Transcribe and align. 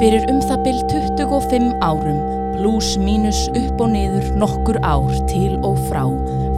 Fyrir 0.00 0.24
um 0.26 0.40
það 0.42 0.62
byll 0.64 0.80
25 0.90 1.66
árum, 1.84 2.16
pluss 2.56 2.96
mínus 2.98 3.44
upp 3.54 3.82
og 3.84 3.92
niður 3.92 4.24
nokkur 4.40 4.78
ár 4.82 5.12
til 5.30 5.54
og 5.66 5.78
frá, 5.86 6.02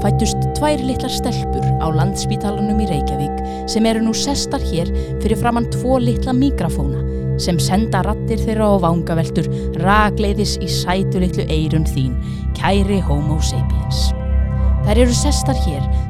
fættust 0.01 0.41
tvær 0.57 0.81
litlar 0.81 1.13
stelpur 1.13 1.67
á 1.85 1.87
landspítalanum 1.93 2.81
í 2.81 2.89
Reykjavík 2.89 3.69
sem 3.69 3.89
eru 3.89 4.07
nú 4.07 4.15
sestar 4.17 4.65
hér 4.65 4.89
fyrir 5.21 5.37
framann 5.41 5.69
tvo 5.75 5.99
litla 6.01 6.33
mikrofóna 6.37 7.03
sem 7.43 7.61
senda 7.61 8.01
rattir 8.07 8.41
þeirra 8.41 8.71
á 8.73 8.75
vangaveltur 8.87 9.51
ragleiðis 9.85 10.57
í 10.65 10.71
sætu 10.73 11.21
litlu 11.21 11.45
eirun 11.53 11.85
þín, 11.93 12.17
kæri 12.57 13.03
homo 13.05 13.37
sapiens. 13.45 14.09
Þær 14.87 15.03
eru 15.03 15.17
sestar 15.19 15.59
hér, 15.67 15.85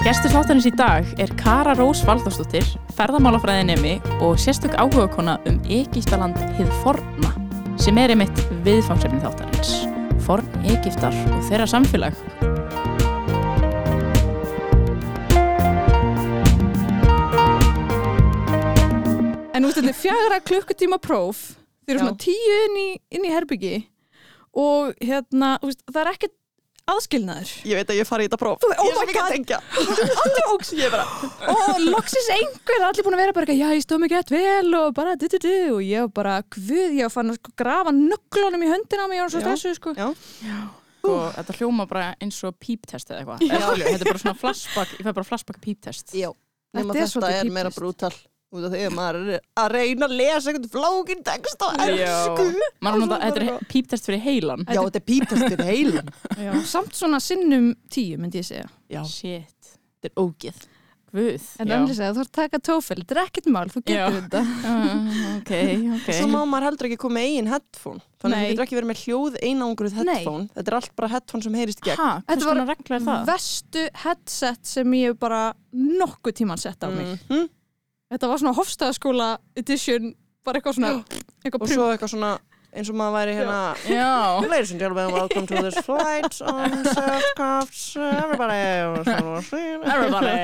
Gestur 0.00 0.32
þáttanins 0.32 0.64
í 0.64 0.70
dag 0.72 1.04
er 1.20 1.28
Kara 1.36 1.74
Rós 1.76 2.00
Valdarsdóttir, 2.08 2.64
ferðamálafræðinemi 2.96 3.98
og 4.24 4.38
sérstök 4.40 4.72
áhugakona 4.80 5.34
um 5.44 5.58
Egíptaland 5.68 6.38
hið 6.56 6.70
forna, 6.80 7.34
sem 7.76 8.00
er 8.00 8.14
einmitt 8.14 8.40
viðfangsefni 8.64 9.20
þáttanins. 9.20 9.74
Forn 10.24 10.48
Egíptar 10.64 11.12
og 11.36 11.44
þeirra 11.50 11.68
samfélag. 11.68 12.16
En 19.52 19.60
þú 19.60 19.68
veist, 19.68 19.82
þetta 19.82 19.96
fjagra 20.00 20.42
klukkutíma 20.48 21.02
próf 21.04 21.44
þeir 21.84 21.98
eru 21.98 22.06
svona 22.06 22.20
tíu 22.24 22.60
inn 22.70 22.82
í, 22.86 22.90
inn 23.20 23.28
í 23.28 23.36
herbyggi 23.36 23.76
og 24.56 24.96
hérna, 25.04 25.58
það 25.60 26.04
er 26.06 26.14
ekkert 26.16 26.39
aðskilnaður 26.94 27.52
Ég 27.70 27.78
veit 27.80 27.92
að 27.92 27.98
ég 28.00 28.08
fari 28.08 28.26
í 28.26 28.28
þetta 28.28 28.38
próf. 28.40 28.64
Oh 28.66 28.72
ég 28.86 28.96
er 28.96 29.02
ekki 29.04 29.20
að 29.20 29.26
God. 29.26 29.34
tengja. 29.36 29.58
Andróks 30.24 30.72
Ég 30.76 30.86
er 30.88 30.94
bara, 30.94 31.06
og 31.54 31.80
loksins 31.86 32.28
einhver, 32.36 32.84
allir 32.88 33.06
búin 33.06 33.16
að 33.18 33.22
vera 33.24 33.36
bara 33.36 33.46
eitthvað, 33.46 33.62
já, 33.62 33.78
ég 33.78 33.86
stóð 33.86 34.02
mig 34.04 34.12
gett 34.14 34.34
vel 34.34 34.74
og 34.80 34.90
bara 34.96 35.14
du, 35.20 35.26
du, 35.32 35.38
du, 35.42 35.54
og 35.76 35.80
ég 35.86 36.12
bara, 36.16 36.36
guð, 36.56 36.98
ég 37.00 37.14
fann 37.14 37.32
að 37.34 37.40
sko, 37.40 37.54
grafa 37.62 37.94
nöglunum 37.96 38.66
í 38.66 38.70
höndina 38.72 39.06
á 39.06 39.10
mig, 39.10 39.22
var 39.22 39.32
svo 39.32 39.40
Já. 39.42 39.46
stressuð, 39.48 39.78
sko 39.80 39.94
já. 39.96 40.10
Og 41.08 41.30
þetta 41.32 41.54
hljóma 41.56 41.86
bara 41.88 42.10
eins 42.20 42.36
og 42.44 42.58
píptest 42.60 43.08
eða 43.08 43.22
eitthvað. 43.22 43.44
Þetta 43.80 43.94
er 44.04 44.10
bara 44.10 44.20
svona 44.20 44.36
flashback, 44.36 44.90
ég 45.00 45.06
fæ 45.06 45.14
bara 45.16 45.24
flashback 45.30 45.60
píptest. 45.64 46.12
Já. 46.12 46.28
Nefna 46.76 46.92
Þetta 46.92 47.00
er 47.00 47.00
þetta 47.00 47.12
svolítið 47.14 47.40
er 47.48 47.54
meira 47.56 47.70
brútal. 47.74 48.12
Út 48.50 48.64
af 48.66 48.72
því 48.74 48.80
að 48.88 48.94
maður 48.96 49.28
er 49.36 49.42
að 49.62 49.68
reyna 49.76 50.06
að 50.08 50.14
lesa 50.18 50.50
einhvern 50.50 50.70
flókin 50.72 51.20
text 51.22 51.60
er 52.96 52.98
nota, 53.04 53.18
þetta 53.22 53.44
er 53.44 53.68
píptest 53.70 54.08
fyrir 54.08 54.24
heilan. 54.24 54.64
Já, 54.66 54.80
þetta 54.80 54.98
er 54.98 55.06
pípastur 55.06 55.62
heilan. 55.68 56.08
já. 56.34 56.50
Samt 56.66 56.98
svona 56.98 57.20
sinnum 57.22 57.68
tíu, 57.94 58.18
myndi 58.18 58.42
ég 58.42 58.48
segja 58.50 58.66
Já. 58.90 59.04
Shit. 59.06 59.76
Þetta 60.02 60.10
er 60.10 60.18
ógeð. 60.24 60.66
Guð. 61.10 61.44
En 61.62 61.70
annars 61.74 61.96
segja, 61.98 62.10
þú 62.14 62.20
ert 62.24 62.28
að 62.30 62.36
taka 62.40 62.58
tófel, 62.62 62.96
þetta 63.04 63.14
er 63.16 63.20
ekkert 63.24 63.46
mál, 63.54 63.70
þú 63.70 63.80
Já. 63.86 64.02
getur 64.10 64.18
þetta 64.26 64.42
Uh, 64.70 65.14
ok, 65.38 65.52
ok. 66.00 66.10
Svo 66.18 66.26
má 66.30 66.40
maður 66.46 66.66
heldur 66.68 66.88
ekki 66.90 66.98
koma 67.02 67.16
með 67.20 67.28
eigin 67.30 67.48
headphone. 67.50 68.02
Þannig 68.22 68.34
að 68.34 68.42
Nei. 68.42 68.42
þú 68.42 68.50
getur 68.52 68.64
ekki 68.66 68.78
verið 68.80 68.90
með 68.90 69.00
hljóð 69.04 69.38
einangruð 69.46 69.94
Nei. 70.00 70.10
headphone. 70.14 70.44
Þetta 70.58 70.70
er 70.74 70.78
allt 70.80 70.92
bara 70.98 71.12
headphone 71.14 71.46
sem 71.46 71.56
heyrist 71.58 71.82
í 71.82 71.88
gegn. 71.88 72.02
Ha, 72.02 72.10
Þetta 72.30 72.50
var 72.50 72.60
er? 72.60 73.24
Vestu 73.30 73.86
headset 74.04 74.60
sem 74.74 74.94
ég 74.98 75.10
hef 75.14 75.18
bara 75.22 75.42
nokkuð 75.74 76.38
tíman 76.42 76.58
sett 76.62 76.82
á 76.82 76.90
mig 76.90 77.14
Mhm. 77.30 77.48
Þetta 78.10 78.28
var 78.30 78.40
svona 78.42 78.56
Hofstæðaskóla 78.58 79.26
edition, 79.60 80.14
bara 80.46 80.58
eitthvað 80.58 80.80
svona 80.80 80.92
eitthvað 81.44 81.62
Og 81.62 81.70
svo 81.70 81.90
eitthvað 81.92 82.12
svona 82.16 82.30
eins 82.70 82.90
og 82.90 82.96
maður 82.98 83.16
væri 83.18 83.32
hérna. 83.34 83.60
Ladies 84.46 84.70
and 84.70 84.80
gentlemen, 84.80 85.12
welcome 85.14 85.46
to 85.46 85.62
this 85.62 85.78
flight 85.84 86.40
on 86.46 86.70
Surfcrafts 86.86 87.96
Everybody 87.96 88.58
Everybody. 89.90 90.36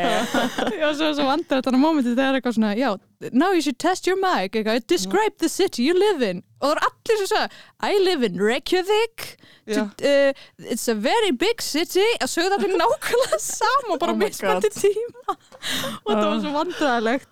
Já, 0.81 0.88
svo, 0.98 1.12
svo 1.14 1.26
vandrar 1.28 1.62
þetta 1.62 1.70
á 1.70 1.78
mómenti 1.78 2.14
þegar 2.16 2.41
eitthvað 2.41 2.56
svona, 2.59 2.72
já, 2.78 2.91
now 3.32 3.53
you 3.54 3.62
should 3.62 3.78
test 3.78 4.09
your 4.10 4.19
mic, 4.19 4.56
eitthvað, 4.59 4.82
describe 4.91 5.38
the 5.38 5.48
city 5.48 5.87
you 5.87 5.94
live 5.94 6.22
in. 6.22 6.42
Og 6.60 6.72
það 6.72 6.76
er 6.76 6.82
allir 6.88 7.20
sem 7.20 7.28
sagði, 7.31 7.60
I 7.84 7.98
live 8.03 8.26
in 8.26 8.41
Reykjavík, 8.43 9.26
to, 9.70 9.84
uh, 9.87 10.32
it's 10.72 10.88
a 10.88 10.94
very 10.94 11.31
big 11.31 11.62
city, 11.62 12.06
að 12.19 12.32
sögðu 12.32 12.58
allir 12.58 12.75
nákvæmlega 12.81 13.38
sama, 13.44 13.98
bara 14.00 14.14
Oh 14.14 14.19
my 14.19 14.31
mismandi 14.31 14.72
tíma. 14.75 15.37
Og 15.37 16.10
þetta 16.10 16.26
var 16.26 16.43
svo 16.43 16.54
vandræðilegt. 16.56 17.31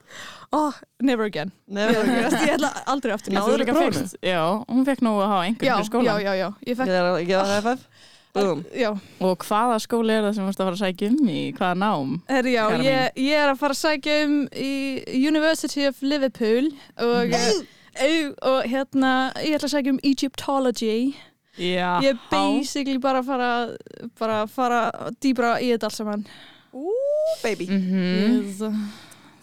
Oh, 0.55 0.73
never 1.03 1.25
again. 1.27 1.51
Never 1.67 2.05
Ég 2.05 2.27
again. 2.31 2.55
ætla 2.55 2.71
aldrei 2.87 3.15
aftur. 3.17 3.33
Í 3.35 3.41
fékkst, 3.75 4.19
já, 4.23 4.41
hún 4.71 4.85
fekk 4.87 5.03
nú 5.03 5.17
að 5.19 5.31
hafa 5.33 5.45
einhvern 5.49 5.67
Já, 5.71 5.75
fyrir 5.81 5.89
skólan. 5.91 6.07
já, 6.07 6.15
já, 6.29 6.35
já, 6.39 6.49
ég 6.63 6.69
Ég 6.71 6.77
fekk, 6.79 6.93
er 6.95 7.09
að 7.11 7.25
gefa 7.27 7.47
það 7.51 7.59
FF 7.65 7.89
já, 8.75 8.89
Og 9.23 9.45
hvaða 9.47 9.77
skóli 9.85 10.11
er 10.17 10.25
það 10.27 10.33
sem 10.35 10.43
þú 10.45 10.49
varst 10.49 10.61
að 10.63 10.67
fara 10.69 10.79
að 10.79 10.85
sækja 10.85 11.11
um 11.13 11.29
í? 11.31 11.43
Hvaða 11.59 11.77
nám? 11.83 12.15
herri, 12.29 12.55
já, 12.57 12.65
ég, 12.83 13.21
ég 13.25 13.43
er 13.45 13.53
að 13.53 13.61
fara 13.61 13.77
að 13.77 13.83
sækja 13.83 14.17
um 14.25 14.35
í 14.59 14.73
University 15.29 15.87
of 15.87 16.03
Liverpool 16.03 16.71
og, 16.99 17.37
uh, 17.39 18.33
og 18.51 18.65
hérna, 18.73 19.13
ég 19.43 19.55
ætla 19.59 19.69
að 19.71 19.75
sækja 19.77 19.95
um 19.95 20.01
Egyptology. 20.03 21.15
Já. 21.59 22.01
Ég 22.03 22.11
er 22.11 22.19
basically 22.33 22.99
bara 22.99 23.21
að 23.23 23.29
fara, 23.31 23.53
bara 24.19 24.41
að 24.43 24.51
fara 24.51 24.81
dýbra 25.23 25.53
í 25.63 25.71
þetta 25.71 25.87
alls 25.91 26.01
saman. 26.03 26.27
Ú, 26.75 26.91
baby 27.45 27.69
Mhm. 27.71 28.43
Yes. 28.43 28.59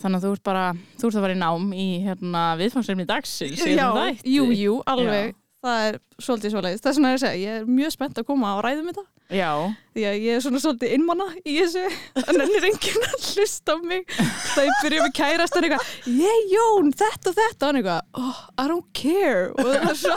Þannig 0.01 0.17
að 0.17 0.25
þú 0.25 0.31
ert 0.35 0.43
bara, 0.49 0.63
þú 0.97 1.07
ert 1.09 1.17
að 1.19 1.25
fara 1.27 1.35
í 1.35 1.39
nám 1.41 1.67
í 1.77 1.87
hérna 2.05 2.43
viðfangsefni 2.61 3.05
dagsins. 3.09 3.61
jú, 4.25 4.45
jú, 4.57 4.77
alveg. 4.89 5.31
Já. 5.31 5.37
Það 5.61 5.83
er 5.91 5.97
svolítið 6.25 6.53
svoleiðis. 6.55 6.81
Það 6.83 6.91
er 6.91 6.97
svona 6.97 7.09
að 7.11 7.15
ég 7.17 7.23
segja, 7.23 7.39
ég 7.41 7.61
er 7.61 7.71
mjög 7.79 7.95
spennt 7.95 8.21
að 8.21 8.27
koma 8.31 8.53
og 8.57 8.63
ræðum 8.65 8.91
þetta. 8.91 9.07
Já, 9.31 9.51
Því 9.91 10.03
að 10.07 10.13
ég 10.23 10.37
er 10.37 10.41
svona 10.43 10.59
svolítið 10.63 10.93
innmanna 10.95 11.25
í 11.43 11.53
þessu. 11.57 11.81
Þannig 12.15 12.53
er 12.57 12.65
enginn 12.69 13.05
að 13.07 13.25
hlusta 13.31 13.73
á 13.75 13.77
mig. 13.83 14.03
Það 14.55 14.67
ég 14.67 14.77
byrja 14.85 15.01
með 15.05 15.13
kærastan 15.17 15.65
eitthvað, 15.67 15.89
ég 16.15 16.45
Jón, 16.51 16.91
þetta 17.01 17.31
og 17.31 17.35
þetta. 17.39 17.59
Og 17.61 17.67
hann 17.67 17.79
eitthvað, 17.81 18.01
oh, 18.21 18.39
I 18.55 18.65
don't 18.71 18.87
care. 18.95 19.49
Og 19.51 19.67
það 19.67 19.89
er 19.91 19.97
svo, 19.99 20.15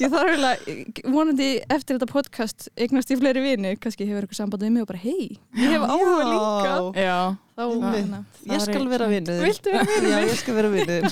ég 0.00 0.12
þarf 0.12 0.32
eiginlega, 0.34 1.04
vonandi 1.16 1.48
eftir 1.72 1.96
þetta 1.96 2.10
podcast, 2.12 2.68
eignast 2.80 3.12
ég 3.14 3.20
fleiri 3.22 3.44
vini, 3.44 3.72
kannski 3.80 4.08
hefur 4.08 4.26
eitthvað 4.26 4.40
samband 4.42 4.64
við 4.66 4.74
mig 4.76 4.84
og 4.84 4.90
bara, 4.92 5.00
hei, 5.04 5.38
ég 5.60 5.72
hef 5.76 5.86
áhuga 5.88 6.26
líka. 6.28 6.74
já. 7.04 7.16
Þá, 7.60 7.64
hérna, 7.92 8.18
Ég 8.48 8.62
skal 8.64 8.86
vera 8.88 9.06
vinnuðin 9.10 9.42
Viltu 9.44 9.72
vera 9.74 9.84
vinur 9.84 10.06
Já, 10.08 10.16
minn? 10.22 10.30
ég 10.30 10.38
skal 10.40 10.54
vera 10.56 10.68
vinnuðin 10.72 11.10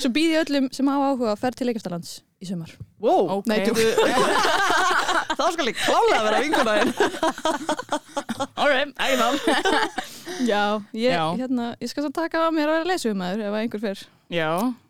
Svo 0.00 0.08
býði 0.14 0.38
öllum 0.40 0.68
sem 0.72 0.88
hafa 0.88 1.10
áhuga 1.10 1.34
að 1.34 1.42
ferð 1.42 1.58
til 1.60 1.68
Egyptalands 1.74 2.12
í 2.42 2.48
sumar. 2.48 2.72
Wow, 3.02 3.28
Ok. 3.38 3.46
Nei, 3.50 3.60
djók. 3.62 3.78
þá 5.38 5.44
skal 5.54 5.68
ég 5.70 5.78
klálega 5.78 6.22
vera 6.26 6.40
vingunaðin 6.42 6.90
Alright, 8.58 8.92
ekki 8.98 9.16
þá. 9.20 9.28
Já, 10.46 10.62
ég, 10.96 11.12
Já. 11.14 11.24
Hérna, 11.38 11.68
ég 11.82 11.90
skal 11.92 12.04
svo 12.06 12.12
taka 12.14 12.42
á 12.46 12.48
mér 12.54 12.68
að 12.70 12.76
vera 12.80 12.90
leysumæður 12.92 13.42
ef 13.46 13.52
að 13.54 13.60
einhver 13.62 13.82
fer, 13.82 14.02
Já, 14.32 14.48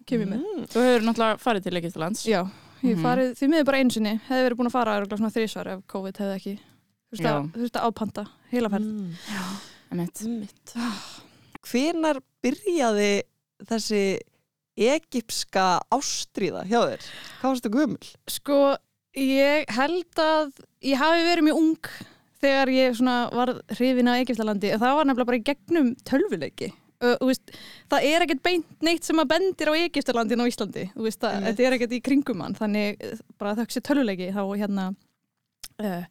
kemur 0.08 0.28
með. 0.32 0.43
þú 0.72 0.84
hefur 0.87 1.06
náttúrulega 1.08 1.40
farið 1.43 1.66
til 1.66 1.76
Egyptalands. 1.81 2.25
Já, 2.28 2.40
ég 2.82 2.96
Mhm. 2.96 3.02
farið 3.04 3.32
því 3.38 3.49
miður 3.52 3.66
bara 3.69 3.78
einu 3.82 3.90
sinni, 3.96 4.14
hefði 4.28 4.44
verið 4.49 4.58
búin 4.60 4.70
að 4.70 4.76
fara 4.76 4.96
örugglega 5.00 5.20
svona 5.20 5.34
þrísvar 5.37 5.72
ef 5.75 5.82
COVID 5.93 6.16
hefði 6.22 6.37
ekki. 6.38 6.54
Þú 7.12 7.12
veist 7.12 7.26
Já. 7.26 7.34
að, 7.37 7.44
að 7.76 7.87
ápanta 7.90 8.26
heila 8.52 8.69
ferð. 8.72 8.88
Mm. 8.88 9.12
Einmitt. 9.93 10.22
Einmitt. 10.25 10.75
Hvenar 11.69 12.20
byrjaði 12.43 13.10
þessi 13.69 14.02
egipska 14.78 15.66
ástríða 15.92 16.64
hjá 16.69 16.80
þér? 16.80 17.06
Hvað 17.40 17.54
varstu 17.54 17.72
gömul? 17.72 18.10
Sko, 18.30 18.58
ég 19.19 19.72
held 19.76 20.22
að 20.22 20.52
ég 20.84 21.00
hafi 21.00 21.26
verið 21.28 21.48
mjög 21.48 21.62
ung 21.62 21.92
þegar 22.42 22.72
ég 22.74 23.02
var 23.36 23.54
hrifin 23.76 24.10
af 24.10 24.22
Egyptalandi. 24.22 24.72
Það 24.74 24.96
var 24.98 25.08
nefnilega 25.08 25.30
bara 25.30 25.40
í 25.40 25.44
gegnum 25.46 25.92
tölvuleiki. 26.08 26.72
Veist, 27.02 27.54
það 27.90 28.04
er 28.06 28.24
ekkert 28.24 28.42
beint 28.46 28.84
neitt 28.86 29.06
sem 29.06 29.19
að 29.19 29.30
bendir 29.32 29.70
á 29.70 29.74
Egyptalandin 29.74 30.42
á 30.42 30.46
Íslandi. 30.46 30.84
Veist, 30.94 31.18
það, 31.22 31.36
Einmitt. 31.36 31.48
þetta 31.48 31.66
er 31.66 31.76
ekkert 31.76 31.96
í 31.96 32.02
kringum 32.06 32.42
hann. 32.44 32.54
Þannig 32.58 33.02
eh, 33.02 33.22
bara 33.42 33.56
þau 33.58 33.64
sé 33.75 33.82
tölvuleiki 33.82 34.28
þá 34.34 34.42
hérna 34.60 34.84
uh, 35.82 36.04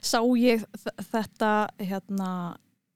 sá 0.00 0.20
ég 0.40 0.64
þetta 1.10 1.52
hérna, 1.82 2.30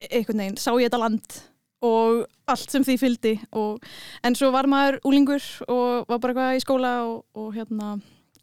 einhvern 0.08 0.44
veginn, 0.44 0.60
sá 0.60 0.72
ég 0.76 0.88
þetta 0.88 1.02
land 1.02 1.40
og 1.82 2.24
allt 2.50 2.72
sem 2.72 2.84
því 2.86 2.96
fylgdi. 3.00 3.34
Og, 3.58 3.82
en 4.24 4.38
svo 4.38 4.52
var 4.54 4.68
maður 4.70 5.00
úlingur 5.08 5.44
og 5.68 6.08
var 6.10 6.22
bara 6.22 6.32
eitthvað 6.32 6.56
í 6.58 6.64
skóla 6.64 6.94
og, 7.08 7.22
og 7.38 7.52
hérna, 7.56 7.96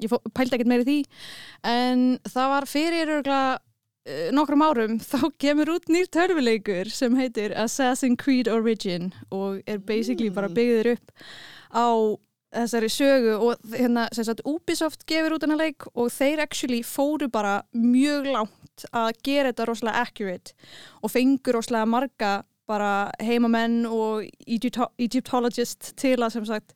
ég 0.03 0.12
fó, 0.12 0.19
pældi 0.36 0.57
ekkert 0.57 0.71
meiri 0.71 0.88
því. 0.88 1.00
En 1.68 2.06
það 2.27 2.53
var 2.56 2.69
fyrir 2.69 3.15
örgulega 3.18 3.57
uh, 3.57 4.30
nokkrum 4.36 4.65
árum 4.65 4.97
þá 5.12 5.19
kemur 5.41 5.75
út 5.77 5.91
nýr 5.91 6.09
törfuleikur 6.12 6.91
sem 6.94 7.19
heitir 7.19 7.56
Assassin's 7.57 8.19
Creed 8.21 8.51
Origin 8.51 9.13
og 9.31 9.62
er 9.68 9.80
basically 9.80 10.31
bara 10.33 10.51
byggður 10.51 10.95
upp 10.97 11.15
á 11.69 11.88
þessari 12.50 12.89
sögu 12.89 13.35
og 13.38 13.74
hérna 13.75 14.07
sem 14.15 14.25
sagt 14.25 14.42
Ubisoft 14.47 15.06
gefur 15.09 15.35
út 15.35 15.45
hennar 15.45 15.59
leik 15.59 15.85
og 15.94 16.09
þeir 16.13 16.42
actually 16.45 16.81
fóru 16.85 17.30
bara 17.30 17.62
mjög 17.77 18.31
langt 18.33 18.85
að 18.95 19.12
gera 19.25 19.51
þetta 19.51 19.68
rosalega 19.69 20.06
accurate 20.06 20.56
og 21.03 21.13
fengur 21.13 21.59
rosalega 21.59 21.89
marga 21.89 22.31
bara 22.69 23.10
heimamenn 23.24 23.83
og 23.89 24.25
Egypto 24.45 24.92
Egyptologist 25.01 25.94
til 26.00 26.18
að 26.19 26.36
sem 26.38 26.50
sagt 26.50 26.75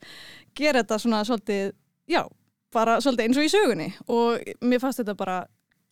gera 0.57 0.81
þetta 0.81 0.99
svona 1.01 1.23
svolítið, 1.27 1.73
já, 2.09 2.23
bara 2.73 2.99
svolítið 3.01 3.27
eins 3.27 3.41
og 3.41 3.47
í 3.47 3.51
sögunni. 3.53 3.89
Og 4.09 4.55
mér 4.65 4.81
fannst 4.81 5.03
þetta 5.03 5.17
bara 5.19 5.43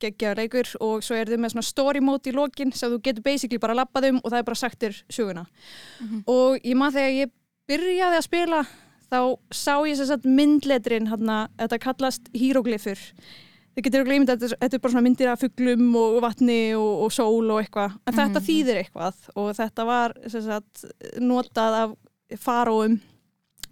geggjaður 0.01 0.41
leikur 0.41 0.69
og 0.81 1.03
svo 1.05 1.17
er 1.17 1.29
þið 1.29 1.43
með 1.43 1.53
svona 1.53 1.67
story 1.67 2.01
mode 2.01 2.31
í 2.31 2.33
lokin 2.33 2.73
sem 2.73 2.89
þú 2.89 3.01
getur 3.05 3.25
basically 3.25 3.61
bara 3.61 3.77
labbað 3.77 4.09
um 4.09 4.21
og 4.23 4.31
það 4.31 4.39
er 4.39 4.47
bara 4.49 4.61
sagtir 4.61 4.97
söguna. 5.13 5.45
Og 6.25 6.57
ég 6.65 6.77
maður 6.79 6.97
þegar 6.97 7.17
ég 7.19 7.35
byrjaði 7.69 8.17
að 8.17 8.25
spila 8.25 8.63
þá 9.11 9.19
sá 9.53 9.75
ég 9.87 9.99
sagt 9.99 10.25
myndletrin 10.25 11.09
hérna, 11.11 11.45
þetta 11.59 11.81
kallast 11.83 12.29
hieroglyfur 12.33 12.99
þið 13.75 13.85
getur 13.87 14.03
að 14.03 14.29
þetta 14.29 14.49
þetta 14.53 14.77
er 14.77 14.83
bara 14.83 14.93
svona 14.93 15.05
myndir 15.05 15.31
af 15.31 15.41
fuglum 15.41 15.95
og 15.99 16.17
vatni 16.23 16.59
og, 16.77 17.05
og 17.05 17.13
sól 17.15 17.51
og 17.53 17.61
eitthvað. 17.61 17.97
En 18.07 18.17
þetta 18.17 18.43
þýðir 18.47 18.81
eitthvað 18.83 19.27
og 19.35 19.51
þetta 19.57 19.87
var 19.87 20.15
sagt 20.31 20.85
notað 21.23 21.77
af 21.81 21.93
faróum 22.41 22.99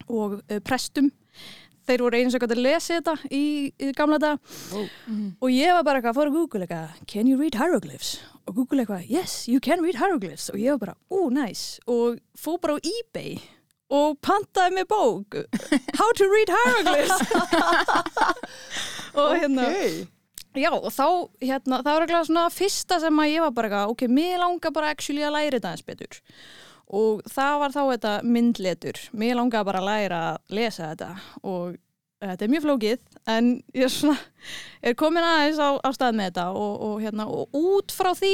og 0.09 0.39
uh, 0.39 0.61
prestum. 0.65 1.11
Þeir 1.89 2.03
voru 2.05 2.19
eins 2.19 2.35
og 2.37 2.43
gæti 2.43 2.53
að 2.53 2.61
lesa 2.61 2.97
þetta 2.99 3.15
í, 3.33 3.43
í 3.73 3.91
gamla 3.97 4.19
dag 4.21 4.51
og 5.41 5.47
ég 5.49 5.73
var 5.73 5.85
bara 5.87 5.97
eitthvað 5.97 6.11
að 6.11 6.19
fóra 6.19 6.33
Google 6.35 6.67
eitthvað 6.67 6.99
can 7.09 7.29
you 7.29 7.39
read 7.39 7.57
hieroglyphs? 7.57 8.19
Og 8.45 8.59
Google 8.59 8.83
eitthvað 8.83 9.09
yes 9.09 9.47
you 9.49 9.57
can 9.63 9.81
read 9.81 9.97
hieroglyphs. 9.97 10.51
Og 10.53 10.61
ég 10.61 10.77
var 10.77 10.83
bara 10.83 10.99
oh 11.09 11.31
nice 11.33 11.81
og 11.89 12.21
fór 12.37 12.61
bara 12.61 12.77
á 12.77 12.79
eBay 12.85 13.39
og 13.89 14.19
pantaði 14.21 14.75
mig 14.77 14.85
bók 14.89 15.33
how 15.99 16.09
to 16.13 16.27
read 16.29 16.51
hieroglyphs 16.53 17.17
og 19.15 19.35
hérna 19.37 19.67
Ok. 19.69 20.07
Já, 20.57 20.71
og 20.73 20.89
þá, 20.89 21.05
hérna, 21.45 21.77
það 21.85 21.93
var 21.93 22.03
eitthvað 22.03 22.23
svona 22.25 22.47
fyrsta 22.49 22.97
sem 23.03 23.19
að 23.21 23.29
ég 23.29 23.43
var 23.45 23.51
bara 23.53 23.83
ok, 23.91 24.07
mér 24.09 24.39
langar 24.41 24.73
bara 24.73 24.89
actually 24.95 25.21
að 25.21 25.35
læra 25.35 25.59
þetta 25.59 25.73
eins 25.75 25.85
betur. 25.85 26.17
Og 26.89 27.21
það 27.29 27.59
var 27.61 27.75
þá 27.75 27.81
þetta 27.91 28.13
myndletur. 28.25 29.01
Mér 29.13 29.37
langar 29.37 29.67
bara 29.67 29.83
að 29.83 29.89
læra 29.91 30.21
að 30.31 30.57
lesa 30.57 30.89
þetta 30.89 31.11
og 31.45 31.77
þetta 32.19 32.45
er 32.45 32.51
mjög 32.51 32.65
flókið, 32.65 33.03
en 33.31 33.49
ég 33.77 33.85
er 33.85 33.93
svona, 33.93 34.17
er 34.83 34.95
komin 34.99 35.23
aðeins 35.23 35.61
á, 35.61 35.69
á 35.79 35.89
stað 35.95 36.17
með 36.17 36.31
þetta 36.31 36.47
og, 36.51 36.73
og 36.87 36.95
hérna, 37.05 37.27
og 37.31 37.55
út 37.55 37.93
frá 37.95 38.09
því, 38.17 38.33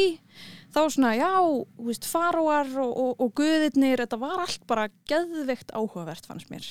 þá 0.74 0.80
svona, 0.96 1.12
já, 1.20 1.30
þú 1.44 1.86
veist, 1.92 2.08
faróar 2.10 2.72
og, 2.82 2.96
og, 3.04 3.12
og 3.22 3.34
guðirnir, 3.38 4.02
þetta 4.02 4.18
var 4.24 4.42
allt 4.48 4.66
bara 4.72 4.88
geðveikt 5.12 5.76
áhugavert 5.78 6.26
fannst 6.26 6.50
mér 6.50 6.66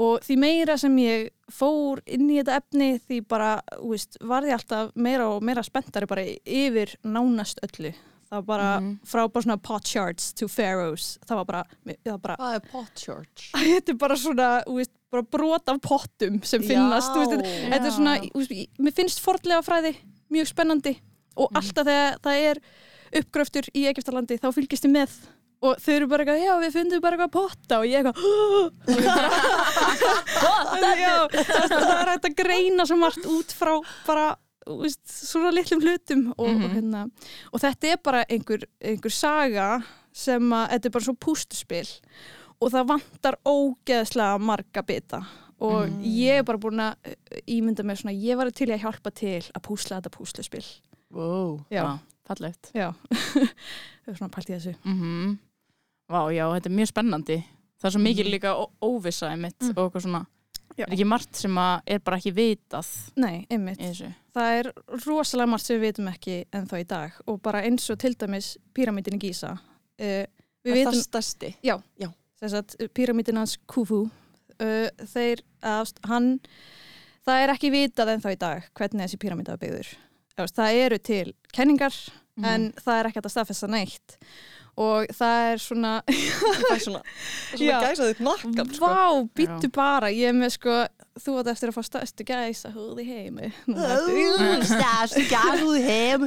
og 0.00 0.22
því 0.24 0.36
meira 0.40 0.76
sem 0.80 0.94
ég 1.02 1.30
fór 1.52 2.00
inn 2.08 2.28
í 2.30 2.38
þetta 2.38 2.60
efni 2.60 2.92
því 3.04 3.18
bara, 3.28 3.50
þú 3.74 3.90
veist, 3.92 4.20
var 4.24 4.46
ég 4.48 4.56
alltaf 4.56 4.94
meira 4.94 5.26
og 5.28 5.44
meira 5.44 5.64
spenntari 5.66 6.08
bara 6.10 6.24
yfir 6.24 6.94
nánast 7.04 7.60
öllu. 7.66 7.92
Það 8.30 8.36
var 8.38 8.46
bara 8.46 8.70
frá 9.10 9.24
bara 9.26 9.42
svona 9.42 9.58
pot 9.58 9.88
charts 9.90 10.28
to 10.38 10.46
pharaohs. 10.48 11.16
Það 11.26 11.40
var 11.40 11.48
bara, 11.48 11.62
bara 12.22 12.36
Hvað 12.38 12.56
er 12.56 12.68
pot 12.70 13.02
church? 13.02 13.48
þetta 13.58 13.92
er 13.92 13.98
bara 14.04 14.18
svona, 14.22 14.50
þú 14.68 14.76
veist, 14.78 14.92
bara 15.10 15.26
brot 15.36 15.72
af 15.72 15.80
pottum 15.82 16.38
sem 16.46 16.62
finnast, 16.62 17.10
þú 17.10 17.24
veist, 17.24 17.50
þetta, 17.72 17.80
er 17.82 17.96
svona, 17.96 18.14
mér 18.78 18.94
finnst 18.94 19.22
fordlega 19.24 19.64
fræði 19.66 19.96
mjög 20.30 20.52
spennandi. 20.52 20.94
Og 21.40 21.50
alltaf 21.58 21.88
þegar 21.88 22.22
það 22.22 22.46
er 22.46 22.62
uppgröftur 23.20 23.68
í 23.74 23.84
Egiptalandi 23.90 24.38
þá 24.38 24.48
fylgist 24.54 24.86
ég 24.86 24.94
með 24.94 25.18
og 25.60 25.76
þau 25.82 25.92
eru 25.94 26.06
bara 26.08 26.22
eitthvað, 26.24 26.44
já 26.46 26.54
við 26.62 26.72
fundum 26.76 27.00
bara 27.04 27.14
eitthvað 27.18 27.34
potta. 27.36 27.74
Og 27.80 27.86
ég 27.88 27.96
eitthvað 28.00 28.16
það 30.80 32.00
er 32.00 32.10
hægt 32.14 32.28
að 32.30 32.36
greina 32.38 32.86
svo 32.88 32.96
margt 33.00 33.26
út 33.28 33.52
frá 33.56 33.74
bara 34.06 34.30
veist, 34.80 35.00
svona 35.04 35.52
litlum 35.54 35.82
hlutum. 35.84 36.26
Og, 36.36 36.48
og, 36.48 36.66
hérna, 36.74 37.04
og 37.52 37.62
þetta 37.62 37.92
er 37.92 38.00
bara 38.04 38.24
einhver, 38.28 38.64
einhver 38.80 39.14
saga 39.14 39.68
sem 40.16 40.52
að 40.56 40.72
þetta 40.74 40.90
er 40.90 40.94
bara 40.96 41.08
svo 41.08 41.16
pústuspil 41.26 41.86
og 42.60 42.72
það 42.74 42.88
vantar 42.94 43.38
ógeðslega 43.48 44.40
marga 44.42 44.84
bita. 44.84 45.22
Og 45.60 45.92
ég 46.08 46.40
er 46.40 46.44
bara 46.48 46.60
búin 46.60 46.80
að 46.80 47.10
ímynda 47.44 47.84
mér 47.84 47.98
svona, 48.00 48.16
ég 48.16 48.38
var 48.40 48.48
til 48.56 48.70
að 48.72 48.80
hjálpa 48.80 49.10
til 49.12 49.42
að 49.52 49.64
púsla 49.66 49.98
þetta 50.00 50.14
púsluspil 50.16 50.64
Wow. 51.10 51.58
já, 51.74 51.98
fallegt. 52.24 52.70
já. 52.72 52.92
Það 54.04 54.12
er 54.12 54.16
svona 54.16 54.32
pælt 54.32 54.50
í 54.50 54.54
þessu. 54.54 54.74
Mm 54.86 55.38
Vá, 56.10 56.20
já, 56.34 56.44
þetta 56.56 56.70
er 56.70 56.76
mjög 56.80 56.90
spennandi. 56.90 57.38
Það 57.80 57.88
er 57.88 57.94
svo 57.94 58.02
mikið 58.04 58.28
líka 58.34 58.52
ó- 58.58 58.70
óvissa 58.84 59.28
einmitt 59.30 59.62
og 59.70 59.78
eitthvað 59.86 60.02
svona, 60.04 60.20
Já. 60.76 60.84
er 60.86 60.92
ekki 60.94 61.06
margt 61.08 61.36
sem 61.38 61.56
er 61.60 62.00
bara 62.04 62.18
ekki 62.20 62.32
vitað 62.36 62.88
nei, 63.20 63.46
einmitt. 63.50 63.80
það 64.34 64.58
er 64.58 64.68
rosalega 65.06 65.48
margt 65.50 65.64
sem 65.66 65.78
við 65.80 65.86
vitum 65.88 66.08
ekki 66.12 66.36
ennþá 66.56 66.80
í 66.82 66.86
dag 66.90 67.16
og 67.26 67.40
bara 67.42 67.62
eins 67.66 67.88
og 67.90 67.98
til 68.02 68.12
dæmis 68.20 68.50
píramítin 68.76 69.16
í 69.18 69.22
Gísa 69.22 69.52
uh, 69.54 70.24
við 70.64 70.70
Er 70.70 70.78
vitum 70.80 70.92
það 70.92 71.02
stærsti? 71.06 71.50
þess 72.40 72.54
að 72.60 72.76
píramítin 72.96 73.36
hans 73.40 73.56
Khufu 73.68 74.02
uh, 74.06 74.88
þeir, 75.14 75.42
að, 75.62 75.92
hann 76.08 76.30
það 77.26 77.42
er 77.44 77.54
ekki 77.56 77.72
vitað 77.74 78.14
ennþá 78.14 78.32
í 78.36 78.40
dag 78.40 78.70
hvernig 78.76 79.04
þessi 79.06 79.20
píramíta 79.20 79.56
er 79.56 79.60
byggður. 79.64 79.90
Það 80.40 80.78
eru 80.86 80.98
til 81.04 81.26
kenningar 81.52 81.96
en 82.40 82.70
það 82.80 82.96
er 83.02 83.08
ekki 83.10 83.20
að 83.24 83.32
staðfesta 83.34 83.68
neitt 83.68 84.14
og 84.80 85.10
það 85.16 85.42
er 85.52 85.60
svona 85.64 85.92
Ég 86.10 86.40
fæ 86.40 86.76
svona, 86.86 87.02
svona 87.52 87.66
Já. 87.66 87.76
gæsað 87.84 88.12
upp 88.14 88.22
nakkan 88.26 88.72
sko. 88.76 88.88
Vá, 88.88 89.04
býttu 89.40 89.70
bara, 89.76 90.08
ég 90.14 90.30
er 90.32 90.36
með 90.38 90.54
sko 90.56 90.76
þú 91.20 91.34
átt 91.40 91.50
eftir 91.52 91.72
að 91.72 91.76
fá 91.76 91.82
stærstu 91.90 92.24
gæsa 92.28 92.70
húð 92.72 93.02
í 93.02 93.06
heimi. 93.10 93.50
Núna 93.68 93.90
eftir- 93.98 94.64
Stærsti 94.70 95.26
gæsað 95.28 95.76
heim. 95.84 96.24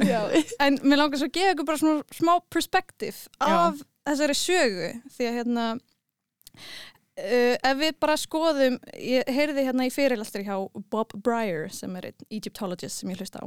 En 0.62 0.78
mér 0.84 1.00
langar 1.02 1.18
svo 1.18 1.26
að 1.30 1.36
gefa 1.38 1.56
ykkur 1.56 1.68
bara 1.72 1.82
svona 1.82 2.04
smá 2.14 2.34
perspektíf 2.54 3.24
af 3.42 3.82
þessari 4.06 4.36
sögu 4.36 4.90
því 5.16 5.26
að 5.30 5.36
hérna 5.40 5.66
uh, 5.74 7.54
ef 7.64 7.78
við 7.80 7.94
bara 8.02 8.16
skoðum 8.20 8.76
ég 9.00 9.30
heyrði 9.34 9.64
hérna 9.68 9.86
í 9.88 9.92
fyrirlastri 9.94 10.44
hjá 10.46 10.56
Bob 10.92 11.14
Breyer 11.24 11.70
sem 11.74 11.94
er 12.00 12.10
einn 12.10 12.26
Egyptologist 12.38 13.00
sem 13.02 13.10
ég 13.12 13.20
hlusta 13.22 13.42
á. 13.42 13.46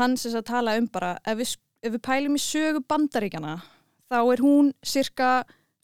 Hann 0.00 0.16
sem 0.20 0.36
að 0.36 0.46
tala 0.52 0.76
um 0.80 0.88
bara 0.92 1.14
ef 1.24 1.38
við, 1.40 1.56
ef 1.86 1.96
við 1.96 2.04
pælum 2.06 2.36
í 2.38 2.42
sögu 2.42 2.84
bandaríkjana 2.88 3.56
þá 4.10 4.20
er 4.22 4.42
hún 4.44 4.72
cirka 4.84 5.30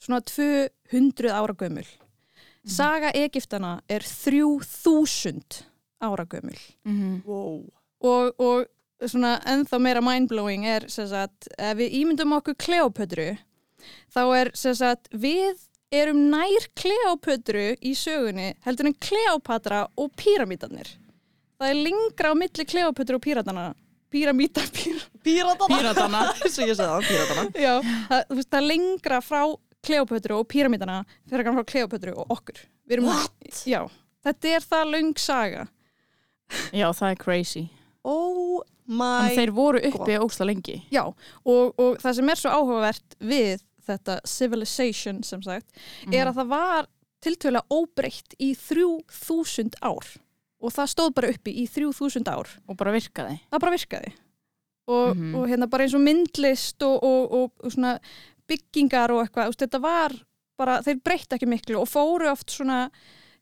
svona 0.03 0.21
200 0.27 1.31
ára 1.33 1.55
gömul. 1.55 1.87
Saga 2.63 3.11
Egiptana 3.19 3.81
er 3.91 4.05
3000 4.07 5.65
ára 6.03 6.27
gömul. 6.27 6.59
Mm 6.85 7.23
wow. 7.27 7.65
og, 8.03 8.41
og 8.41 8.67
svona 9.11 9.37
ennþá 9.49 9.81
meira 9.83 10.03
mindblowing 10.05 10.67
er 10.69 10.87
sem 10.93 11.09
sagt, 11.11 11.49
ef 11.59 11.77
við 11.79 11.99
ímyndum 12.03 12.37
okkur 12.39 12.57
Kleopötru 12.61 13.33
þá 14.15 14.23
er 14.39 14.51
sem 14.59 14.77
sagt, 14.79 15.11
við 15.11 15.59
erum 15.93 16.25
nær 16.33 16.69
Kleopötru 16.79 17.73
í 17.83 17.95
sögunni 17.99 18.53
heldur 18.67 18.91
en 18.91 18.99
Kleopatra 19.03 19.85
og 19.99 20.13
píramítarnir 20.19 20.95
það 21.59 21.69
er 21.71 21.83
lengra 21.89 22.33
á 22.33 22.35
milli 22.39 22.69
Kleopötru 22.69 23.19
og 23.19 23.25
píratana 23.27 23.71
píramítar, 24.13 24.69
pír, 24.75 25.01
Píratana 25.25 26.23
það, 28.11 28.35
það, 28.45 28.67
lengra 28.67 29.21
frá 29.25 29.43
Kleopötru 29.83 30.39
og 30.39 30.47
píramítana 30.51 31.01
fyrir 31.31 31.49
að 31.51 31.59
frá 31.59 31.69
Kleopötru 31.73 32.17
og 32.23 32.35
okkur? 32.37 32.61
Já, 33.67 33.81
þetta 34.23 34.53
er 34.57 34.67
það 34.67 34.93
löng 34.95 35.15
saga. 35.19 35.67
Já, 36.71 36.87
það 36.93 37.09
er 37.09 37.19
crazy. 37.23 37.65
Oh 38.07 38.63
my 38.91 39.33
þeir 39.37 39.53
voru 39.57 39.83
uppi 39.89 40.19
ógsta 40.23 40.47
lengi. 40.47 40.81
Já, 40.93 41.05
og, 41.09 41.75
og 41.81 42.01
það 42.03 42.19
sem 42.19 42.33
er 42.33 42.41
svo 42.41 42.55
áhugavert 42.55 43.17
við 43.23 43.63
þetta 43.87 44.19
civilization 44.29 45.23
sem 45.27 45.43
sagt, 45.43 45.83
er 46.15 46.29
að 46.31 46.43
það 46.43 46.53
var 46.53 46.91
tiltölulega 47.23 47.75
óbreytt 47.75 48.37
í 48.43 48.53
3000 48.59 49.79
ár 49.83 50.07
og 50.63 50.73
það 50.73 50.91
stóð 50.95 51.15
bara 51.17 51.31
uppi 51.35 51.55
í 51.63 51.65
3000 51.69 52.29
ár 52.31 52.49
Og 52.69 52.77
bara 52.79 52.93
virkaði. 52.95 53.41
það 53.51 53.61
bara 53.65 53.73
virkaði 53.77 54.13
og, 54.89 55.17
Mhm. 55.17 55.35
og 55.39 55.49
hérna 55.49 55.69
bara 55.71 55.85
eins 55.85 55.95
og 55.95 56.01
myndlist 56.03 56.83
og, 56.83 57.03
og, 57.03 57.33
og, 57.65 57.71
svona 57.73 57.99
byggingar 58.49 59.11
og 59.15 59.23
eitthvað, 59.27 59.51
veist, 59.53 59.61
þetta 59.63 59.81
var 59.81 60.13
bara, 60.59 60.81
þeir 60.83 61.01
breytti 61.03 61.37
ekki 61.37 61.49
miklu 61.49 61.81
og 61.81 61.89
fóru 61.89 62.31
oft 62.31 62.51
svona 62.51 62.91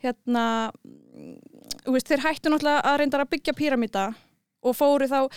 hérna 0.03 0.71
mm, 0.85 1.39
veist, 1.93 2.09
þeir 2.09 2.23
hættu 2.25 2.49
náttúrulega 2.53 2.83
að 2.85 2.99
reynda 3.03 3.19
að 3.21 3.31
byggja 3.35 3.55
píramíta 3.57 4.15
og 4.62 4.77
fóru 4.77 5.09
þá 5.09 5.29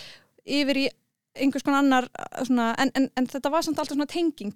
yfir 0.44 0.76
í 0.84 0.88
einhvers 1.36 1.64
konar 1.66 1.82
annar 1.82 2.08
svona, 2.44 2.74
en, 2.78 2.90
en, 2.94 3.08
en 3.16 3.26
þetta 3.26 3.50
var 3.50 3.62
samt 3.66 3.78
alltaf 3.78 3.96
svona 3.96 4.06
tenging 4.08 4.54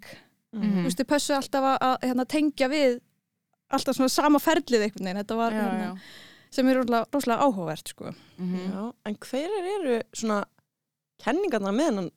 Mhm. 0.53 0.79
þú 0.79 0.83
veist, 0.87 0.97
þau 0.97 1.05
pössu 1.05 1.35
alltaf 1.35 1.61
að, 1.61 1.77
að 1.85 1.97
hérna, 2.09 2.25
tengja 2.25 2.67
við 2.71 2.99
alltaf 3.71 3.95
svona 3.95 4.09
sama 4.09 4.39
ferlið 4.41 4.81
veginn, 4.87 5.13
þetta 5.19 5.35
var 5.37 5.51
já, 5.53 5.59
hérna, 5.61 5.83
já. 5.85 5.97
Sem 6.51 6.67
er 6.69 6.79
rosalega, 6.79 7.05
rosalega 7.13 7.45
áhugavert 7.47 7.91
sko. 7.93 8.13
Mhm. 8.37 8.63
Já, 8.73 8.93
en 9.05 9.17
hverjar 9.25 9.69
eru 9.75 9.99
svona 10.13 10.39
kenningarnar 11.23 11.75
með? 11.75 12.11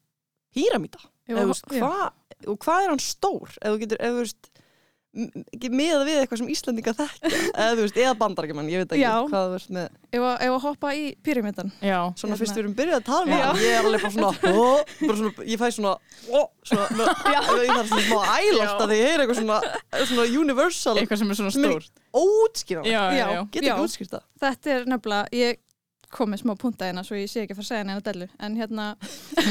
Ef 1.29 1.39
veist, 1.49 1.69
hva, 1.81 2.13
og 2.51 2.59
hvað 2.65 2.85
er 2.85 2.93
hann 2.93 3.03
stór? 3.03 3.57
Eða 3.63 3.75
þú 3.77 3.83
getur, 3.85 3.99
eða 4.03 4.17
þú 4.17 4.25
veist 4.27 4.51
miða 5.13 5.99
við 6.09 6.19
eitthvað 6.23 6.41
sem 6.41 6.51
Íslandinga 6.53 6.93
þekkja 6.97 7.31
eða 7.53 7.73
þú 7.77 7.83
veist, 7.85 7.99
eða 8.01 8.13
bandarækjumann, 8.23 8.71
ég 8.73 8.81
veit 8.81 8.95
ekki 8.97 9.03
Já. 9.03 9.17
hvað 9.29 9.43
þú 9.45 9.53
veist 9.53 9.73
með, 9.77 9.89
að, 10.17 10.37
ef 10.47 10.55
að 10.55 10.63
hoppa 10.65 10.93
í 10.97 11.03
pyramidan 11.27 11.73
já, 11.85 11.99
svona 12.17 12.39
fyrst 12.41 12.57
við 12.57 12.63
erum 12.63 12.77
byrjað 12.79 12.97
að 12.97 13.05
tala 13.11 13.27
um 13.27 13.33
Já. 13.33 13.43
það, 13.45 13.61
ég 13.67 13.75
er 13.77 13.89
alveg 13.91 14.07
bara 14.07 14.15
svona, 14.17 14.31
ó, 14.57 14.69
bara 15.03 15.17
svona 15.21 15.47
ég 15.53 15.61
fæ 15.61 15.67
svona, 15.77 15.93
ó, 16.33 16.41
svona 16.71 16.87
ég 17.67 17.75
þarf 17.77 17.93
svona 17.93 18.07
smá 18.07 18.17
að 18.23 18.33
æla 18.39 18.63
alltaf 18.71 18.87
þegar 18.87 18.97
ég 18.97 19.11
heyr 19.11 19.25
eitthvað 19.27 19.41
svona, 19.43 19.59
svona 20.15 20.27
universal 20.43 20.97
eitthvað 21.03 21.23
sem 21.23 21.35
er 21.35 21.41
svona 21.43 21.53
er- 21.53 21.59
stórt. 21.61 22.01
já. 23.29 23.37
get 23.53 23.63
ekki 23.69 23.85
útskýrt 23.85 24.17
það. 24.17 24.25
Þetta 24.43 24.75
er 24.79 24.89
nefnilega, 24.93 25.29
ég 25.43 25.61
kom 26.13 26.29
með 26.33 26.43
smá 26.43 26.53
punta 26.61 26.89
hérna 26.89 27.05
svo 27.07 27.17
ég 27.17 27.31
sé 27.33 27.45
ekki 27.45 27.55
að 27.55 27.61
fara 27.61 27.65
að 27.65 27.71
segja 27.71 27.85
neina 27.89 28.03
dellu. 28.05 28.27
En 28.45 28.57
hérna 28.61 28.89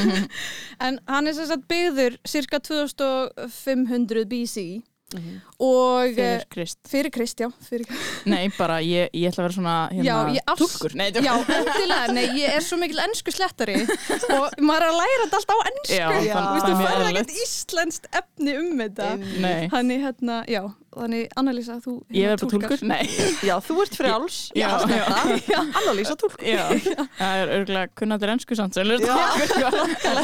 en 0.85 0.99
hann 1.09 1.29
er 1.29 1.37
sem 1.37 1.47
sagt 1.49 1.65
byggður 1.69 2.17
cirka 2.29 2.59
2500 2.61 4.25
BC 4.29 4.65
og 5.61 6.13
fyrir 6.15 6.41
eh, 6.41 6.45
Krist. 6.51 6.79
fyrir 6.89 7.11
Krist, 7.13 7.41
já 7.43 7.49
fyrir, 7.67 7.87
nei, 8.31 8.49
bara 8.57 8.79
ég, 8.83 9.11
ég 9.13 9.31
ætla 9.31 9.43
að 9.43 9.47
vera 9.47 9.57
svona 9.57 9.75
hérna, 9.91 10.05
Já, 10.07 10.15
ég 12.37 12.55
er 12.55 12.65
svo 12.65 12.79
mikil 12.81 13.01
ennsku 13.03 13.33
slettari 13.35 13.77
og 14.37 14.61
maður 14.63 14.87
er 14.87 14.89
að 14.89 14.99
læra 15.01 15.25
þetta 15.25 15.41
alltaf 15.41 15.57
á 15.57 15.63
ennsku 15.71 15.99
Þú 16.01 16.21
veist, 16.21 16.67
þú 16.67 16.75
færði 16.81 17.09
ekkert 17.11 17.35
íslenskt 17.45 18.09
efni 18.21 18.57
um 18.61 18.71
þetta? 18.81 19.09
Þannig, 19.75 20.05
hérna, 20.07 20.41
já, 20.49 20.63
þannig 20.91 21.27
Annalísa, 21.39 21.75
þú 21.83 21.93
ég 22.11 22.25
er 22.27 22.37
bara 22.41 22.51
túlkur. 22.51 22.81
Nei, 22.89 23.05
já, 23.49 23.53
þú 23.63 23.77
ert 23.83 23.95
frjáls, 23.99 24.37
Já, 24.57 24.69
já, 24.91 25.05
já. 25.47 25.59
Annalísa 25.81 26.15
túlkur 26.19 26.47
já, 26.51 26.65
það 27.19 27.33
er 27.43 27.47
örgulega 27.57 27.87
kunnatir 28.01 28.33
ennsku 28.33 28.57
samt 28.59 28.73
sem 28.75 28.85
lustar 28.89 29.17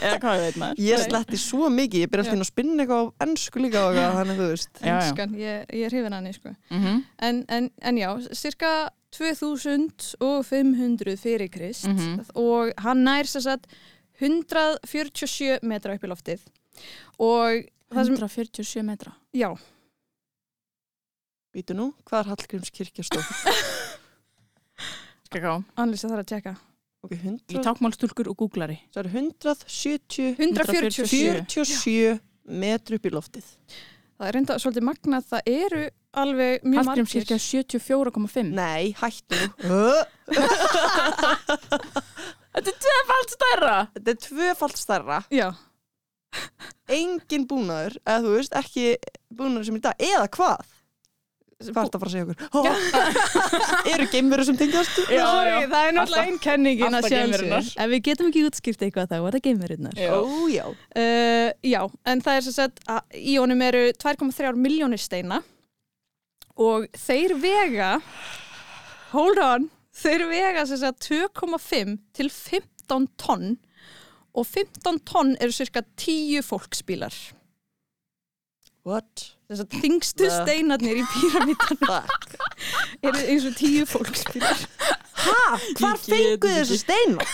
eða 0.01 0.17
hvað 0.21 0.43
veit 0.45 0.57
maður. 0.61 0.83
Ég 0.83 0.97
sletti 1.07 1.37
svo 1.41 1.69
mikið, 1.71 2.03
ég 2.03 2.11
byrja 2.11 2.23
alltaf 2.27 2.43
að 2.43 2.51
spinna 2.51 2.83
eitthvað 2.83 3.01
á 3.01 3.03
ennsku 3.27 3.57
líka 3.63 3.79
og 3.87 3.97
þannig 4.19 4.37
þú 4.41 4.47
veist. 4.51 4.71
Já, 4.81 4.85
já. 4.87 4.95
Enskan, 4.97 5.31
ég, 5.39 5.65
ég 5.71 5.83
er 5.87 5.91
hrifin 5.95 6.17
hann 6.17 6.29
sko. 6.35 6.53
Mhm, 6.73 7.01
en, 7.29 7.35
en, 7.59 7.69
en 7.91 7.95
já, 8.03 8.09
cirka 8.35 8.73
2500 9.17 11.15
fyrir 11.21 11.49
Krist 11.51 11.87
Mhm. 11.87 12.25
og 12.35 12.73
hann 12.83 13.03
nær 13.07 13.23
sér 13.25 13.41
satt 13.45 13.67
147 14.19 15.59
metra 15.63 15.93
upp 15.95 16.03
í 16.03 16.07
loftið. 16.11 16.39
Og 17.19 17.63
það 17.93 18.05
sem, 18.05 18.15
147 18.17 18.83
metra? 18.85 19.13
Já, 19.33 19.53
Býtu 21.57 21.73
nú, 21.73 21.87
hvað 22.05 22.19
er 22.19 22.27
Hallgrímskirkja 22.29 23.01
stóð? 23.07 23.25
skal 25.25 25.41
gá, 25.41 25.53
Annalísa 25.73 26.05
þarf 26.11 26.21
að 26.21 26.27
tjekka. 26.29 26.51
Ok, 27.01 27.15
í 27.15 27.17
100, 27.17 27.61
tákmálstúlkur 27.65 28.29
og 28.29 28.37
googlari 28.37 28.75
það 28.93 29.01
er 29.01 29.09
170 29.15 30.37
147 30.37 31.47
47 31.49 32.19
metru 32.61 32.99
upp 32.99 33.09
í 33.09 33.13
loftið. 33.15 33.47
Það 34.17 34.29
er 34.29 34.37
reynda 34.37 34.59
svolítið 34.61 34.85
magnað, 34.85 35.25
það 35.31 35.49
eru 35.55 35.81
alveg 36.21 36.53
mjög 36.61 36.77
margir. 36.77 36.89
Hallgrímskirkja 36.91 37.39
74,5 37.41 38.53
Nei, 38.53 38.93
hættu 39.01 39.41
nú. 39.65 39.81
Þetta 42.57 42.69
er 42.69 42.79
tvefald 42.85 43.33
stærra. 43.33 43.75
Þetta 43.97 44.13
er 44.13 44.21
tvöfalt 44.29 44.77
stærra. 44.81 45.19
Já, 45.33 45.49
Engin 46.87 47.43
búnaður, 47.49 47.97
eða 48.05 48.23
þú 48.23 48.33
veist, 48.37 48.53
ekki 48.57 48.83
búnaður 49.33 49.67
sem 49.67 49.77
í 49.79 49.83
dag, 49.83 50.03
eða 50.07 50.27
hvað? 50.37 50.76
Hvað 51.57 51.77
er 51.81 51.87
þetta 51.87 51.97
að 51.97 52.01
fara 52.03 52.09
að 52.09 52.13
segja 52.13 52.25
okkur? 52.27 53.87
Eru 53.95 54.05
geimveru 54.13 54.43
sem 54.45 54.57
tengjast? 54.59 54.97
Já, 55.09 55.21
Sorry, 55.25 55.53
já. 55.55 55.69
það 55.71 55.87
er 55.87 55.95
náttúrulega 55.97 56.25
einn 56.29 56.35
kenningin 56.43 56.83
að 56.85 56.97
alltaf 56.99 57.09
sjálfsög 57.09 57.23
geimverurnar. 57.23 57.69
ef 57.85 57.89
við 57.93 58.01
getum 58.07 58.27
ekki 58.29 58.43
útskýrt 58.45 58.83
eitthvað 58.85 59.07
þá 59.09 59.15
var 59.23 59.37
það 59.37 59.45
geimverunar 59.47 59.97
Já. 59.97 60.11
Já 60.53 60.65
Uh, 60.97 61.49
já, 61.65 61.79
en 62.13 62.21
það 62.25 62.37
er 62.39 62.45
sem 62.47 62.55
sagt 62.59 62.83
að 62.89 63.17
í 63.17 63.33
honum 63.41 63.63
eru 63.65 63.81
2,3 64.01 64.51
miljónir 64.61 65.01
steina 65.01 65.39
og 66.57 66.85
þeir 66.97 67.33
vega 67.41 67.89
hold 69.15 69.41
on 69.41 69.67
þeir 69.97 70.27
vega 70.29 70.65
sem 70.69 70.79
sagt 70.81 71.05
2,5 71.09 71.97
til 72.17 72.29
15 72.33 73.09
tonn 73.21 73.55
og 74.37 74.45
15 74.45 75.01
tonn 75.09 75.33
eru 75.41 75.53
cirka 75.57 75.81
10 76.01 76.45
fólksbílar 76.45 77.17
What? 78.87 79.33
Þess 79.47 79.63
að 79.63 79.77
þingstu 79.81 80.29
steinarnir 80.33 80.99
í 81.01 81.05
píramítan 81.13 81.79
eru 83.07 83.23
eins 83.23 83.47
og 83.47 83.57
10 83.59 83.87
fólksbílar 83.93 84.67
Ha? 85.27 85.57
Hvar 85.79 85.97
fenguðu 85.99 86.53
þessu 86.61 86.77
steina? 86.79 87.25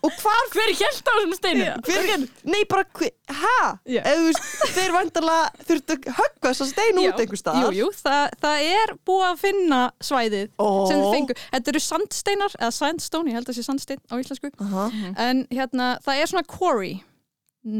Og 0.00 0.14
hvar 0.22 0.46
Hver 0.54 0.70
held 0.72 1.00
á 1.04 1.12
þessum 1.12 1.32
steinu? 1.36 1.64
Já. 1.66 1.74
Hver, 1.84 2.22
nei, 2.48 2.60
bara, 2.70 2.84
hæ? 3.28 3.56
Já. 3.84 4.00
Eða 4.00 4.14
þú 4.16 4.28
veist, 4.28 4.46
þeir 4.76 4.94
vandarlega 4.94 5.66
þurftu 5.68 5.96
að 5.96 6.06
höggva 6.20 6.52
þessa 6.52 6.68
steinu 6.70 7.04
út 7.10 7.20
einhver 7.20 7.40
staðar. 7.40 7.66
Jú, 7.76 7.82
jú, 7.84 7.90
það, 7.98 8.36
það 8.44 8.64
er 8.78 8.94
búið 9.10 9.26
að 9.26 9.42
finna 9.42 9.80
svæðið 10.08 10.46
Ó. 10.56 10.68
sem 10.88 11.02
þið 11.02 11.12
fengu. 11.16 11.36
Þetta 11.42 11.72
eru 11.74 11.82
sandsteinar, 11.84 12.56
eða 12.60 12.72
sandstone, 12.78 13.30
ég 13.30 13.38
held 13.38 13.44
að 13.46 13.52
það 13.52 13.58
sé 13.60 13.66
sandstein 13.68 14.02
á 14.08 14.14
íslensku. 14.22 14.52
Aha. 14.64 14.86
En 15.26 15.44
hérna, 15.52 15.90
það 16.06 16.22
er 16.22 16.32
svona 16.32 16.46
quarry, 16.56 16.94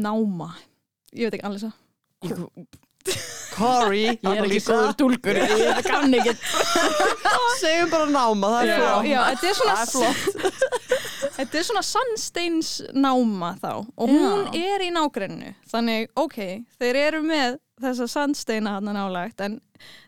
náma, 0.05 0.51
ég 1.17 1.25
veit 1.31 1.39
ekki 1.39 1.49
allir 1.49 1.65
það. 1.65 2.45
Corey, 3.51 4.05
Ég 4.15 4.25
er 4.31 4.45
ekki 4.47 4.59
góður 4.63 4.93
túlkur 4.99 5.37
Ég 5.41 5.81
kann 5.85 6.13
ekki 6.15 6.33
Segjum 7.61 7.89
bara 7.91 8.07
náma, 8.09 8.49
það 8.55 8.69
er 8.71 8.79
flott. 8.79 9.07
Já, 9.09 9.19
þetta 9.27 9.49
er 9.49 9.57
svona, 9.59 10.13
þetta 11.37 11.59
er 11.61 11.65
svona 11.67 11.83
sandsteins 11.85 12.69
náma 12.95 13.51
þá 13.61 13.69
og 13.81 14.09
hún 14.09 14.47
Já. 14.55 14.63
er 14.73 14.85
í 14.85 14.89
nágrenninu. 14.95 15.51
Þannig, 15.71 16.07
ok, 16.17 16.37
þeir 16.81 16.99
eru 17.03 17.21
með 17.27 17.59
þessa 17.81 18.07
sandsteina 18.13 18.77
hann 18.77 18.89
nálægt 18.93 19.41
en 19.45 19.59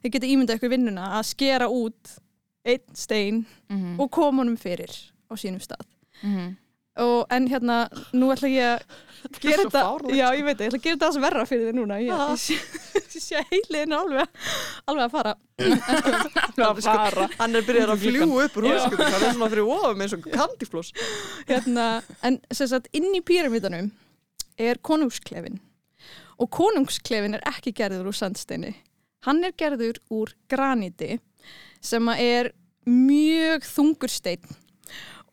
þið 0.04 0.16
geta 0.16 0.30
ímyndað 0.34 0.60
ykkur 0.60 0.74
vinnuna 0.74 1.12
að 1.20 1.28
skera 1.34 1.70
út 1.74 2.16
einn 2.66 2.84
stein 2.98 3.44
Mhm, 3.74 3.96
og 4.00 4.12
koma 4.14 4.44
honum 4.44 4.58
fyrir 4.62 4.92
á 5.30 5.34
sínum 5.36 5.62
stað. 5.64 5.86
mhm. 6.24 6.52
og, 7.02 7.26
en 7.34 7.48
hérna, 7.50 7.88
nú 8.14 8.30
ætla 8.34 8.50
ég 8.54 8.68
að 8.76 8.84
gera 9.44 9.64
svo 9.64 9.72
þetta, 9.74 10.14
já 10.18 10.26
ég 10.38 10.46
veit 10.48 10.58
það, 10.58 10.64
ég 10.64 10.70
ætla 10.70 10.80
að 10.80 10.86
gera 10.86 10.96
þetta 10.96 11.08
aðeins 11.08 11.24
verra 11.24 11.46
fyrir 11.50 11.68
þið 11.68 11.78
núna 11.80 11.98
ég, 12.04 12.14
ég 12.14 12.42
sé, 12.44 12.58
ég 13.18 13.24
sé 13.24 13.44
heiliðinu 13.52 13.98
alveg, 14.00 14.40
alveg 14.92 15.04
að 15.06 15.18
fara. 15.18 15.34
Að 16.64 16.80
fara. 16.84 17.28
Hann 17.38 17.58
er 17.58 17.66
byrjað 17.66 17.92
að 17.94 18.02
fljúa 18.04 18.46
upp 18.48 18.56
úr 18.58 18.66
Já. 18.68 18.74
húskutum, 18.74 19.12
hann 19.14 19.26
er 19.28 19.36
svona 19.36 19.50
fyrir 19.54 19.70
ofum 19.76 20.02
eins 20.04 20.16
og 20.16 20.26
kandifloss. 20.34 20.90
hérna, 21.50 21.86
en 22.26 22.40
sem 22.52 22.70
sagt 22.72 22.90
inn 22.98 23.12
í 23.14 23.22
píramítanum 23.26 23.92
er 24.62 24.82
konungsklefin 24.82 25.60
og 26.42 26.50
konungsklefin 26.54 27.38
er 27.38 27.46
ekki 27.50 27.74
gerður 27.78 28.10
úr 28.12 28.18
sandsteini. 28.18 28.74
Hann 29.24 29.44
er 29.46 29.54
gerður 29.56 30.02
úr 30.12 30.34
graníti 30.52 31.20
sem 31.84 32.10
er 32.18 32.52
mjög 32.90 33.68
þungur 33.70 34.12
steinn. 34.12 34.58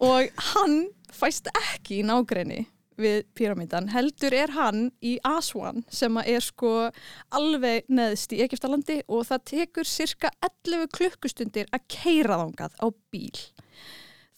Og 0.01 0.31
hann 0.55 0.85
fæst 1.13 1.51
ekki 1.51 2.01
í 2.01 2.07
nágrenni 2.07 2.65
við 3.03 3.19
píramítan, 3.39 3.89
heldur 3.93 4.35
er 4.37 4.53
hann 4.55 4.89
í 5.05 5.17
Aswan 5.27 5.85
sem 5.93 6.17
er 6.23 6.45
sko 6.45 6.91
alveg 7.37 7.89
neðst 7.89 8.35
í 8.37 8.41
Egiptalandi 8.45 9.01
og 9.09 9.27
það 9.29 9.45
tekur 9.53 9.89
cirka 9.89 10.31
11 10.47 10.91
klukkustundir 10.97 11.71
að 11.75 11.87
keira 11.93 12.39
þangað 12.43 12.77
á 12.81 12.87
bíl. 13.13 13.41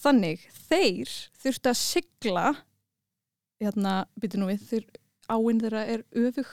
Þannig 0.03 0.47
þeir 0.69 1.13
þurftu 1.43 1.71
að 1.71 1.81
sigla 1.83 2.47
hérna, 3.63 3.95
byrju 4.19 4.41
nú 4.41 4.51
við 4.51 4.67
þeir, 4.71 4.89
áinn 5.31 5.63
þeirra 5.63 5.85
er 5.95 6.05
öfug. 6.19 6.51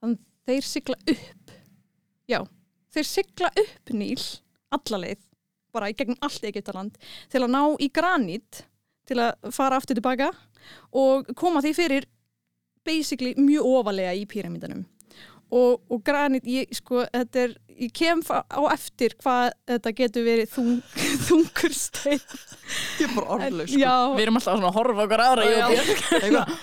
Þannig 0.00 0.22
þeir 0.48 0.68
sigla 0.68 0.96
upp. 1.12 1.54
Já, 2.30 2.40
þeir 2.94 3.08
sigla 3.10 3.50
upp 3.60 3.92
Níl 3.92 4.22
alla 4.74 5.00
leið, 5.04 5.20
bara 5.74 5.90
í 5.90 5.96
gegnum 5.96 6.20
allt 6.24 6.46
Egyptaland 6.48 6.96
til 7.32 7.42
að 7.44 7.52
ná 7.52 7.62
í 7.82 7.90
granít 7.92 8.64
til 9.08 9.20
að 9.20 9.52
fara 9.54 9.78
aftur 9.78 9.98
tilbaka 9.98 10.30
og 10.92 11.30
koma 11.38 11.62
því 11.64 11.74
fyrir 11.76 12.08
basically 12.84 13.34
mjög 13.40 13.64
ofalega 13.78 14.12
í 14.16 14.26
píramítanum 14.28 14.84
og, 15.54 15.80
og 15.92 16.00
granít, 16.02 16.46
ég 16.50 16.72
sko 16.74 17.04
þetta 17.12 17.42
er, 17.44 17.52
ég 17.78 17.92
kem 17.94 18.22
á 18.26 18.60
eftir 18.72 19.14
hvað 19.20 19.52
þetta 19.70 19.92
getur 20.00 20.24
verið 20.26 20.50
þung, 20.50 20.72
þungur 21.28 21.74
stein 21.76 22.20
Ég 22.98 23.06
er 23.06 23.12
bara 23.14 23.36
orðlaus. 23.36 23.70
sko. 23.70 23.78
já, 23.82 23.94
Við 24.16 24.22
erum 24.24 24.38
alltaf 24.40 24.56
svona 24.58 24.70
að 24.70 24.78
horfa 24.78 25.04
okkar 25.04 25.22
aðra 25.28 25.42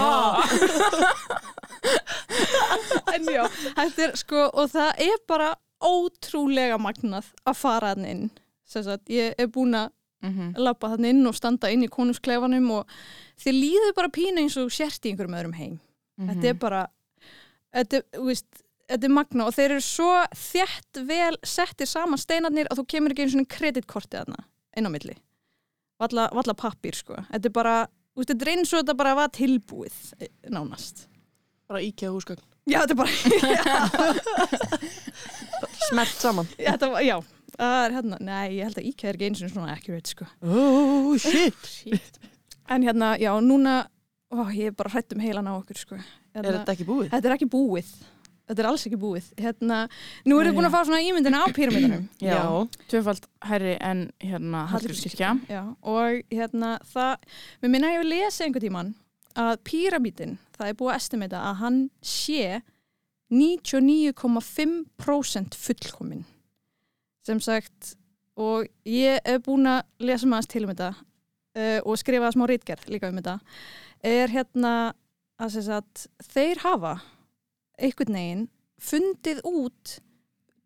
en 3.15 3.29
já, 3.29 3.43
þetta 3.77 4.07
er 4.07 4.15
sko 4.21 4.47
og 4.53 4.71
það 4.73 5.03
er 5.09 5.19
bara 5.29 5.51
ótrúlega 5.83 6.79
magnað 6.81 7.33
að 7.49 7.59
fara 7.59 7.93
hann 7.95 8.07
inn 8.07 8.25
sem 8.69 8.85
sagt, 8.87 9.11
ég 9.13 9.35
er 9.37 9.51
búin 9.53 9.75
að 9.77 9.91
Mhm. 10.23 10.55
lappa 10.57 10.89
þannig 10.95 11.09
inn 11.17 11.27
og 11.27 11.35
standa 11.35 11.69
inn 11.71 11.83
í 11.83 11.89
konungsklefanum 11.91 12.71
og 12.71 12.87
þið 13.43 13.53
líður 13.59 13.95
bara 13.97 14.09
pínu 14.09 14.39
eins 14.45 14.57
og 14.57 14.71
sért 14.71 15.03
í 15.05 15.11
einhverjum 15.13 15.35
öðrum 15.39 15.55
heim. 15.59 15.81
Mhm. 16.19 16.29
þetta 16.29 16.45
er 16.49 16.55
bara 16.55 16.87
þetta, 17.75 17.95
er, 17.97 18.03
þú 18.13 18.25
veist, 18.29 18.47
þetta 18.89 19.05
er 19.09 19.15
magna 19.17 19.47
og 19.49 19.55
þeir 19.57 19.71
eru 19.71 19.81
svo 19.81 20.13
þjætt 20.37 21.03
vel 21.09 21.37
settir 21.43 21.87
saman 21.89 22.19
steinarnir 22.21 22.67
að 22.71 22.79
þú 22.83 22.87
kemur 22.87 23.11
ekki 23.15 23.23
einu 23.27 23.33
svona 23.35 23.49
kreditkortið 23.57 24.19
þarna 24.25 24.45
inn 24.77 24.87
á 24.87 24.91
milli. 24.93 25.17
Valla, 26.01 26.29
valla 26.33 26.55
pappír 26.55 26.95
sko. 26.95 27.15
Þetta 27.31 27.47
er 27.49 27.53
bara, 27.55 27.87
þú 28.15 28.19
veist, 28.23 28.29
þetta 28.33 28.43
er 28.47 28.53
eins 28.57 28.73
og 28.73 28.79
þetta 28.83 28.97
bara 28.97 29.15
var 29.15 29.29
tilbúið 29.29 30.15
eh, 30.21 30.29
nánast. 30.51 31.07
Bara 31.69 31.81
íkja 31.81 32.11
húsgögn. 32.13 32.43
Já, 32.67 32.81
þetta 32.85 32.93
er 32.93 32.97
bara 32.97 33.11
smert 35.89 36.17
saman. 36.21 36.49
Já, 36.59 36.73
þetta 36.75 36.91
var, 36.93 37.05
já, 37.07 37.17
það 37.59 37.79
er 37.85 37.91
hérna 37.99 38.17
nei, 38.25 38.47
ég 38.59 38.65
held 38.69 38.79
að 38.81 38.89
IKEA 38.93 39.09
er 39.11 39.15
ekki 39.19 39.29
eins 39.31 39.43
og 39.45 39.51
svona 39.53 39.75
accurate 39.77 40.09
sko 40.15 40.25
oh 40.43 41.13
shit 41.21 41.61
Shit. 41.77 42.15
en 42.73 42.81
hérna, 42.87 43.09
já, 43.21 43.33
núna 43.45 43.75
ó, 44.33 44.35
ég 44.55 44.67
er 44.73 44.77
bara 44.79 44.91
hrætt 44.95 45.13
um 45.17 45.21
heilan 45.23 45.51
á 45.51 45.53
okkur 45.59 45.79
sko 45.83 45.95
er 46.01 46.05
hérna, 46.41 46.53
þetta 46.63 46.73
ekki 46.77 46.87
búið? 46.89 47.09
Þetta 47.13 47.27
er 47.29 47.35
ekki 47.37 47.51
búið. 47.53 47.89
Þetta 48.53 48.63
er 48.63 48.67
alls 48.69 48.85
ekki 48.89 48.99
búið. 49.01 49.27
Hérna, 49.39 49.77
nú 50.29 50.35
er 50.41 50.45
þið 50.49 50.57
búin 50.57 50.67
að 50.67 50.75
fá 50.75 50.81
svona 50.89 51.05
ímyndina 51.07 51.39
á 51.45 51.47
píramídanum. 51.55 52.05
Já, 52.27 52.41
tvöfald 52.91 53.25
hærri 53.49 53.75
en 53.79 54.01
hérna 54.21 54.61
Hallgrímskirkja. 54.73 55.31
Já, 55.49 55.63
og 55.79 56.09
hérna 56.33 56.71
það, 56.91 57.13
mér 57.63 57.71
minna 57.77 57.93
ég 57.95 58.01
að 58.03 58.11
lesa 58.11 58.45
einhvern 58.45 58.67
tíman 58.67 58.91
að 59.39 59.55
píramídin, 59.69 60.35
það 60.59 60.67
er 60.69 60.75
búið 60.81 60.93
að 60.93 61.01
estimata 61.01 61.39
að 61.49 61.55
hann 61.63 61.79
sé 62.05 62.45
99,5% 63.33 65.57
fullkomin. 65.57 66.25
Sem 67.23 67.41
sagt, 67.43 67.95
og 68.35 68.67
ég 68.89 69.21
er 69.25 69.43
búin 69.45 69.69
að 69.71 69.85
lesa 70.03 70.27
maður 70.27 70.51
til 70.51 70.65
um 70.67 70.73
þetta 70.73 70.91
uh, 70.93 71.81
og 71.85 71.99
skrifa 72.01 72.33
smá 72.35 72.47
rítgerð 72.51 72.89
líka 72.91 73.11
um 73.13 73.21
þetta, 73.21 73.39
er 74.03 74.33
hérna 74.33 74.75
að 75.43 75.59
sagt, 75.67 76.07
þeir 76.33 76.63
hafa 76.63 76.97
einhvern 77.79 78.19
veginn 78.19 78.47
fundið 78.83 79.43
út 79.49 79.99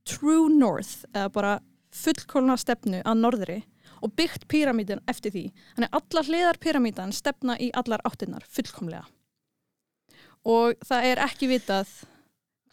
True 0.07 0.51
North 0.53 1.05
eða 1.13 1.31
bara 1.35 1.55
fullkólna 1.97 2.57
stefnu 2.61 3.01
að 3.03 3.21
norðri 3.23 3.59
og 4.05 4.13
byggt 4.17 4.47
píramítin 4.51 5.03
eftir 5.11 5.33
því. 5.35 5.45
Þannig 5.77 5.91
að 5.91 6.01
allar 6.01 6.29
hliðar 6.31 6.59
píramítan 6.63 7.15
stefna 7.17 7.57
í 7.59 7.71
allar 7.75 8.05
áttinnar 8.07 8.45
fullkomlega. 8.53 9.07
Og 10.47 10.77
það 10.87 11.09
er 11.11 11.23
ekki 11.25 11.49
vitað 11.51 11.91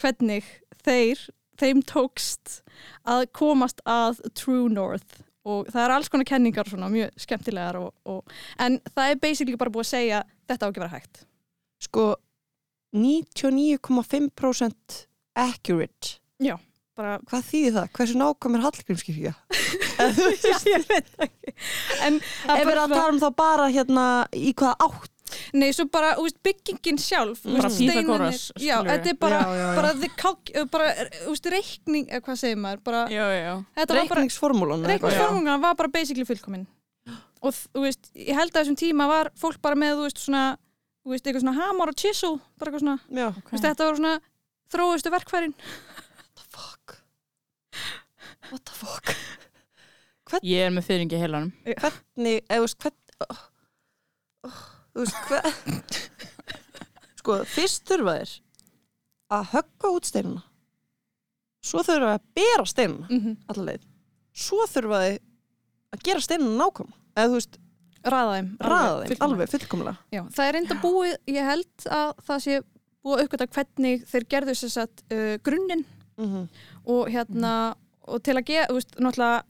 hvernig 0.01 0.45
þeir, 0.83 1.21
þeim 1.59 1.81
tókst 1.87 2.61
að 3.09 3.25
komast 3.35 3.81
að 3.85 4.21
True 4.37 4.69
North 4.73 5.21
og 5.43 5.67
það 5.71 5.83
er 5.83 5.91
alls 5.97 6.09
konar 6.11 6.27
kenningar 6.27 6.67
svona 6.69 6.89
mjög 6.91 7.09
skemmtilegar 7.19 7.75
og, 7.81 7.89
og, 8.07 8.19
en 8.63 8.73
það 8.93 9.09
er 9.09 9.23
basically 9.23 9.57
bara 9.59 9.71
búið 9.73 9.85
að 9.85 9.91
segja 9.91 10.19
þetta 10.47 10.63
á 10.63 10.69
ekki 10.69 10.83
vera 10.83 10.95
hægt. 10.95 11.15
sko 11.83 12.03
99,5% 12.93 14.87
accurate 15.35 16.07
Bara, 16.93 17.17
hvað 17.25 17.41
þýðir 17.47 17.73
það? 17.73 17.87
hversu 17.97 18.15
nákvæm 18.19 18.55
er 18.55 18.63
Hallgrímskirkja? 18.67 19.31
ég 20.75 20.83
veit 20.85 21.09
ekki. 21.25 21.49
En 22.05 22.13
ef 22.21 22.53
við 22.53 22.69
erum 22.69 22.83
að 22.83 22.93
tala 22.93 23.13
um 23.15 23.21
þá 23.23 23.29
bara 23.39 23.65
hérna 23.73 24.03
í 24.37 24.53
hvaða 24.53 24.77
átt 24.85 25.12
nei, 25.53 25.69
svo 25.75 25.85
bara, 25.93 26.15
þú 26.17 26.23
veist, 26.27 26.37
byggingin 26.45 26.97
sjálf, 27.01 27.41
þú 27.43 27.55
Bara 27.59 27.69
steinarnir- 27.69 27.99
Pythagoras, 28.03 28.41
Já, 28.57 28.77
skilurðu. 28.79 28.89
þetta 28.93 29.09
er 29.13 29.17
bara, 29.21 29.39
Já, 29.39 29.49
já, 29.53 29.63
já. 29.63 29.75
bara, 29.79 29.91
the 30.03 30.09
calc, 30.17 30.51
bara, 30.73 30.87
þú 31.23 31.33
veist, 31.33 31.49
reikning, 31.53 32.07
eða 32.09 32.21
hvað 32.27 32.39
segir 32.41 32.57
maður, 32.63 32.83
bara, 32.83 33.01
Já, 33.13 33.25
já. 33.37 33.53
þetta 33.77 33.93
var 33.93 34.07
bara, 34.07 34.21
reikningsformúlan 34.21 34.79
eða 34.83 34.95
eitthvað? 34.95 35.13
reikningsformunga 35.13 35.57
var 35.67 35.75
bara 35.83 35.89
basically 35.93 36.25
fullkomin. 36.25 36.65
Og 37.43 37.51
þú 37.53 37.81
veist, 37.83 38.09
ég 38.15 38.33
held 38.37 38.51
að 38.53 38.61
þessum 38.63 38.77
tíma 38.79 39.07
var 39.11 39.29
fólk 39.37 39.59
bara 39.61 39.75
með, 39.75 39.97
þú 39.99 40.03
veist, 40.07 40.21
svona, 40.25 40.43
þú 41.03 41.11
veist, 41.13 41.25
eitthvað 41.27 41.43
svona 41.43 41.57
hamar 41.59 41.89
og 41.91 41.95
chisel, 41.99 42.39
bara 42.57 42.71
eitthvað 42.71 42.85
svona, 42.85 42.99
já, 43.11 43.27
þú 43.35 43.51
veist, 43.51 43.65
þetta 43.67 43.87
var 43.89 43.95
svona 43.99 44.13
þróustu 44.73 45.11
verkfærin. 45.13 45.53
what 45.53 46.33
the 46.35 46.45
fuck 46.49 46.97
what 48.51 48.65
the 48.65 48.71
fuck 48.73 49.15
Ég 50.41 50.65
er 50.65 50.71
með 50.73 50.87
fyrringi 50.87 51.19
heilanum. 51.21 51.51
hvernig, 51.67 52.39
eða 52.49 52.57
þú 52.57 52.63
veist 52.63 52.79
hvern 52.81 52.95
oh, 53.29 53.41
oh, 54.47 54.61
þú 54.93 55.03
veist 55.03 55.15
hvern 55.27 55.83
sko, 57.19 57.37
fyrst 57.55 57.85
þurfa 57.89 58.15
þeir 58.19 58.33
að 59.33 59.47
högga 59.53 59.91
út 59.97 60.05
steinuna 60.09 60.43
svo 61.63 61.83
þurfa 61.87 61.99
þeir 61.99 62.09
að 62.13 62.25
bera 62.39 62.65
steinuna 62.67 63.07
Mm 63.09 63.19
-hmm. 63.23 63.35
allaveg, 63.53 63.81
svo 64.33 64.65
þurfa 64.67 64.99
þeir 65.05 65.19
að 65.93 66.03
gera 66.07 66.21
steinuna 66.21 66.57
nákvæm 66.65 66.91
eða 67.15 67.27
þú 67.29 67.37
veist, 67.39 67.57
ræða 68.03 68.33
þeim, 68.35 68.47
fullkomlega. 68.59 69.23
alveg 69.25 69.49
fullkomlega 69.49 69.97
Já, 70.11 70.21
það 70.35 70.47
er 70.47 70.55
enda 70.55 70.75
búið, 70.83 71.17
ég 71.27 71.45
held 71.45 71.85
að 71.89 72.13
það 72.27 72.39
sé 72.45 72.61
búið 73.03 73.17
að 73.19 73.23
uppgöta 73.23 73.47
hvernig 73.47 74.05
þeir 74.07 74.25
gerðu 74.29 74.55
sér 74.55 74.69
satt 74.69 75.03
uh, 75.11 75.37
grunninn 75.43 75.85
mm 76.17 76.47
og 76.85 77.07
hérna 77.09 77.75
og 78.07 78.19
til 78.23 78.35
að 78.35 78.43
gera, 78.45 78.67
þú 78.67 78.73
veist, 78.75 78.95
náttúrulega 78.99 79.43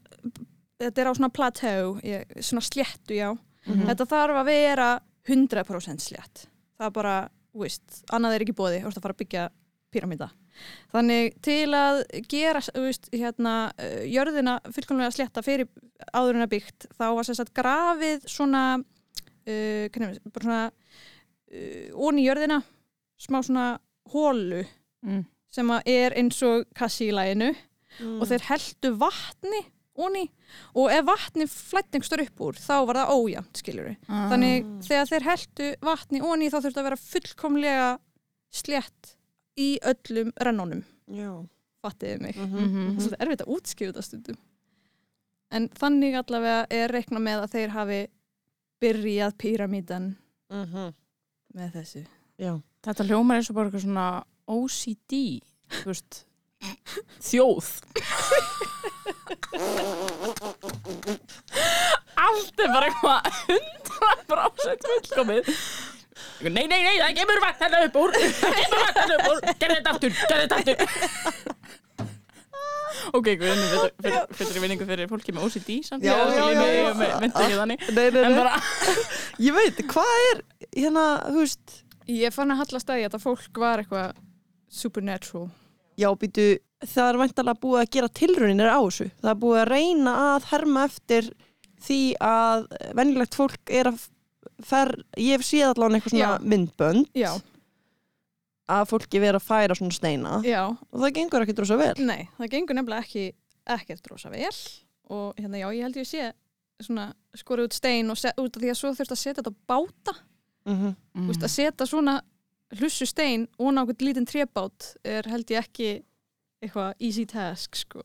þetta 0.78 1.00
er 1.02 1.08
á 1.10 1.12
svona 1.14 1.28
plateau, 1.34 1.98
ég, 2.06 2.22
svona 2.40 2.62
sléttu, 2.62 3.14
já. 3.14 3.32
Mhm. 3.66 3.86
Þetta 3.88 4.06
þarf 4.06 4.36
að 4.38 4.44
vera 4.46 5.00
100% 5.28 6.04
slétt. 6.04 6.46
Það 6.78 6.86
er 6.88 6.94
bara, 6.96 7.14
veist, 7.54 8.00
annað 8.12 8.34
er 8.36 8.44
ekki 8.44 8.56
bóði, 8.58 8.80
þú 8.82 8.88
veist 8.90 8.98
að 9.00 9.06
fara 9.06 9.14
að 9.16 9.22
byggja 9.22 9.44
píramíta. 9.94 10.30
Þannig 10.94 11.36
til 11.42 11.74
að 11.74 12.00
gera, 12.30 12.60
veist, 12.74 13.08
hérna, 13.14 13.54
uh, 13.78 14.02
jörðina 14.06 14.56
fullkomlega 14.74 15.14
slétta 15.14 15.42
fyrir 15.42 15.68
áður 16.14 16.38
en 16.38 16.46
að 16.46 16.52
byggt, 16.54 16.88
þá 16.98 17.04
var 17.16 17.26
sér 17.26 17.38
satt 17.40 17.52
grafið 17.56 18.26
svona, 18.30 18.64
uh, 18.78 19.84
hvernig, 19.94 20.18
bara 20.34 20.44
svona, 20.48 20.62
uh, 21.54 21.86
onni 22.06 22.24
í 22.24 22.28
jörðina, 22.28 22.62
smá 23.18 23.40
svona 23.42 23.68
hólu 24.12 24.64
Mm. 25.04 25.26
sem 25.52 25.70
er 25.84 26.14
eins 26.16 26.38
og 26.42 26.64
kassi 26.74 27.10
í 27.10 27.12
læginu 27.12 27.50
Mm. 28.00 28.20
og 28.22 28.26
þeir 28.26 28.40
heldu 28.48 28.90
vatni 28.98 29.60
onni 29.96 30.24
og 30.74 30.90
ef 30.90 31.04
vatni 31.06 31.46
flætt 31.46 31.94
einhverstur 31.94 32.22
upp 32.24 32.40
úr 32.40 32.54
þá 32.58 32.74
var 32.86 32.98
það 33.00 33.12
ójæmt 33.14 33.60
skiljur 33.60 33.88
við. 33.90 33.96
Ah. 34.08 34.28
Þannig 34.32 34.64
þegar 34.88 35.10
þeir 35.12 35.26
heldu 35.28 35.68
vatni 35.82 36.20
onni 36.22 36.48
þá 36.50 36.58
þurfti 36.64 36.80
að 36.82 36.88
vera 36.88 37.02
fullkomlega 37.04 37.90
slétt 38.54 39.14
í 39.58 39.68
öllum 39.86 40.32
rennunum, 40.42 40.84
já 41.08 41.30
fattiði 41.84 42.20
mig. 42.20 42.36
Mhm, 42.36 42.50
Mhm. 42.54 42.64
mhm. 42.64 42.96
Það 42.96 42.96
er 42.96 43.08
svolítið 43.08 43.24
erfitt 43.26 43.42
að 43.46 43.54
útskýra 43.54 43.92
þetta 43.92 44.02
stundum. 44.02 44.36
En 45.50 45.68
þannig 45.68 46.14
allavega 46.18 46.66
er 46.70 46.88
reikna 46.88 47.20
með 47.20 47.42
að 47.44 47.50
þeir 47.54 47.68
hafi 47.70 48.06
byrjað 48.82 49.36
píramítan 49.38 50.16
Mhm. 50.50 50.94
með 51.54 51.72
þessu. 51.72 52.06
já 52.38 52.62
Þetta 52.82 53.04
hljómar 53.08 53.36
eins 53.38 53.48
og 53.50 53.54
bara 53.56 53.70
eitthvað 53.70 53.84
svona 53.84 54.24
OCD, 54.48 55.40
þú 55.70 55.84
veist, 55.86 56.24
þjóð. 57.24 57.70
Allt 62.24 62.62
er 62.64 62.70
bara 62.72 62.88
eitthvað 62.88 63.28
hundra 63.48 64.12
brásett 64.30 64.88
fullkomið. 64.90 65.50
Nei, 66.44 66.66
nei, 66.68 66.80
nei, 66.84 66.96
það 67.00 67.16
kemur 67.18 67.42
vatn 67.42 67.64
hérna 67.64 67.82
upp 67.88 67.96
úr, 68.00 68.16
það 68.38 68.58
kemur 68.60 68.82
vatn 68.84 69.00
hérna 69.00 69.16
upp 69.18 69.28
úr, 69.30 69.38
gerði 69.60 69.78
þetta 69.78 69.94
aftur, 69.94 70.12
gerði 70.24 70.44
þetta 70.44 70.56
aftur. 70.60 70.78
Ok, 73.14 73.26
guðinu, 73.36 73.64
fyrir, 74.00 74.20
fyrir 74.38 74.62
vinningu 74.64 74.86
fyrir 74.88 75.08
fólki 75.10 75.34
með 75.34 75.48
OCD 75.48 75.70
samt. 75.84 76.04
Já, 76.06 76.14
já, 76.14 76.44
já, 76.54 76.62
já. 76.72 76.84
Ég 79.36 79.46
ég 79.48 79.56
veit, 79.56 79.82
hvað 79.90 80.14
er 80.30 80.44
hérna, 80.72 81.04
veist 81.34 81.82
Ég 82.10 82.34
fann 82.36 82.52
að 82.52 82.60
hallast 82.60 82.90
að 82.90 82.98
því 82.98 83.04
að 83.04 83.06
þetta 83.06 83.18
fólk 83.22 83.60
var 83.62 83.80
eitthvað 83.80 84.16
supernatural. 84.68 85.46
Já, 86.00 86.08
býtu, 86.20 86.46
það 86.84 87.08
er 87.08 87.20
væntalega 87.22 87.62
búið 87.62 87.82
að 87.82 87.92
gera 87.96 88.12
tilrunir 88.20 88.70
á 88.70 88.80
þessu 88.80 89.08
það 89.22 89.30
er 89.32 89.40
búið 89.44 89.60
að 89.62 89.70
reyna 89.72 90.14
að 90.34 90.50
herma 90.50 90.84
eftir 90.90 91.30
því 91.84 92.02
að 92.24 92.66
venjulegt 92.96 93.38
fólk 93.38 93.72
er 93.80 93.90
að 93.92 94.04
fer, 94.64 94.94
ég 95.18 95.36
hef 95.36 95.46
séð 95.46 95.72
allan 95.72 95.98
eitthvað 95.98 96.14
svona 96.14 96.30
Já. 96.38 96.46
myndbönd 96.52 97.18
Já, 97.18 97.32
að 98.70 98.86
fólki 98.88 99.20
vera 99.20 99.40
að 99.40 99.46
færa 99.48 99.76
svona 99.76 99.94
steina 99.94 100.38
já, 100.44 100.62
og 100.72 101.02
það 101.02 101.14
gengur 101.18 101.44
ekki 101.44 101.56
drosa 101.56 101.76
vel 101.80 101.92
nei, 102.00 102.28
það 102.38 102.52
gengur 102.54 102.78
nefnilega 102.78 103.04
ekki 103.04 103.24
ekkert 103.74 104.08
rosa 104.10 104.30
vel 104.32 104.54
og 105.12 105.40
hérna 105.40 105.60
já, 105.60 105.68
ég 105.76 105.84
held 105.84 105.98
ég 106.00 106.08
sé 106.08 106.30
svona 106.82 107.10
skorið 107.36 107.68
út 107.68 107.76
stein 107.76 108.12
og 108.12 108.18
set, 108.18 108.38
út 108.40 108.56
af 108.56 108.62
því 108.62 108.70
að 108.72 108.78
svo 108.80 108.92
þurft 108.96 109.14
að 109.14 109.20
setja 109.20 109.42
þetta 109.42 109.52
á 109.52 109.60
báta 109.68 110.14
mm 110.64 110.76
-hmm. 110.76 110.94
mm. 111.14 111.26
veist, 111.28 111.44
að 111.44 111.54
setja 111.54 111.86
svona 111.86 112.20
hlussu 112.78 113.06
stein 113.08 113.46
og 113.58 113.74
nákvæmt 113.76 114.02
lítinn 114.02 114.28
trébát 114.28 114.94
er 115.04 115.28
held 115.30 115.50
ég 115.52 115.60
ekki 115.64 115.90
eitthvað 116.64 116.94
easy 116.98 117.26
task 117.28 117.76
sko. 117.76 118.02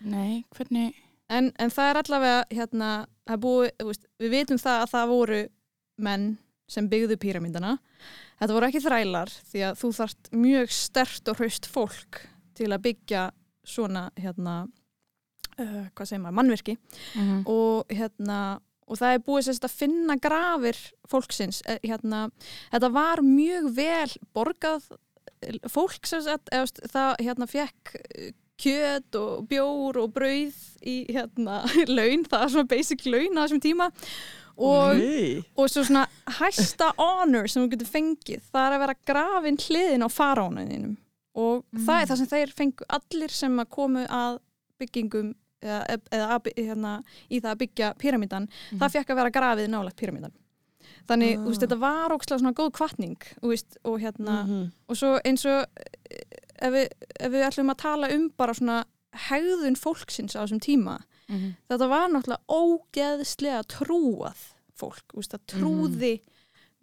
nei, 0.00 0.44
hvernig, 0.54 0.94
en, 1.32 1.50
en 1.58 1.72
það 1.72 1.90
er 1.90 2.00
allavega 2.02 2.40
hérna, 2.54 2.90
það 3.26 3.42
búið, 3.44 3.70
veist, 3.88 4.06
við 4.22 4.34
vitum 4.36 4.60
það 4.62 4.82
að 4.82 4.92
það 4.94 5.12
voru 5.14 5.40
menn 6.06 6.26
sem 6.70 6.88
byggðu 6.90 7.18
píramíndana 7.22 7.76
þetta 8.40 8.54
voru 8.54 8.68
ekki 8.68 8.82
þrælar 8.84 9.32
því 9.50 9.66
að 9.68 9.82
þú 9.82 9.90
þarft 10.00 10.30
mjög 10.34 10.72
stert 10.74 11.30
og 11.30 11.40
hraust 11.40 11.68
fólk 11.70 12.22
til 12.56 12.72
að 12.72 12.82
byggja 12.88 13.28
svona 13.66 14.08
hérna 14.18 14.56
uh, 15.60 15.86
hvað 15.94 16.08
segir 16.08 16.22
maður, 16.24 16.38
mannverki 16.40 16.76
mm 17.16 17.44
og 17.46 17.92
hérna 17.92 18.40
og 18.86 19.00
það 19.00 19.16
er 19.16 19.24
búið 19.26 19.48
sérst 19.48 19.66
að 19.66 19.76
finna 19.80 20.16
grafir 20.22 20.78
fólksins 21.10 21.62
eh, 21.66 21.80
hérna, 21.86 22.26
þetta 22.72 22.90
var 22.94 23.22
mjög 23.26 23.68
vel 23.76 24.16
borgað 24.36 24.88
eh, 25.42 25.60
fólk 25.70 26.06
þú 26.06 26.22
veist, 26.24 26.82
það 26.92 27.14
hérna 27.26 27.50
fekk 27.50 27.94
eh, 27.96 28.32
kjöt 28.56 29.18
og 29.20 29.46
bjór 29.50 30.00
og 30.00 30.12
brauð 30.16 30.58
í 30.86 30.98
hérna 31.12 31.62
laun, 31.96 32.24
það 32.24 32.42
er 32.42 32.52
svona 32.54 32.70
basic 32.70 33.06
laun 33.08 33.36
á 33.36 33.44
þessum 33.44 33.62
tíma. 33.64 33.90
Og, 34.56 35.02
og 35.60 35.66
svo 35.68 35.82
svona 35.84 36.06
hæsta 36.38 36.86
honor 36.96 37.44
sem 37.52 37.60
þú 37.60 37.74
getur 37.74 37.90
fengið, 37.90 38.46
það 38.48 38.62
er 38.62 38.76
að 38.76 38.82
vera 38.86 38.94
grafin 39.10 39.58
hliðin 39.60 40.06
á 40.06 40.08
faránuninum 40.08 40.94
og 41.36 41.66
það 41.84 41.98
er 41.98 42.08
það 42.08 42.20
sem 42.22 42.30
þeir 42.30 42.54
fengu 42.56 42.86
allir 42.96 43.34
sem 43.36 43.60
að 43.60 43.68
komu 43.76 44.06
að 44.08 44.38
byggingum 44.80 45.34
eða, 45.66 45.98
eða 46.12 46.26
að, 46.38 46.50
hérna, 46.56 46.92
í 47.30 47.40
það 47.40 47.50
að 47.52 47.60
byggja 47.62 47.92
píramídan, 47.98 48.48
það 48.78 48.92
fekk 48.96 49.10
að 49.10 49.16
vera 49.22 49.30
grafið 49.36 49.68
nálagt 49.72 49.96
píramídan 50.00 50.32
þannig, 51.08 51.36
þú 51.38 51.50
veist, 51.50 51.62
þetta 51.62 51.78
var 51.82 52.14
ókslega 52.14 52.40
svona 52.42 52.54
góð 52.58 52.70
kvartning 52.78 53.16
veist, 53.42 53.76
og 53.84 54.00
hérna, 54.00 54.36
Mhm. 54.46 54.72
og 54.88 54.96
svo 54.96 55.20
eins 55.24 55.44
og 55.46 55.66
ef 56.58 56.72
við, 56.72 56.88
ef 57.20 57.32
við 57.32 57.46
ætlum 57.48 57.70
að 57.70 57.76
tala 57.82 58.08
um 58.14 58.28
bara 58.36 58.54
svona 58.54 58.84
hegðun 59.28 59.76
fólksins 59.78 60.34
á 60.36 60.42
þessum 60.44 60.60
tíma 60.60 60.98
Mhm. 61.28 61.56
þetta 61.70 61.88
var 61.88 62.08
náttúrulega 62.08 62.46
ógeðslega 62.48 63.62
trúað 63.66 64.52
fólk, 64.76 65.02
þú 65.12 65.16
veist, 65.22 65.32
það 65.32 65.46
trúði 65.46 66.20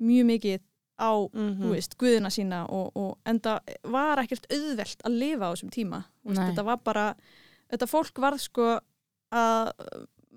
mjög 0.02 0.26
mikið 0.26 0.60
á 1.00 1.12
Mhm. 1.34 1.60
þú 1.62 1.70
veist, 1.74 1.98
guðina 1.98 2.30
sína 2.32 2.70
og, 2.70 2.92
og 2.96 3.18
enda 3.26 3.60
var 3.84 4.18
ekkert 4.18 4.46
auðvelt 4.50 5.02
að 5.06 5.18
lifa 5.20 5.46
á 5.46 5.54
þessum 5.54 5.70
tíma 5.72 6.04
Þú 6.26 6.30
veist, 6.30 6.42
þetta 6.56 6.66
var 6.66 6.78
bara 6.78 7.16
þetta 7.74 7.90
fólk 7.92 8.22
varð 8.24 8.42
sko 8.44 8.68
að 9.34 9.72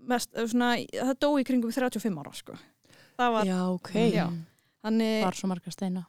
mest, 0.07 0.33
svona, 0.37 0.75
það 0.94 1.14
dó 1.22 1.31
í 1.40 1.44
kringum 1.46 1.72
35 1.75 2.20
ára 2.22 2.35
sko 2.37 2.57
það 3.16 3.35
var, 3.37 3.49
Já, 3.49 3.59
ok. 3.72 3.92
Já. 4.12 4.27
þannig 4.87 5.18
Bar 5.27 5.38
svo 5.40 5.51
marga 5.53 5.72
steina. 5.75 6.07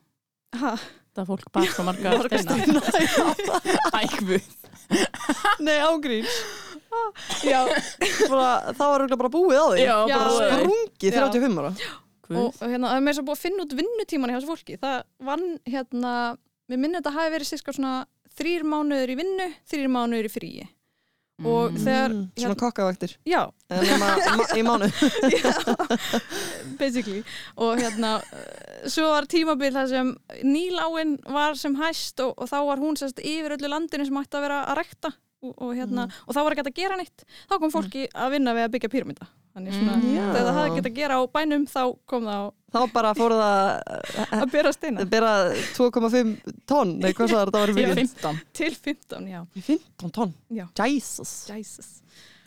ha, 0.61 0.73
Það 1.17 1.29
fólk 1.31 1.47
bar 1.55 1.69
svo 1.73 1.83
marga, 1.87 2.11
Marga 2.13 2.39
steina. 2.43 2.81
steina. 2.85 3.61
Ægvu. 4.03 4.37
Nei, 5.65 5.77
já, 7.43 7.61
Bara, 8.29 8.73
það 8.77 8.91
var 8.91 9.05
bara 9.17 9.31
búið 9.33 9.57
á 9.57 9.65
því. 9.71 9.79
Já, 9.81 9.95
Já, 10.07 10.17
bara 10.19 10.35
já. 10.35 10.51
sprungið 10.51 11.17
Já. 11.17 11.23
35 11.25 11.57
ára. 11.63 11.71
Og, 12.27 12.51
og 12.51 12.61
hérna, 12.67 12.91
það 12.91 12.97
er 12.99 13.03
með 13.05 13.13
þess 13.13 13.21
að 13.21 13.27
búið 13.27 13.37
að 13.37 13.43
finna 13.45 13.63
út 13.65 13.75
vinnutíman 13.79 14.31
hjá 14.31 14.37
þessu 14.37 14.49
fólki 14.51 14.77
það 14.81 14.95
vann 15.29 15.45
hérna, 15.63 16.13
mér 16.67 16.81
minni 16.83 16.99
þetta 16.99 17.13
hafi 17.15 17.33
verið 17.37 17.49
sérska 17.53 17.75
svona 17.77 17.93
þrýr 18.37 18.65
mánuður 18.67 19.13
í 19.13 19.15
vinnu, 19.21 19.45
þrýr 19.71 19.91
mánuður 19.93 20.27
í 20.27 20.31
fríi 20.33 20.65
og 21.45 21.71
Mm. 21.71 21.77
þegar 21.85 22.09
Mm, 22.13 22.29
Svona 22.37 22.55
kokkavaktir. 22.55 23.11
já, 23.25 23.41
nema 23.69 24.07
ma- 24.37 24.51
í 24.57 24.63
mánu. 24.65 24.87
basically 26.79 27.23
og 27.57 27.77
hérna 27.77 28.15
svo 28.89 29.09
var 29.13 29.27
tímabil 29.29 29.71
þar 29.75 29.87
sem 29.91 30.11
nýláin 30.43 31.17
var 31.29 31.53
sem 31.55 31.75
hæst 31.77 32.19
og, 32.23 32.33
og 32.37 32.49
þá 32.49 32.57
var 32.65 32.77
hún 32.81 32.97
sérst 32.99 33.21
yfir 33.21 33.55
öllu 33.57 33.69
landinu 33.69 34.05
sem 34.07 34.17
ætti 34.21 34.37
að 34.39 34.45
vera 34.47 34.59
að 34.65 34.77
rekta 34.81 35.11
og, 35.43 35.53
og, 35.61 35.75
hérna, 35.77 36.07
og 36.27 36.33
þá 36.35 36.41
var 36.43 36.55
ekki 36.55 36.65
að 36.65 36.73
gera 36.81 36.97
neitt 36.97 37.25
þá 37.49 37.59
kom 37.61 37.71
fólki 37.73 38.07
að 38.13 38.31
vinna 38.33 38.55
við 38.57 38.65
að 38.67 38.73
byggja 38.77 38.89
píramíta 38.95 39.27
þannig 39.57 39.73
svona, 39.77 39.97
Mm. 39.97 40.15
Já. 40.15 40.25
þegar 40.33 40.47
það 40.47 40.57
hafði 40.57 40.75
gett 40.75 40.89
að 40.91 40.97
gera 40.97 41.17
á 41.17 41.21
bænum 41.37 41.65
þá 41.69 41.81
kom 42.07 42.23
það 42.25 42.41
á 42.41 42.45
Þá 42.67 42.79
bara 42.91 43.13
fór 43.15 43.31
það 43.31 44.31
að 44.35 44.49
bera 44.51 44.71
steina 44.75 45.01
að 45.05 45.09
bera 45.13 45.29
2,5 45.77 46.33
tonn. 46.67 46.89
Nei, 46.99 47.13
hvað 47.15 47.29
sagði 47.31 47.45
þetta 47.45 47.61
var 47.61 47.71
Til 47.71 47.77
fyrir? 47.77 48.01
15. 48.01 48.41
til 48.59 48.71
15, 48.75 49.27
já 49.31 49.39
15 49.69 50.11
tonn. 50.17 50.33
Já. 50.51 50.65
Jesus. 50.83 51.31
Jesus. 51.47 51.93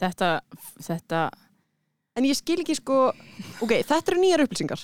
Þetta, 0.01 0.29
þetta, 0.85 1.23
En 2.19 2.25
ég 2.27 2.35
skil 2.37 2.59
ekki 2.61 2.75
sko, 2.77 2.97
ok, 3.65 3.73
þetta 3.87 4.11
eru 4.13 4.21
nýjar 4.21 4.43
upplýsingar. 4.45 4.81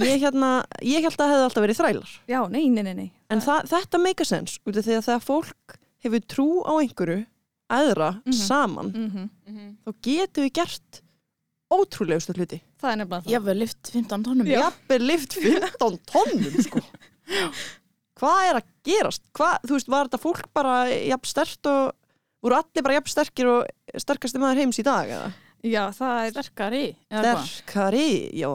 Ég, 0.00 0.16
hérna, 0.24 0.48
ég 0.82 1.04
held 1.04 1.12
að 1.14 1.20
það 1.20 1.30
hefði 1.34 1.44
alltaf 1.46 1.64
verið 1.64 1.78
þrælar. 1.78 2.14
já, 2.28 2.40
nei, 2.50 2.64
nei, 2.72 2.82
nei, 2.82 2.94
nei. 2.98 3.06
En 3.30 3.40
það, 3.44 3.68
þetta 3.70 4.00
make 4.02 4.24
a 4.24 4.28
sense, 4.28 4.58
út 4.66 4.76
af 4.80 4.84
því 4.88 4.96
að 4.98 5.06
þegar 5.06 5.22
fólk 5.28 5.76
hefur 6.04 6.24
trú 6.34 6.46
á 6.66 6.72
einhverju, 6.82 7.26
aðra, 7.70 8.10
Mhm. 8.26 8.32
saman, 8.34 8.90
Mm 9.46 9.76
þá 9.86 9.92
getum 10.02 10.44
við 10.48 10.52
gert 10.58 11.00
ótrúlegustu 11.72 12.34
hluti. 12.36 12.60
Það 12.84 12.92
er 12.92 13.00
nefnilega 13.00 13.24
það 13.24 13.32
ég 13.34 13.48
hef 13.48 13.60
lift 13.62 13.92
15 13.94 14.26
tónum. 14.28 14.50
Já. 14.50 14.58
Jafnvel 14.60 15.08
lift 15.08 15.38
15 15.40 15.98
tonnum, 16.12 16.58
sko. 16.68 16.84
Hvað 18.20 18.48
er 18.48 18.58
að 18.60 18.72
gerast? 18.86 19.24
Hvað, 19.34 19.54
þú 19.64 19.78
veist, 19.78 19.90
var 19.90 20.08
þetta 20.08 20.22
fólk 20.22 20.50
bara 20.54 20.74
jafn 20.92 21.28
stert 21.28 21.70
og, 21.72 21.94
voru 22.44 22.60
allir 22.60 22.84
bara 22.86 22.98
jafn 23.00 23.10
sterkir 23.10 23.50
og 23.50 23.98
sterkasti 24.04 24.42
maður 24.42 24.62
heims 24.62 24.78
í 24.78 24.86
dag, 24.86 25.10
eða? 25.10 25.32
já, 25.64 25.84
það 25.96 26.16
er, 26.20 26.32
Sterkari? 26.34 26.84
Sterkari, 27.08 28.08
já. 28.36 28.50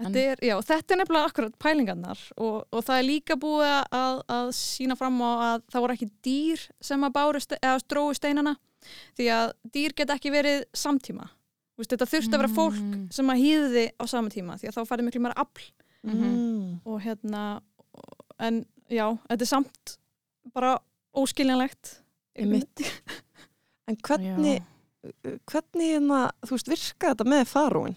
þetta 0.00 0.22
er, 0.22 0.42
já, 0.48 0.54
þetta 0.70 0.94
er 0.94 1.00
nefnilega 1.00 1.30
akkurat 1.30 1.56
pælingarnar 1.60 2.22
og, 2.36 2.58
og 2.70 2.84
það 2.86 3.00
er 3.00 3.08
líka 3.08 3.38
búið 3.40 3.72
að, 3.84 4.20
að 4.36 4.52
sína 4.58 4.96
fram 4.98 5.20
á 5.20 5.30
að 5.32 5.66
það 5.74 5.84
voru 5.84 5.96
ekki 5.98 6.10
dýr 6.24 6.66
sem 6.84 7.08
að 7.08 7.20
stróu 7.84 8.16
steinana 8.16 8.56
því 9.16 9.30
að 9.32 9.54
dýr 9.74 9.96
geta 9.96 10.18
ekki 10.18 10.32
verið 10.34 10.64
samtíma 10.76 11.28
Þú 11.74 11.82
veist, 11.82 11.90
þetta 11.90 12.06
þurfti 12.12 12.34
að 12.36 12.42
vera 12.44 12.54
fólk 12.54 12.76
Mm. 12.78 13.06
sem 13.12 13.26
að 13.32 13.40
hýði 13.42 13.84
á 13.98 14.04
sama 14.06 14.28
tíma 14.30 14.54
því 14.60 14.68
að 14.70 14.74
þá 14.76 14.82
færði 14.90 15.04
miklu 15.08 15.20
meira 15.24 15.34
afl 15.42 15.64
Mm. 16.04 16.80
og 16.86 17.00
hérna 17.02 17.60
en 18.38 18.66
já, 18.90 19.06
þetta 19.28 19.40
er 19.42 19.46
samt 19.46 19.96
bara 20.54 20.78
óskiljanlegt. 21.16 22.00
En 23.86 23.96
hvernig, 24.00 24.62
hvernig 25.50 25.88
hérna, 25.92 26.30
þú 26.46 26.50
veist, 26.56 26.68
virka 26.72 27.10
þetta 27.14 27.24
með 27.28 27.42
faróin? 27.50 27.96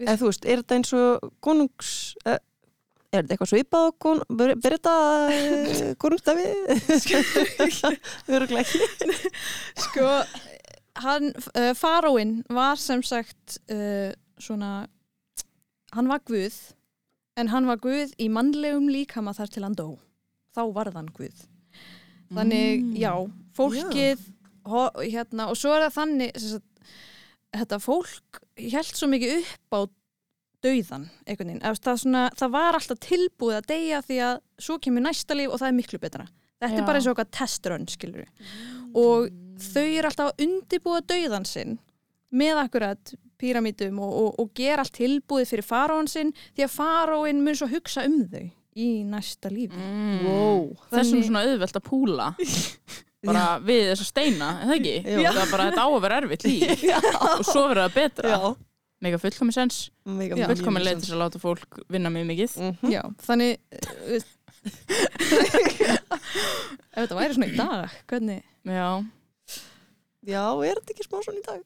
Við- 0.00 0.08
Eða 0.08 0.18
þú 0.22 0.26
veist, 0.30 0.46
er 0.48 0.56
þetta 0.62 0.76
eins 0.78 0.92
og 0.96 1.32
konungs, 1.44 1.90
eh, 2.24 2.38
er 3.12 3.22
þetta 3.22 3.34
eitthvað 3.36 3.52
svipað 3.52 3.84
á 3.84 3.90
kon, 3.98 4.22
ber 4.30 4.54
ber 4.56 4.76
þetta 4.78 4.94
eh, 5.32 5.94
konungstafi? 6.02 6.46
Sko 9.78 10.06
hann, 11.02 11.32
uh, 11.54 11.72
faróinn 11.78 12.40
var 12.52 12.76
sem 12.80 13.02
sagt 13.06 13.58
uh, 13.72 14.10
svona 14.40 14.86
hann 15.94 16.08
var 16.10 16.20
guð 16.28 16.56
en 17.38 17.48
hann 17.52 17.68
var 17.70 17.78
guð 17.82 18.12
í 18.20 18.26
mannlegum 18.32 18.88
líkama 18.90 19.32
þar 19.36 19.52
til 19.54 19.62
hann 19.66 19.76
dó. 19.78 19.92
Þá 20.56 20.62
varð 20.74 20.96
hann 20.98 21.12
guð. 21.14 21.44
Þannig, 22.34 22.82
Mm. 22.82 22.96
já, 23.00 23.12
fólkið 23.56 24.18
ho, 24.68 24.82
hérna, 25.00 25.46
og 25.48 25.56
svo 25.56 25.70
er 25.76 25.86
það 25.86 25.94
þannig 25.96 26.40
sagt, 26.42 26.64
þetta 27.56 27.78
fólk 27.80 28.40
held 28.58 28.90
svo 28.98 29.08
mikið 29.08 29.38
upp 29.38 29.72
á 29.72 29.80
dauðan 30.66 31.06
einhvern 31.24 31.52
veginn, 31.54 31.62
það, 31.78 32.00
svona, 32.02 32.24
það 32.36 32.50
var 32.52 32.76
alltaf 32.76 32.98
tilbúið 33.06 33.56
að 33.60 33.68
deyja 33.70 34.00
því 34.02 34.18
að 34.26 34.40
svo 34.66 34.76
kemur 34.82 35.06
næsta 35.06 35.36
líf 35.38 35.54
og 35.54 35.60
það 35.62 35.70
er 35.70 35.76
miklu 35.78 36.00
betra. 36.02 36.26
Þetta 36.58 36.74
Já. 36.74 36.80
er 36.82 36.86
bara 36.90 36.98
eins 36.98 37.06
og 37.06 37.14
okkar 37.14 37.30
testrun, 37.38 37.86
skilur 37.88 38.26
og 38.98 39.30
þau 39.62 39.84
eru 39.86 40.08
alltaf 40.10 40.30
að 40.32 40.44
undibúa 40.46 41.00
dauðan 41.08 41.46
sinn 41.48 41.78
með 42.30 42.60
akkurat 42.64 43.14
píramítum 43.38 43.98
og, 44.02 44.12
og, 44.22 44.30
og 44.42 44.48
gera 44.58 44.82
allt 44.84 44.96
tilbúið 44.98 45.48
fyrir 45.52 45.64
faróin 45.66 46.08
sinn 46.10 46.32
því 46.56 46.64
að 46.66 46.72
faróin 46.74 47.42
mun 47.44 47.56
svo 47.58 47.68
hugsa 47.70 48.04
um 48.08 48.20
þau 48.28 48.44
í 48.78 48.88
næsta 49.08 49.50
lífi 49.50 49.74
Mm. 49.78 50.20
Wow. 50.26 50.68
Þessum 50.92 51.18
Þannig- 51.18 51.26
svona 51.28 51.42
auðvelt 51.46 51.76
að 51.78 51.86
púla 51.88 52.26
bara 53.28 53.44
við 53.64 53.88
þessa 53.92 54.06
steina, 54.06 54.48
er 54.62 54.68
það 54.70 54.76
ekki? 54.78 54.96
Já. 55.02 55.30
Það 55.32 55.42
er 55.42 55.50
bara 55.52 55.64
þetta 55.70 55.82
á 55.82 55.88
að 55.90 56.02
vera 56.04 56.18
erfitt 56.22 56.44
líf 56.46 56.84
og 57.38 57.44
svo 57.48 57.64
verður 57.68 57.84
það 57.88 57.94
betra. 57.98 58.28
Já. 58.34 58.40
Mega 58.98 59.18
fullkomi 59.22 59.52
sens, 59.54 59.76
Já. 60.06 60.46
fullkomi 60.50 60.80
til 60.82 61.14
að 61.14 61.20
láta 61.22 61.38
fólk 61.38 61.80
vinna 61.90 62.10
mjög 62.10 62.26
mikið. 62.32 62.54
Mhm. 62.68 62.90
Já, 62.94 63.02
þannig 63.26 63.58
ef 65.78 67.02
þetta 67.02 67.18
væri 67.18 67.36
svona 67.36 67.48
í 67.50 67.56
dag 67.58 67.92
hvernig 68.10 68.40
Já, 68.68 68.88
Já, 70.26 70.44
er 70.66 70.78
þetta 70.80 70.94
ekki 70.94 71.06
smá 71.06 71.18
svona 71.22 71.38
í 71.38 71.44
dag? 71.46 71.60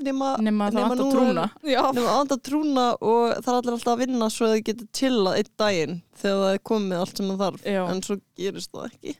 Nema, 0.00 0.30
nema 0.40 0.70
það 0.72 0.86
vant 0.88 1.02
að 1.04 1.10
trúna. 1.12 1.42
Já, 1.68 1.80
nema 1.92 2.12
anda 2.22 2.36
trúna 2.40 2.84
og 3.04 3.34
það 3.44 3.50
er 3.50 3.56
allir 3.58 3.74
alltaf 3.74 3.90
að 3.92 4.00
vinna 4.00 4.28
svo 4.32 4.46
að 4.48 4.54
þið 4.54 4.62
getur 4.70 4.86
chillað 4.96 5.36
einn 5.42 5.50
daginn 5.60 5.96
þegar 6.22 6.38
það 6.40 6.54
er 6.54 6.62
komið 6.70 7.02
allt 7.02 7.20
sem 7.20 7.28
það 7.28 7.42
þarf. 7.44 7.66
Já. 7.68 7.80
en 7.92 8.00
svo 8.06 8.16
gerist 8.40 8.72
það 8.72 8.86
ekki. 8.88 9.12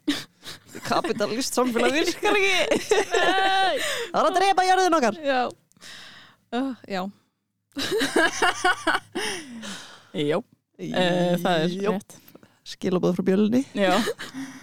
Kapitalist 0.89 1.59
samfélag 1.61 1.99
virkar 1.99 2.39
ekki. 2.41 2.79
Það 3.05 4.21
er 4.23 4.31
að 4.31 4.39
drepa 4.41 4.67
jörðin 4.71 4.97
okkar. 5.01 5.21
Já. 5.21 5.41
Uh, 6.51 6.73
Já, 6.91 7.03
Já, 10.17 10.39
uh, 10.41 11.37
það 11.45 11.61
er 11.61 11.75
Jó, 11.85 11.93
rétt. 11.95 12.17
skilabóð 12.67 13.15
frá 13.21 13.25
bjölunni 13.29 13.61
Já, 13.77 13.93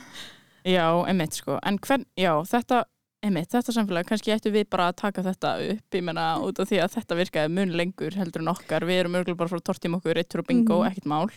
já, 0.76 0.84
einmitt 1.08 1.38
sko. 1.40 1.56
En 1.63 1.78
hvern, 1.80 2.04
já, 2.20 2.34
þetta, 2.50 2.82
einmitt, 3.26 3.50
þetta 3.52 3.74
samfélag, 3.74 4.06
kannski 4.08 4.32
ættu 4.36 4.52
við 4.54 4.68
bara 4.70 4.90
að 4.92 4.98
taka 5.02 5.24
þetta 5.26 5.52
upp, 5.74 5.96
ég 5.98 6.04
menna, 6.06 6.28
út 6.46 6.60
af 6.62 6.70
því 6.70 6.82
að 6.84 6.94
þetta 6.98 7.18
virkaði 7.22 7.54
mun 7.56 7.74
lengur 7.80 8.18
heldur 8.20 8.44
en 8.44 8.52
okkar. 8.54 8.86
Við 8.88 9.00
erum 9.04 9.18
örgulega 9.20 9.38
bara 9.42 9.50
frá 9.52 9.64
tortím 9.66 9.98
okkur, 9.98 10.20
eittur 10.22 10.44
og 10.44 10.48
bingo, 10.48 10.82
Mhm. 10.84 10.92
ekkert 10.92 11.06
mál. 11.06 11.30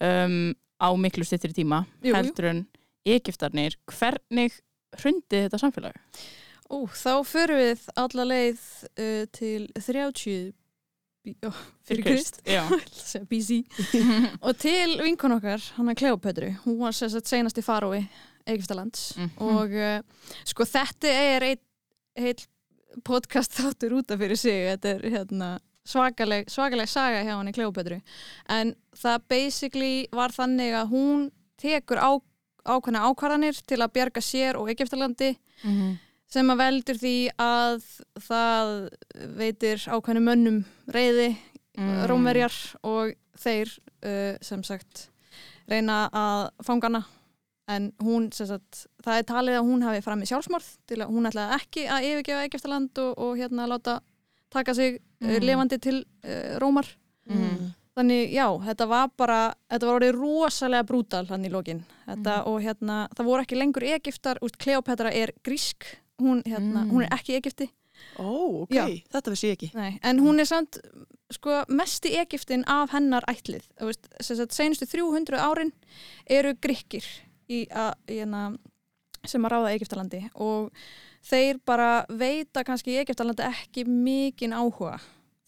Um, 0.00 0.54
á 0.80 0.88
miklu 0.98 1.24
styttri 1.24 1.52
tíma, 1.54 1.84
Jú, 2.02 2.14
heldur 2.16 2.44
en 2.50 2.66
Egiptarnir, 3.06 3.76
hvernig 3.86 4.56
hrundi 4.98 5.44
þetta 5.48 5.58
samfélag? 5.60 5.94
Ú, 6.72 6.86
þá 6.88 7.22
förum 7.28 7.60
við 7.60 7.86
alla 7.96 8.24
leið 8.24 8.60
uh, 8.98 9.26
til 9.30 9.68
30 9.76 10.52
bí, 11.24 11.36
ó, 11.44 11.52
fyrir 11.86 12.02
Krist 12.02 12.40
BC 13.30 13.62
og 14.46 14.56
til 14.58 14.96
vinkon 15.02 15.36
okkar, 15.36 15.60
hann 15.76 15.92
að 15.92 16.00
Kleopötru 16.00 16.48
hún 16.64 16.78
var 16.80 16.92
sem 16.96 17.08
sagt 17.12 17.28
seinast 17.30 17.58
í 17.58 17.62
farói 17.62 18.08
Egiptalands 18.46 19.16
Mhm. 19.16 19.30
og 19.38 19.70
uh, 19.72 20.00
sko 20.44 20.64
þetta 20.64 21.08
er 21.08 21.42
einn 21.42 21.62
heil 22.18 22.34
podcast 23.04 23.52
þáttur 23.56 23.94
út 24.00 24.10
af 24.12 24.18
fyrir 24.20 24.36
sig 24.36 24.66
þetta 24.76 24.94
er 24.96 25.10
hérna 25.10 25.58
svakaleg, 25.88 26.46
svakaleg 26.52 26.88
saga 26.88 27.22
hjá 27.24 27.34
hann 27.36 27.48
í 27.48 27.52
Kleopötru 27.56 28.00
en 28.48 28.74
það 28.94 29.22
basically 29.28 30.06
var 30.12 30.30
þannig 30.30 30.74
að 30.78 30.90
hún 30.92 31.30
tekur 31.58 31.98
á, 31.98 32.10
ákveðna 32.66 33.02
ákvarðanir 33.08 33.58
til 33.66 33.78
að 33.82 33.92
bjarga 33.96 34.20
sér 34.22 34.56
og 34.60 34.68
Egiptalandi 34.70 35.36
Mhm. 35.64 35.98
sem 36.32 36.48
að 36.48 36.58
veldur 36.58 36.96
því 36.98 37.30
að 37.38 37.82
það 38.20 38.90
veitir 39.36 39.76
ákveðnum 39.88 40.24
mönnum 40.30 40.64
reyði 40.88 41.36
Mm. 41.78 42.04
rómverjar 42.06 42.52
og 42.84 43.14
þeir 43.40 43.70
uh, 44.04 44.36
sem 44.42 44.62
sagt 44.62 45.08
reyna 45.66 46.10
að 46.12 46.50
fanga 46.62 46.84
hana 46.90 47.04
en 47.74 47.90
hún 48.02 48.30
sagt 48.32 48.86
það 49.04 49.18
er 49.20 49.26
talið 49.28 49.58
að 49.60 49.68
hún 49.68 49.84
hafi 49.86 50.00
framið 50.04 50.30
sjálfsmorð 50.32 50.70
til 50.90 50.98
að 51.02 51.12
hún 51.14 51.28
ætlaði 51.30 51.58
ekki 51.60 51.84
að 51.88 52.06
yfirgefa 52.10 52.46
Egiptaland 52.48 52.98
og, 53.04 53.12
og 53.18 53.36
hérna 53.40 53.68
láta 53.70 54.00
taka 54.52 54.74
sig 54.76 54.98
mm. 55.20 55.28
Mm. 55.30 55.46
levandi 55.48 55.78
til 55.80 56.02
uh, 56.24 56.58
Rómar 56.62 56.88
Mhm. 57.22 57.68
þannig 57.94 58.32
já, 58.34 58.46
þetta 58.66 58.86
var 58.88 59.10
bara 59.16 59.54
þetta 59.70 59.86
var 59.86 59.98
orðið 60.00 60.16
rosalega 60.18 60.86
brútal 60.88 61.28
hann 61.28 61.44
í 61.46 61.50
lokin 61.52 61.84
þetta, 62.08 62.34
Mhm. 62.42 62.46
og 62.50 62.56
hérna, 62.64 62.96
það 63.14 63.28
voru 63.28 63.42
ekki 63.44 63.58
lengur 63.60 63.84
Egiptar, 63.86 64.38
úst, 64.42 64.56
Kleopatra 64.58 65.12
er 65.14 65.30
grísk 65.44 65.84
hún, 66.18 66.42
hérna, 66.42 66.82
Mm. 66.84 66.90
hún 66.90 67.04
er 67.04 67.10
ekki 67.14 67.36
Egipti 67.38 67.68
Ó, 68.18 68.62
ok, 68.64 68.70
Já. 68.74 68.86
þetta 69.12 69.30
vissi 69.30 69.46
ég 69.46 69.56
ekki 69.56 69.70
Nei, 69.74 70.00
en 70.02 70.18
hún 70.18 70.40
er 70.40 70.44
samt 70.50 70.78
sko, 71.30 71.64
mest 71.68 72.04
í 72.04 72.16
Egiptin 72.18 72.64
af 72.66 72.90
hennar 72.90 73.22
ætlið 73.28 73.62
Þú 73.78 73.86
veist, 73.86 74.08
sem 74.20 74.36
sagt, 74.36 74.52
senustu 74.52 74.86
300 74.86 75.38
árin 75.38 75.70
eru 76.26 76.54
gríkir 76.54 77.04
í, 77.48 77.64
a, 77.70 77.92
í 78.08 78.20
hérna, 78.22 78.56
sem 79.24 79.44
að 79.46 79.52
ráða 79.54 79.72
Egiptalandi 79.76 80.22
og 80.34 80.70
þeir 81.22 81.60
bara 81.66 82.04
veita 82.10 82.64
kannski 82.66 82.98
Egiptalandi 83.02 83.46
ekki 83.46 83.84
mikinn 83.86 84.52
áhuga 84.56 84.98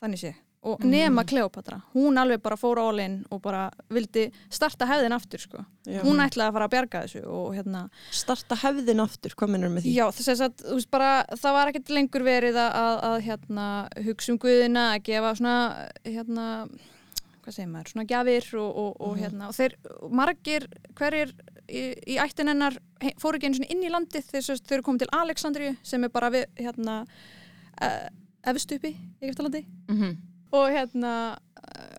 þannig 0.03 0.21
sé 0.27 0.35
og 0.65 0.79
Mhm. 0.81 0.89
nema 0.89 1.25
Kleopatra, 1.29 1.83
hún 1.93 2.17
alveg 2.17 2.41
bara 2.41 2.57
fór 2.57 2.79
all-in 2.81 3.19
og 3.31 3.43
bara 3.43 3.67
vildi 3.93 4.31
starta 4.49 4.87
hefðin 4.89 5.13
aftur 5.13 5.39
sko, 5.43 5.59
Já. 5.85 6.01
hún 6.01 6.17
ætlaði 6.25 6.49
að 6.49 6.53
fara 6.55 6.65
að 6.69 6.71
bjarga 6.73 7.03
þessu 7.05 7.21
og 7.29 7.51
hérna 7.55 7.83
Starta 8.11 8.57
hefðin 8.57 9.03
aftur, 9.05 9.35
hvað 9.37 9.51
minnur 9.53 9.69
með 9.75 9.83
því? 9.85 9.93
Já, 9.95 10.07
þess 10.09 10.41
að 10.41 10.55
þú 10.65 10.79
veist 10.79 10.91
bara, 10.91 11.11
það 11.37 11.53
var 11.53 11.69
ekkert 11.69 11.91
lengur 11.91 12.23
verið 12.25 12.57
að, 12.57 12.73
að, 12.81 12.97
að 13.11 13.21
hérna, 13.29 13.67
hugsa 14.07 14.33
um 14.33 14.39
guðina, 14.39 14.87
að 14.95 15.03
gefa 15.11 15.35
svona, 15.37 15.59
hérna, 16.07 16.49
hvað 17.45 17.57
segir 17.59 17.71
maður, 17.73 17.91
svona 17.93 18.07
gjafir 18.11 18.47
og, 18.61 18.77
og, 18.83 18.97
og 19.01 19.15
Mhm. 19.17 19.23
hérna, 19.25 19.49
og 19.49 19.55
þeir, 19.55 19.75
margir, 20.11 20.67
hverjir 20.99 21.33
í, 21.69 21.83
í 22.15 22.19
ættin 22.19 22.49
hennar 22.49 22.79
he- 23.01 23.15
fóru 23.21 23.37
ekki 23.39 23.47
einu 23.51 23.59
svona 23.61 23.71
inn 23.71 23.83
í 23.85 23.91
landið 23.93 24.29
þess 24.33 24.51
að 24.55 24.63
þau 24.65 24.75
eru 24.79 24.83
komið 24.89 24.99
til 25.05 25.13
Alexandriu 25.21 25.77
sem 25.83 26.05
er 26.05 26.09
bara 26.09 26.31
við, 26.31 26.45
hérna, 26.57 27.07
uh, 27.83 28.09
efstu 28.47 28.77
uppi 28.79 28.95
í 28.95 29.29
Egiptalandi 29.29 29.65
Mhm. 29.89 30.17
og 30.53 30.69
hérna, 30.71 31.37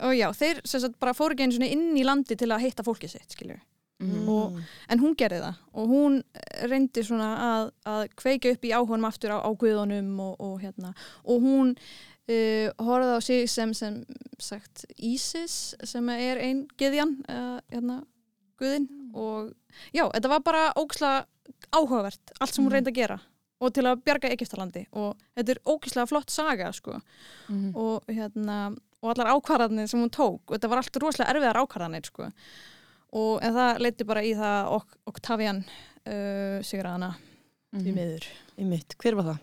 og 0.01 0.13
já, 0.15 0.29
þeir 0.33 0.61
sagt 0.65 0.99
bara 0.99 1.13
fóru 1.13 1.33
ekki 1.33 1.43
einu 1.47 1.53
svona 1.57 1.71
inn 1.71 1.95
í 1.97 2.03
landið 2.05 2.37
til 2.37 2.49
að 2.49 2.61
hitta 2.61 2.83
fólkið 2.83 3.09
sitt, 3.09 3.29
skiljur. 3.31 3.61
Mhm. 4.01 4.27
og- 4.27 4.59
En 4.89 4.99
hún 4.99 5.15
gerði 5.15 5.39
það 5.39 5.55
og 5.73 5.87
hún 5.87 6.23
reyndi 6.67 7.01
svona 7.01 7.29
að, 7.39 7.71
að 7.85 8.09
kveika 8.17 8.51
upp 8.51 8.61
í 8.61 8.71
áhunum 8.75 9.05
aftur 9.07 9.31
á, 9.31 9.39
á 9.39 9.49
guðunum 9.55 10.19
og, 10.19 10.35
og 10.37 10.59
hérna 10.61 10.93
og 11.23 11.41
hún 11.41 11.77
uh, 12.29 12.71
horfði 12.85 13.15
á 13.15 13.19
sig 13.21 13.49
sem 13.49 13.73
sem 13.73 14.03
sagt 14.39 14.85
Ísis 14.97 15.75
sem 15.83 16.09
er 16.09 16.37
ein 16.41 16.65
geðjan 16.77 17.17
uh, 17.29 17.59
hérna 17.71 18.03
guðin 18.59 18.87
og 19.13 19.53
já, 19.93 20.05
þetta 20.11 20.29
var 20.31 20.43
bara 20.45 20.65
ógislega 20.79 21.25
áhugavert 21.75 22.31
allt 22.39 22.53
sem 22.53 22.63
hún 22.63 22.69
Mhm. 22.71 22.75
reyndi 22.77 22.91
að 22.91 22.95
gera 23.01 23.19
og 23.61 23.73
til 23.73 23.83
að 23.87 24.01
bjarga 24.03 24.29
Egiptalandi 24.31 24.85
og 24.93 25.15
þetta 25.37 25.51
er 25.55 25.59
ógislega 25.65 26.07
flott 26.07 26.29
saga 26.29 26.71
sko 26.73 26.99
Mhm. 27.49 27.75
og 27.75 28.03
hérna 28.07 28.75
og 29.01 29.11
allar 29.13 29.33
ákvarðanir 29.35 29.87
sem 29.87 29.99
hún 30.01 30.09
tók 30.09 30.39
og 30.47 30.55
þetta 30.57 30.69
var 30.69 30.77
allt 30.77 30.95
rosalega 31.01 31.33
erfiðar 31.33 31.61
ákvarðanir 31.61 32.05
sko. 32.05 32.31
og 33.13 33.39
en 33.43 33.53
það 33.53 33.79
leiti 33.79 34.03
bara 34.05 34.21
í 34.23 34.33
það 34.35 34.71
ok 34.75 34.87
Octavian 35.07 35.63
uh, 36.07 36.59
sigraðana 36.63 37.15
í 37.73 37.77
Mhm. 37.77 37.93
miður 37.95 38.25
Í 38.57 38.63
mitt, 38.65 38.95
hver 38.97 39.15
var 39.15 39.23
það? 39.25 39.39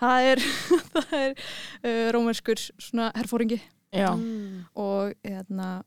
Það 0.00 0.30
er, 0.32 0.42
það 0.94 1.14
er 1.18 1.36
uh, 1.36 2.06
rómerskur 2.16 2.64
svona 2.78 3.12
herfóringi 3.16 3.60
Já. 3.94 4.10
Mm. 4.14 4.66
og 4.76 5.14
hérna 5.24 5.78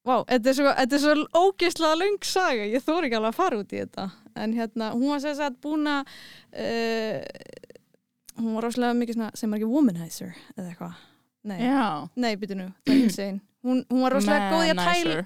Vá, 0.00 0.22
þetta 0.24 0.48
er 0.48 0.56
svo, 0.56 0.70
þetta 0.78 0.96
er 0.96 1.02
svo 1.02 1.42
ógeðslega 1.44 1.96
löng 2.00 2.22
saga, 2.24 2.64
ég 2.72 2.84
þóri 2.86 3.10
ekki 3.10 3.18
alveg 3.18 3.34
að 3.34 3.36
fara 3.36 3.58
út 3.60 3.74
í 3.76 3.82
þetta 3.82 4.06
en 4.40 4.54
hérna, 4.56 4.94
hún 4.94 5.12
var 5.12 5.20
sem 5.20 5.34
sagt 5.36 5.58
búin 5.60 5.84
að 5.92 6.08
uh, 6.56 7.20
hún 8.40 8.56
var 8.56 8.64
rosalega 8.64 8.96
mikið 8.96 9.18
svona, 9.18 9.28
sem 9.36 9.52
er 9.52 9.60
ekki 9.60 9.68
womanizer 9.68 10.32
eða 10.56 10.70
eitthvað, 10.70 11.04
nei 11.52 11.60
Já. 11.66 11.84
Nei, 12.16 12.32
byrju 12.40 12.56
nú, 12.62 12.70
það 12.86 12.94
er 12.94 13.00
hinsegin. 13.02 13.40
Hún, 13.60 13.82
hún 13.90 14.00
var 14.00 14.14
rosalega 14.16 14.46
góð 14.54 14.62
í 14.64 14.68
að 14.72 14.78
tæla. 14.80 15.16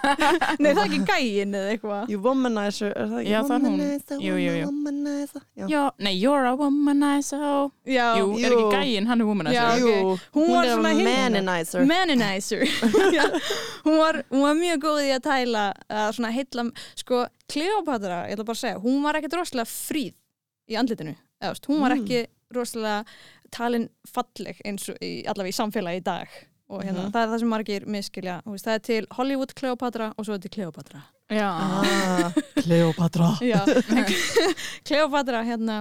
Nei, 0.62 0.68
það 0.70 0.80
er 0.80 0.84
ekki 0.84 0.98
gæin 1.08 1.54
eða 1.58 1.70
eitthvað. 1.72 2.10
You 2.12 2.20
womanizer, 2.22 2.92
er 2.94 3.08
það 3.10 3.16
ekki? 3.22 3.30
Já, 3.32 3.38
það 3.48 3.54
er 3.56 3.64
hún. 3.64 3.80
Jú, 4.26 4.34
jú, 4.38 4.52
jú. 4.60 4.66
Womanizer, 4.68 5.42
já. 5.58 5.64
Já, 5.72 5.80
nei, 6.06 6.12
you're 6.20 6.46
a 6.46 6.52
womanizer. 6.60 7.42
Já, 7.90 8.04
Jú, 8.20 8.28
er 8.38 8.54
ekki 8.54 8.68
gæinn, 8.76 9.08
hann 9.10 9.24
er 9.24 9.26
womanizer. 9.26 9.58
Já, 9.58 9.72
ok. 9.74 9.80
Jú, 9.82 10.12
Hún 10.36 10.46
hún 10.46 10.52
var 10.54 10.68
er 10.68 10.76
svona 10.76 10.92
hinn- 10.94 11.10
maninizer. 11.10 11.86
maninizer. 11.90 12.62
Já, 13.18 13.24
hún, 13.88 13.98
var, 13.98 14.20
hún 14.30 14.44
var 14.46 14.54
mjög 14.60 14.84
góð 14.86 15.00
í 15.08 15.10
að 15.16 15.24
tæla, 15.26 15.64
að 15.90 16.12
svona 16.20 16.30
heilla, 16.36 16.66
sko, 17.02 17.24
Kleopatra, 17.50 18.20
ég 18.30 18.36
ætla 18.38 18.46
bara 18.46 18.58
að 18.60 18.62
segja, 18.62 18.78
hún 18.86 19.02
var 19.02 19.18
ekkert 19.18 19.34
rosalega 19.40 19.66
fríð 19.72 20.14
í 20.70 20.78
andlitinu. 20.78 21.16
Eða, 21.42 21.50
veist, 21.56 21.66
hún 21.66 21.82
var 21.82 21.96
Mm. 21.96 22.04
ekki 22.06 22.22
rosalega 22.54 23.02
talin 23.50 23.88
falleg 24.06 24.62
eins 24.64 24.86
og 24.92 25.02
í, 25.02 25.24
allavega 25.26 25.50
í 25.50 25.58
samfélagi 25.58 25.98
í 25.98 26.06
dag. 26.06 26.28
Og 26.70 26.84
hérna, 26.84 27.02
Mhm. 27.08 27.12
það 27.12 27.22
er 27.24 27.28
það 27.32 27.38
sem 27.40 27.48
margir 27.50 27.86
miskilja. 27.86 28.42
Þú 28.46 28.50
Veist, 28.54 28.64
það 28.66 28.74
er 28.74 28.78
til 28.86 29.06
Hollywood 29.16 29.54
Kleopatra 29.58 30.12
og 30.16 30.24
svo 30.24 30.34
er 30.34 30.38
til 30.38 30.50
Kleopatra. 30.50 31.02
Já. 31.30 31.48
Ah, 31.50 32.32
Kleopatra. 32.64 33.30
Já, 33.42 33.60
Kleopatra 34.86 35.42
hérna 35.44 35.80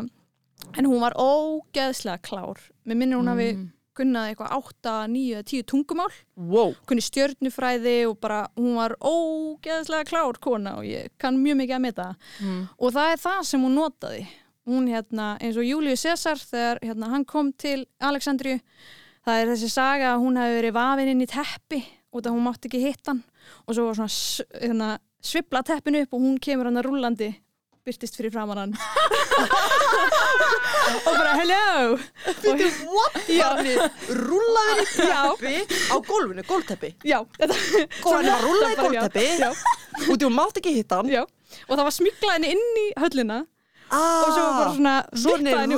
en 0.77 0.85
hún 0.85 0.99
var 1.01 1.13
ógeðslega 1.17 2.19
klár 2.21 2.57
mér 2.85 2.97
minnir 2.97 3.17
hún 3.17 3.27
hafi 3.31 3.53
Mm. 3.55 3.69
kunnað 3.95 4.29
eitthvað 4.35 4.51
8, 4.51 5.07
9, 5.09 5.43
10 5.43 5.63
tungumál 5.63 6.11
Wow. 6.35 6.75
kunni 6.87 7.01
stjörnufræði 7.01 8.07
og 8.09 8.19
bara 8.21 8.47
hún 8.57 8.75
var 8.75 8.95
ógeðslega 9.01 10.05
klár 10.05 10.39
kona 10.39 10.77
og 10.77 10.83
ég 10.85 11.09
kann 11.19 11.37
mjög 11.43 11.57
mikið 11.63 11.75
að 11.75 11.81
meta 11.81 12.15
Mm. 12.41 12.69
og 12.79 12.93
það 12.93 13.13
er 13.13 13.17
það 13.17 13.43
sem 13.45 13.61
hún 13.61 13.75
notaði 13.75 14.27
hún 14.67 14.87
hérna 14.87 15.37
eins 15.41 15.57
og 15.57 15.63
Július 15.63 16.03
Caesar 16.03 16.35
þegar 16.35 16.79
hérna, 16.81 17.09
hann 17.09 17.25
kom 17.25 17.51
til 17.53 17.85
Alexandriu 18.01 18.59
það 19.27 19.41
er 19.41 19.51
þessi 19.53 19.69
saga 19.73 20.13
að 20.13 20.23
hún 20.23 20.39
hafi 20.39 20.57
verið 20.59 20.77
vafin 20.77 21.11
inn 21.13 21.25
í 21.25 21.29
teppi 21.29 21.81
og 22.09 22.23
það 22.23 22.33
hún 22.35 22.45
mátti 22.47 22.69
ekki 22.69 22.81
hitta 22.85 23.13
hann 23.13 23.21
og 23.65 23.75
svo 23.75 23.85
var 23.89 23.99
svona 23.99 24.13
hérna, 24.63 24.89
svibla 25.21 25.61
teppinu 25.65 26.03
upp 26.05 26.15
og 26.15 26.23
hún 26.25 26.39
kemur 26.41 26.69
hann 26.69 26.79
að 26.81 26.87
rúllandi 26.89 27.29
byrtist 27.85 28.17
fyrir 28.19 28.33
framan 28.33 28.61
hann 28.63 28.73
og 31.07 31.13
bara 31.13 31.33
hello 31.39 31.93
og, 31.93 31.99
What? 32.95 33.19
Já. 33.29 33.49
Rúlaði 34.09 34.83
í 34.83 34.87
teppi 34.95 35.55
á 35.89 35.95
gólfinu, 36.05 36.43
gólteppi. 36.49 36.93
já, 37.05 37.19
þetta, 37.37 37.55
var 38.05 38.43
rúlaði 38.45 38.75
gólteppi 38.81 39.27
og 40.09 40.15
þú 40.21 40.33
mátt 40.33 40.59
ekki 40.61 40.75
hitta 40.79 41.01
hann. 41.01 41.11
já. 41.13 41.23
og 41.67 41.73
það 41.75 41.85
var 41.85 41.95
smiklað 41.95 42.35
henni 42.37 42.55
inn 42.55 42.83
í 42.83 42.89
höllina 42.99 43.43
Ah, 43.89 44.23
og 44.23 44.31
svo 44.33 44.41
var 44.45 44.55
bara 44.59 44.71
svona 44.77 44.95
Svo 45.17 45.35
vippað 45.37 45.53
er 45.53 45.61
henni 45.63 45.77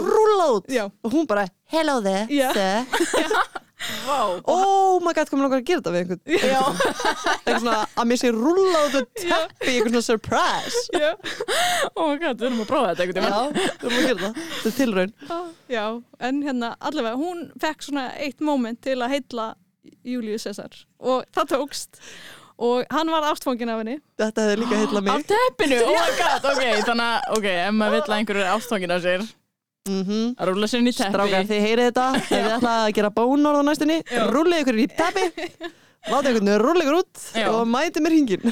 út. 0.52 0.70
Já. 0.72 0.86
Og 1.04 1.12
hún 1.16 1.28
bara, 1.30 1.46
hello 1.72 2.00
there, 2.04 2.28
Já. 2.30 2.52
sir. 2.54 2.86
Vá. 4.06 4.18
Oh 4.46 5.00
my 5.02 5.10
god, 5.18 5.26
komið 5.32 5.42
langar 5.48 5.62
að 5.62 5.66
gera 5.66 5.82
þetta 5.82 5.92
við 5.96 6.02
einhvern. 6.04 6.20
Já. 6.38 6.60
Eitthvað 7.32 7.62
svona 7.64 7.78
að 7.98 8.10
mér 8.12 8.20
sé 8.22 8.30
rúlað 8.36 8.84
út 8.90 8.98
og 9.00 9.08
teppi, 9.18 9.72
eitthvað 9.72 9.96
svona 9.96 10.04
surprise. 10.06 10.84
já. 10.94 11.10
Oh 11.96 12.12
my 12.12 12.20
god, 12.22 12.36
við 12.44 12.48
erum 12.52 12.62
að 12.62 12.70
prófa 12.70 12.92
þetta 12.92 13.08
einhvern 13.08 13.26
Já, 13.26 13.32
tímann. 13.32 13.80
þú 13.82 13.90
erum 13.90 13.98
að 13.98 14.06
gera 14.12 14.22
það. 14.22 14.44
Þetta 14.52 14.70
er 14.72 14.78
tilraun. 14.78 15.16
Já, 15.74 15.86
en 16.30 16.44
hérna 16.46 16.70
allavega, 16.92 17.18
hún 17.24 17.42
fekk 17.64 17.88
svona 17.88 18.06
eitt 18.22 18.46
moment 18.52 18.82
til 18.86 19.00
að 19.02 19.16
heilla 19.16 19.48
Július 20.06 20.46
Cæsar 20.46 20.78
og 21.02 21.26
það 21.34 21.56
tókst 21.56 21.98
og 22.62 22.86
hann 22.94 23.10
var 23.14 23.26
ástfangin 23.32 23.72
af 23.74 23.80
henni. 23.82 23.96
Þetta 24.22 24.46
hefði 24.48 24.58
líka 24.62 24.80
heitla 24.82 25.02
Af 25.02 25.08
mig. 25.10 25.28
teppinu, 25.32 25.80
oh 25.88 25.98
my 25.98 26.16
god, 26.22 26.48
ok, 26.52 26.64
þannig 26.88 27.06
að, 27.08 27.30
ok, 27.38 27.48
ef 27.66 27.76
maður 27.80 27.96
vill 27.98 28.04
að 28.12 28.18
einhverju 28.20 28.44
er 28.46 28.52
ástókin 28.56 28.96
af 28.98 29.06
sér, 29.06 29.28
Mm 29.90 30.36
að 30.38 30.50
rúla 30.52 30.68
sér 30.70 30.84
inn 30.84 30.92
í 30.92 30.94
teppi. 30.94 31.10
Strákar, 31.10 31.46
þið 31.50 31.64
heyrið 31.66 31.88
þetta, 31.90 32.04
ef 32.22 32.28
þið 32.30 32.50
ætla 32.56 32.74
að 32.86 32.92
gera 33.00 33.10
bónorð 33.16 33.62
á 33.62 33.64
næstunni, 33.66 33.96
rúlið 34.30 34.60
ykkur 34.62 34.78
í 34.84 34.86
teppi, 34.94 35.24
láta 36.12 36.30
ykkur 36.36 36.62
rúlið 36.62 36.84
ykkur 36.86 36.98
út 37.00 37.24
Já. 37.42 37.48
og 37.50 37.64
mæti 37.70 38.04
mér 38.06 38.14
hingin. 38.14 38.46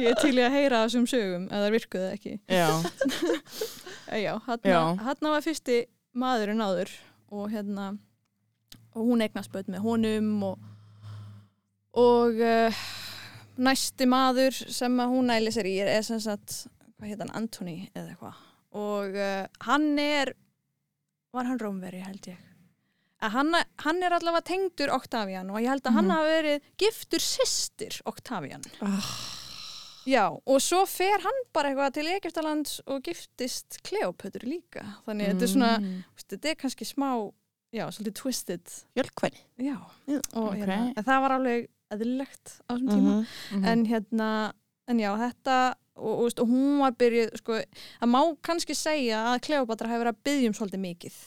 ég 0.00 0.08
er 0.14 0.16
til 0.22 0.32
í 0.38 0.42
að 0.46 0.56
heyra 0.56 0.80
þessum 0.86 1.04
sögum 1.12 1.44
eða 1.50 1.66
það 1.66 1.74
virkuði 1.76 2.08
ekki. 2.16 2.34
Já, 2.48 2.68
Eh, 4.10 4.24
Já, 4.24 4.32
Já. 4.66 4.80
hann 5.04 5.28
var 5.28 5.44
fyrsti 5.44 5.84
maðurinn 6.18 6.64
áður 6.64 6.88
og 7.30 7.44
hérna 7.52 7.92
og 8.90 9.04
hún 9.06 9.20
eignast 9.22 9.52
börn 9.54 9.68
með 9.70 9.84
honum 9.84 10.30
og, 10.48 10.56
og 11.94 12.38
uh, 12.40 12.82
næsti 13.58 14.06
maður 14.06 14.54
sem 14.70 14.98
hún 15.00 15.26
næli 15.30 15.50
sér 15.54 15.66
í 15.66 15.74
er, 15.82 15.88
er 15.98 16.02
sem 16.06 16.20
sagt, 16.20 16.66
hvað 16.98 17.08
heit 17.08 17.18
hann, 17.24 17.34
Anthony 17.34 17.88
eða 17.94 18.12
eitthvað 18.14 18.46
og 18.72 19.16
uh, 19.18 19.46
hann 19.66 19.98
er 19.98 20.34
var 21.34 21.44
hann 21.50 21.58
rómveri 21.58 22.00
held 22.04 22.30
ég 22.30 22.38
hann, 23.20 23.50
hann 23.84 23.98
er 24.02 24.14
allavega 24.16 24.46
tengdur 24.48 24.92
Octavian 24.94 25.50
og 25.50 25.58
ég 25.60 25.68
held 25.68 25.82
að 25.84 25.92
hann 25.98 26.06
Mhm. 26.08 26.14
hafi 26.16 26.30
verið 26.38 26.70
giftur 26.78 27.20
systir 27.20 28.00
Octavian 28.06 28.62
Ah, 28.80 29.10
Já, 30.08 30.30
og 30.32 30.60
svo 30.64 30.86
fer 30.88 31.20
hann 31.20 31.42
bara 31.52 31.68
eitthvað 31.68 31.92
til 31.98 32.06
Egyptalands 32.08 32.78
og 32.88 33.02
giftist 33.04 33.76
Kleopötur 33.84 34.46
líka. 34.48 34.80
Þannig 35.04 35.26
að 35.28 35.34
þetta 35.34 35.42
er 35.44 35.50
svona, 35.52 35.72
Mm. 35.78 36.04
veist, 36.16 36.28
þetta 36.32 36.48
er 36.50 36.54
kannski 36.56 36.86
smá, 36.88 37.10
já, 37.70 37.84
svolítið 37.92 38.14
twisted. 38.14 38.64
Hjölkvæni. 38.96 39.42
Já, 39.60 39.76
og 40.32 40.54
hérna, 40.56 40.94
en 40.96 41.04
það 41.04 41.20
var 41.20 41.30
alveg 41.36 41.68
eðlilegt 41.90 42.54
á 42.68 42.72
þessum 42.74 42.88
tíma. 42.88 43.14
Mhm. 43.16 43.26
Mhm. 43.58 43.64
En 43.72 43.84
hérna, 43.86 44.30
en 44.88 44.98
já, 44.98 45.10
þetta, 45.18 45.58
og, 45.96 46.14
og, 46.24 46.32
og 46.40 46.48
hún 46.48 46.78
var 46.80 46.92
byrjuð, 46.92 47.36
sko, 47.38 47.52
það 48.00 48.10
má 48.14 48.20
kannski 48.42 48.74
segja 48.74 49.24
að 49.34 49.42
Kleopatra 49.46 49.88
hefur 49.88 50.04
verið 50.06 50.14
að 50.14 50.24
byggjum 50.24 50.54
svolítið 50.58 50.80
mikið. 50.86 51.18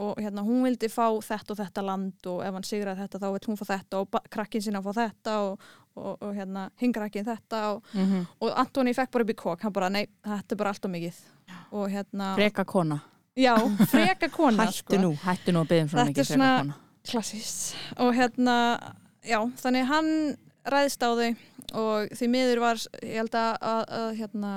Og 0.00 0.16
hérna, 0.16 0.40
hún 0.46 0.62
vildi 0.64 0.88
fá 0.88 1.10
þetta 1.20 1.50
og 1.52 1.58
þetta 1.58 1.82
land 1.84 2.26
og 2.30 2.38
ef 2.46 2.54
hann 2.56 2.64
sigraði 2.64 3.02
þetta 3.02 3.18
þá 3.20 3.26
vill 3.34 3.48
hún 3.50 3.58
fá 3.60 3.66
þetta 3.68 3.98
og 4.00 4.14
krakkinn 4.32 4.62
sinna 4.64 4.80
fá 4.80 4.92
þetta 4.96 5.34
og, 5.44 5.60
og, 5.96 6.14
og 6.22 6.30
hérna, 6.38 6.70
hingrakinn 6.80 7.26
þetta 7.26 7.58
og 7.74 7.82
Mhm. 7.92 8.26
og 8.40 8.54
Antoni 8.56 8.94
fekk 8.94 9.10
bara 9.10 9.22
upp 9.24 9.30
í 9.30 9.34
kók 9.36 9.60
hann 9.60 9.72
bara, 9.72 9.90
nei, 9.90 10.06
þetta 10.24 10.52
er 10.52 10.56
bara 10.56 10.70
allt 10.70 10.84
og 10.84 10.90
mikið 10.94 11.14
og 11.72 11.90
hérna, 11.90 12.34
Freka 12.34 12.64
kona. 12.64 13.00
já, 13.36 13.56
freka 13.90 14.30
kona 14.30 14.64
Hættu 14.70 14.72
sko. 14.78 14.96
nú. 14.96 15.12
Hættu 15.20 15.52
nú 15.52 15.60
að 15.60 15.68
byggja 15.68 15.82
um 15.82 15.88
svona 15.88 16.04
Þetta 16.04 16.08
er 16.08 16.14
mikið 16.14 16.24
freka 16.24 16.38
svona- 16.38 16.58
kona. 16.62 16.74
klassist 17.04 17.74
og 17.98 18.14
hérna, 18.14 18.94
já, 19.26 19.38
þannig 19.62 19.86
hann 19.90 20.10
ræðist 20.70 21.02
á 21.02 21.10
þau 21.10 21.30
og 21.80 22.10
því 22.18 22.28
miður 22.32 22.60
var, 22.64 22.80
ég 23.02 23.20
held 23.22 23.34
að, 23.38 23.52
að, 23.62 23.82
að 24.00 24.08
hérna, 24.18 24.50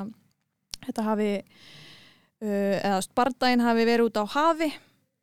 þetta 0.88 1.06
hafi 1.08 1.30
uh, 1.38 2.76
eða 2.82 3.00
spardaginn 3.06 3.64
hafi 3.64 3.86
verið 3.88 4.10
út 4.10 4.20
á 4.20 4.26
hafi. 4.34 4.70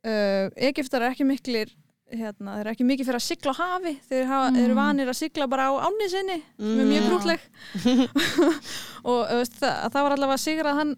Uh, 0.01 0.49
Egiptar 0.57 1.03
er 1.05 1.13
ekki 1.13 1.27
miklir 1.29 1.73
hérna, 2.11 2.57
þeir 2.57 2.63
eru 2.65 2.71
ekki 2.73 2.87
mikið 2.89 3.07
fyrir 3.11 3.21
að 3.21 3.27
sigla 3.27 3.53
á 3.55 3.61
hafi. 3.61 3.93
Þeir 4.09 4.25
hafa, 4.31 4.47
Mm. 4.51 4.61
eru 4.65 4.75
vanir 4.79 5.11
að 5.13 5.19
sigla 5.21 5.47
bara 5.51 5.69
á 5.71 5.73
ánni 5.87 6.09
sinni 6.11 6.39
sem 6.59 6.81
er 6.81 6.89
mjög 6.89 7.05
grútleg 7.11 7.45
og 9.11 9.21
þú 9.29 9.37
veist, 9.43 9.59
það, 9.61 9.77
það 9.93 10.07
var 10.07 10.15
allavega 10.17 10.41
sigrað 10.43 10.81
hann, 10.81 10.95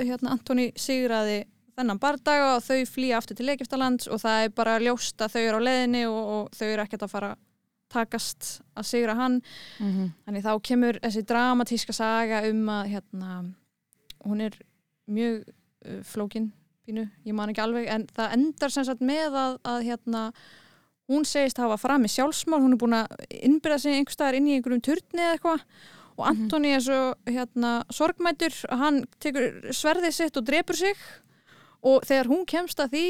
hérna 0.00 0.32
Antoni 0.34 0.70
sigraði 0.80 1.38
þennan 1.76 2.00
bardaga 2.00 2.54
og 2.56 2.64
þau 2.64 2.80
flýja 2.88 3.18
aftur 3.20 3.36
til 3.36 3.50
Egyptalands 3.52 4.08
og 4.08 4.22
það 4.22 4.46
er 4.46 4.54
bara 4.56 4.78
ljóst 4.80 5.20
að 5.20 5.34
þau 5.36 5.42
eru 5.44 5.58
á 5.60 5.66
leiðinni 5.68 6.02
og, 6.08 6.20
og 6.36 6.56
þau 6.56 6.66
eru 6.72 6.84
ekkert 6.86 7.04
að 7.06 7.12
fara 7.12 7.30
takast 7.92 8.60
að 8.76 8.88
sigra 8.90 9.16
hann. 9.18 9.40
Mhm. 9.80 10.12
þannig 10.26 10.44
þá 10.44 10.52
kemur 10.62 11.00
þessi 11.02 11.24
dramatíska 11.26 11.92
saga 11.96 12.42
um 12.50 12.68
að 12.68 12.92
hérna, 12.94 13.54
hún 14.26 14.40
er 14.40 14.58
mjög 15.06 15.44
uh, 15.46 16.02
flókin 16.02 16.52
pínu, 16.86 17.08
ég 17.26 17.34
man 17.34 17.50
ekki 17.50 17.62
alveg 17.62 17.88
en 17.90 18.06
það 18.14 18.32
endar 18.36 18.70
sem 18.70 18.86
sagt 18.86 19.02
með 19.02 19.34
að, 19.34 19.58
að 19.66 19.82
hérna, 19.88 20.22
hún 21.10 21.26
segist 21.26 21.58
hafa 21.58 21.78
fram 21.78 22.06
í 22.06 22.10
sjálfsmál, 22.10 22.60
hún 22.62 22.74
er 22.74 22.80
búin 22.80 22.98
að 22.98 23.14
innbyrða 23.30 23.78
sig 23.82 23.98
einhver 23.98 24.14
staðar 24.14 24.38
inn 24.38 24.48
í 24.50 24.56
einhverjum 24.56 24.82
turni 24.82 25.22
eða 25.22 25.36
eitthvað. 25.36 25.64
Og 26.16 26.24
Antoni 26.30 26.72
er 26.72 26.80
svo 26.80 27.00
hérna, 27.28 27.70
sorgmætur 27.92 28.54
að 28.72 28.82
hann 28.82 29.00
tekur 29.20 29.50
sverðið 29.76 30.14
sitt 30.16 30.38
og 30.40 30.46
drepur 30.48 30.78
sig. 30.78 31.02
Og 31.86 32.06
þegar 32.08 32.30
hún 32.32 32.46
kemst 32.48 32.80
að 32.80 32.94
því 32.94 33.08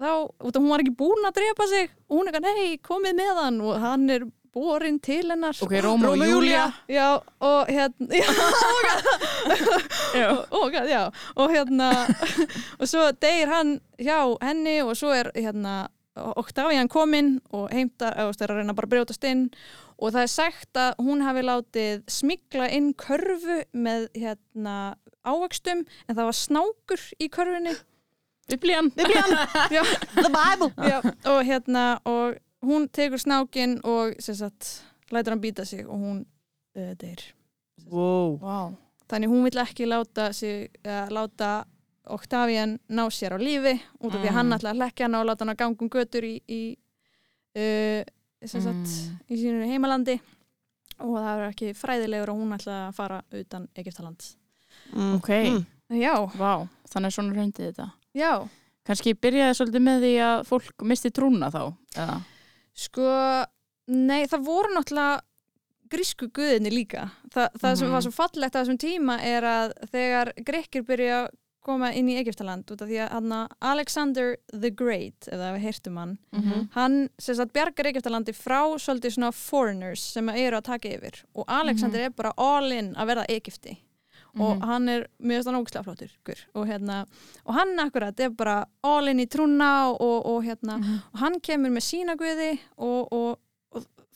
þá, 0.00 0.10
hún 0.56 0.70
var 0.70 0.84
ekki 0.84 0.96
búin 0.98 1.28
að 1.28 1.36
drepa 1.40 1.68
sig. 1.70 1.92
Og 2.08 2.18
hún 2.18 2.30
er 2.30 2.38
ekki, 2.38 2.54
nei, 2.54 2.80
komið 2.84 3.20
með 3.20 3.42
hann. 3.42 3.60
Og 3.64 3.78
hann 3.82 4.08
er 4.14 4.26
borin 4.54 5.00
til 5.02 5.30
hennar. 5.30 5.56
Ok, 5.62 5.74
Róma 5.82 6.12
og 6.12 6.22
Júlia. 6.22 6.68
Já, 6.88 7.18
og 7.40 7.68
hérna 7.68 8.14
já, 10.14 10.28
og, 10.30 10.50
og, 10.60 10.72
já, 10.72 11.10
og 11.34 11.50
hérna 11.50 11.90
og 12.80 12.88
svo 12.88 13.08
deyr 13.20 13.50
hann 13.50 13.80
hjá 13.98 14.20
henni 14.44 14.78
og 14.84 14.94
svo 14.98 15.10
er 15.14 15.32
hérna 15.34 15.88
Octavian 16.14 16.86
kominn 16.88 17.40
og 17.50 17.72
heimtar 17.74 18.14
er 18.14 18.30
að 18.30 18.60
reyna 18.60 18.74
bara 18.76 18.86
að 18.86 18.92
brjótast 18.92 19.24
inn. 19.26 19.48
Og 19.98 20.12
það 20.14 20.22
er 20.22 20.30
sagt 20.30 20.78
að 20.78 21.00
hún 21.02 21.22
hafi 21.26 21.42
látið 21.42 22.04
smigla 22.10 22.68
inn 22.70 22.92
körfu 22.98 23.62
með 23.74 24.06
hérna 24.14 24.94
ávöxtum 25.26 25.82
en 25.82 26.14
það 26.14 26.28
var 26.28 26.38
snákur 26.38 27.04
í 27.18 27.28
körfunni 27.32 27.74
Biblían. 28.48 28.90
The 28.94 30.30
Bible. 30.30 30.70
já, 30.88 31.00
og 31.24 31.44
hérna 31.44 31.98
og 32.04 32.34
hún 32.62 32.88
tekur 32.88 33.18
snákin 33.18 33.80
og 33.84 34.14
sagt 34.20 34.82
lætur 35.10 35.30
hann 35.32 35.40
býta 35.40 35.64
sig 35.64 35.86
og 35.86 35.98
hún 35.98 36.24
uh, 36.76 36.94
deyr 37.00 37.20
Wow. 37.90 38.38
Wow. 38.40 38.76
þannig 39.08 39.28
hún 39.28 39.44
vill 39.44 39.58
ekki 39.60 39.86
láta, 39.86 40.32
sig, 40.32 40.70
uh, 40.86 41.08
láta 41.10 41.64
Octavian 42.06 42.78
ná 42.88 43.08
sér 43.10 43.32
á 43.32 43.38
lífi 43.40 43.80
út 44.00 44.14
af 44.14 44.20
því 44.20 44.28
að 44.28 44.32
hann 44.36 44.46
Mm. 44.48 44.52
ætla 44.58 44.70
að 44.70 44.78
leggja 44.78 45.04
hann 45.04 45.14
og 45.14 45.26
láta 45.26 45.40
hann 45.44 45.54
að 45.54 45.56
ganga 45.56 45.76
um 45.82 45.88
götur 45.90 46.22
í, 46.24 46.40
í, 46.48 46.76
uh, 47.56 48.04
sagt, 48.46 48.64
Mm. 48.64 49.18
í 49.30 49.34
sínu 49.36 49.66
heimalandi 49.68 50.20
og 51.00 51.16
það 51.18 51.38
er 51.38 51.50
ekki 51.50 51.74
fræðilegur 51.74 52.28
og 52.32 52.36
hún 52.40 52.52
ætla 52.56 52.88
að 52.88 52.94
fara 52.94 53.22
utan 53.32 53.68
Egyptaland 53.76 54.22
Mm. 54.92 55.14
Ok. 55.16 55.28
Mm. 55.30 55.66
Já, 56.00 56.26
Vá. 56.36 56.68
Þannig 56.90 57.06
er 57.06 57.10
svona 57.14 57.34
reyndið 57.34 57.72
þetta. 57.72 57.90
Já, 58.14 58.48
Kanski 58.84 59.14
byrjaði 59.16 59.54
svolítið 59.56 59.80
með 59.80 60.02
því 60.04 60.14
að 60.20 60.42
fólk 60.44 60.82
misti 60.84 61.10
trúna 61.10 61.48
þá. 61.50 61.62
Eða? 61.96 62.16
sko 62.74 63.06
nei, 63.86 64.26
það 64.26 64.44
voru 64.44 64.74
náttúrulega 64.74 65.20
grísku 65.92 66.26
guðinni 66.34 66.72
líka 66.72 67.10
Þa, 67.30 67.48
það 67.60 67.76
sem 67.78 67.86
Mhm. 67.88 67.92
var 67.92 68.02
svo 68.02 68.12
fallegt 68.12 68.54
á 68.56 68.60
þessum 68.64 68.78
tíma 68.78 69.18
er 69.22 69.42
að 69.42 69.72
þegar 69.92 70.32
grekkir 70.44 70.82
byrja 70.84 71.24
að 71.24 71.28
koma 71.64 71.92
inn 71.94 72.08
í 72.08 72.18
Egyptaland 72.20 72.64
út 72.70 72.82
af 72.82 72.88
því 72.88 72.98
að 73.06 73.10
hann 73.12 73.48
Alexander 73.62 74.36
the 74.52 74.70
Great 74.70 75.28
eða 75.32 75.54
við 75.56 75.60
heyrtum 75.64 75.96
hann 75.96 76.18
Mhm. 76.32 76.68
hann 76.72 77.10
sem 77.18 77.34
sagt 77.36 77.52
bjargar 77.54 77.86
Egyptalandi 77.92 78.32
frá 78.34 78.74
svolítið 78.76 79.14
svona 79.16 79.32
foreigners 79.32 80.00
sem 80.00 80.28
eru 80.28 80.56
að 80.58 80.64
taka 80.64 80.88
yfir 80.88 81.22
og 81.34 81.44
Alexander 81.48 82.00
er 82.00 82.10
bara 82.10 82.32
all 82.36 82.70
in 82.72 82.94
að 82.94 83.06
verða 83.06 83.26
Egypti 83.30 83.78
og 84.38 84.56
Mhm. 84.56 84.62
hann 84.66 84.88
er 84.88 85.06
mjög 85.22 85.42
stann 85.42 85.54
ógislega 85.64 85.84
flottur 85.84 86.10
og 86.54 86.66
hérna, 86.66 87.06
og 87.46 87.54
hann 87.54 87.76
akkurat 87.78 88.18
er 88.20 88.30
bara 88.30 88.64
all 88.82 89.08
in 89.08 89.18
í 89.20 89.26
trúna 89.28 89.90
og, 90.00 90.26
og, 90.26 90.42
hérna 90.44 90.78
Mhm. 90.78 90.98
og 91.12 91.18
hann 91.20 91.40
kemur 91.40 91.70
með 91.70 91.84
sína 91.90 92.16
guði 92.16 92.58
og 92.78 93.38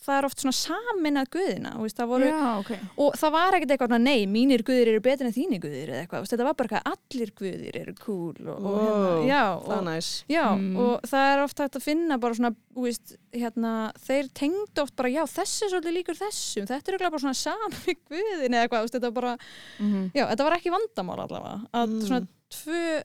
það 0.07 0.19
er 0.19 0.27
oft 0.29 0.39
svona 0.43 0.55
samin 0.57 1.19
að 1.21 1.29
guðina 1.35 1.71
og, 1.77 1.83
veist, 1.85 1.97
það 1.99 2.09
voru, 2.13 2.29
Já, 2.31 2.51
ok. 2.63 2.71
og 3.05 3.17
það 3.19 3.33
var 3.35 3.57
ekkert 3.59 3.73
eitthvað 3.75 3.95
nei, 4.05 4.27
mínir 4.31 4.63
guðir 4.65 4.91
eru 4.93 5.01
betur 5.05 5.27
en 5.29 5.35
þínir 5.35 5.61
guðir 5.65 5.91
veist, 6.13 6.33
þetta 6.33 6.47
var 6.47 6.55
bara 6.55 6.69
eitthvað 6.69 6.93
allir 6.93 7.33
guðir 7.41 7.77
eru 7.83 7.95
cool 8.05 8.37
og, 8.47 8.55
og 8.57 8.69
Wow, 8.69 8.79
hérna, 8.79 9.27
já, 9.29 9.43
Það 9.67 9.77
og, 9.79 9.85
næs. 9.89 10.11
já 10.29 10.45
Mm. 10.55 10.77
og 10.79 11.03
það 11.11 11.27
er 11.35 11.43
oft 11.45 11.59
hægt 11.65 11.77
að 11.81 11.83
finna 11.89 12.19
bara 12.19 12.35
svona, 12.39 12.55
veist, 12.79 13.17
hérna 13.35 13.75
þeir 14.07 14.31
tengdu 14.35 14.83
oft 14.87 14.97
bara, 14.97 15.09
já, 15.09 15.23
þessi 15.27 15.67
er 15.67 15.75
svolítið 15.75 15.97
líkur 15.99 16.21
þessum, 16.23 16.67
þetta 16.71 16.79
er 16.93 16.97
eiginlega 16.99 17.15
bara 17.17 17.25
svona 17.27 17.43
sami 17.43 17.95
guðin 18.11 18.55
eða 18.55 18.65
eitthvað, 18.69 18.91
þetta 18.97 19.13
bara 19.15 19.37
Mhm. 19.79 20.11
já, 20.15 20.25
þetta 20.31 20.45
var 20.49 20.57
ekki 20.59 20.71
vandamál 20.75 21.21
allavega 21.27 21.67
að 21.75 21.89
Mm. 21.89 22.03
svona 22.07 22.27
tvö 22.49 23.03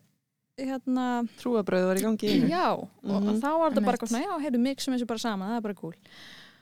hérna, 0.59 1.05
Trúabröð 1.41 1.87
var 1.89 1.97
í 1.97 2.03
gangi 2.05 2.49
já 2.49 2.67
og, 2.77 2.87
og 3.03 3.23
Mhm. 3.23 3.39
þá 3.41 3.49
var 3.57 3.71
þetta 3.71 3.85
bara 3.85 3.97
eitthvað 3.97 4.11
svona, 4.13 4.25
já, 4.27 4.33
heyrðu 4.45 4.59
mig 4.61 4.79
sem 4.81 4.93
þessu 4.93 5.07
bara 5.07 5.19
saman, 5.19 5.49
það 5.49 5.57
er 5.57 5.61
bara 5.61 5.73
cool 5.73 5.93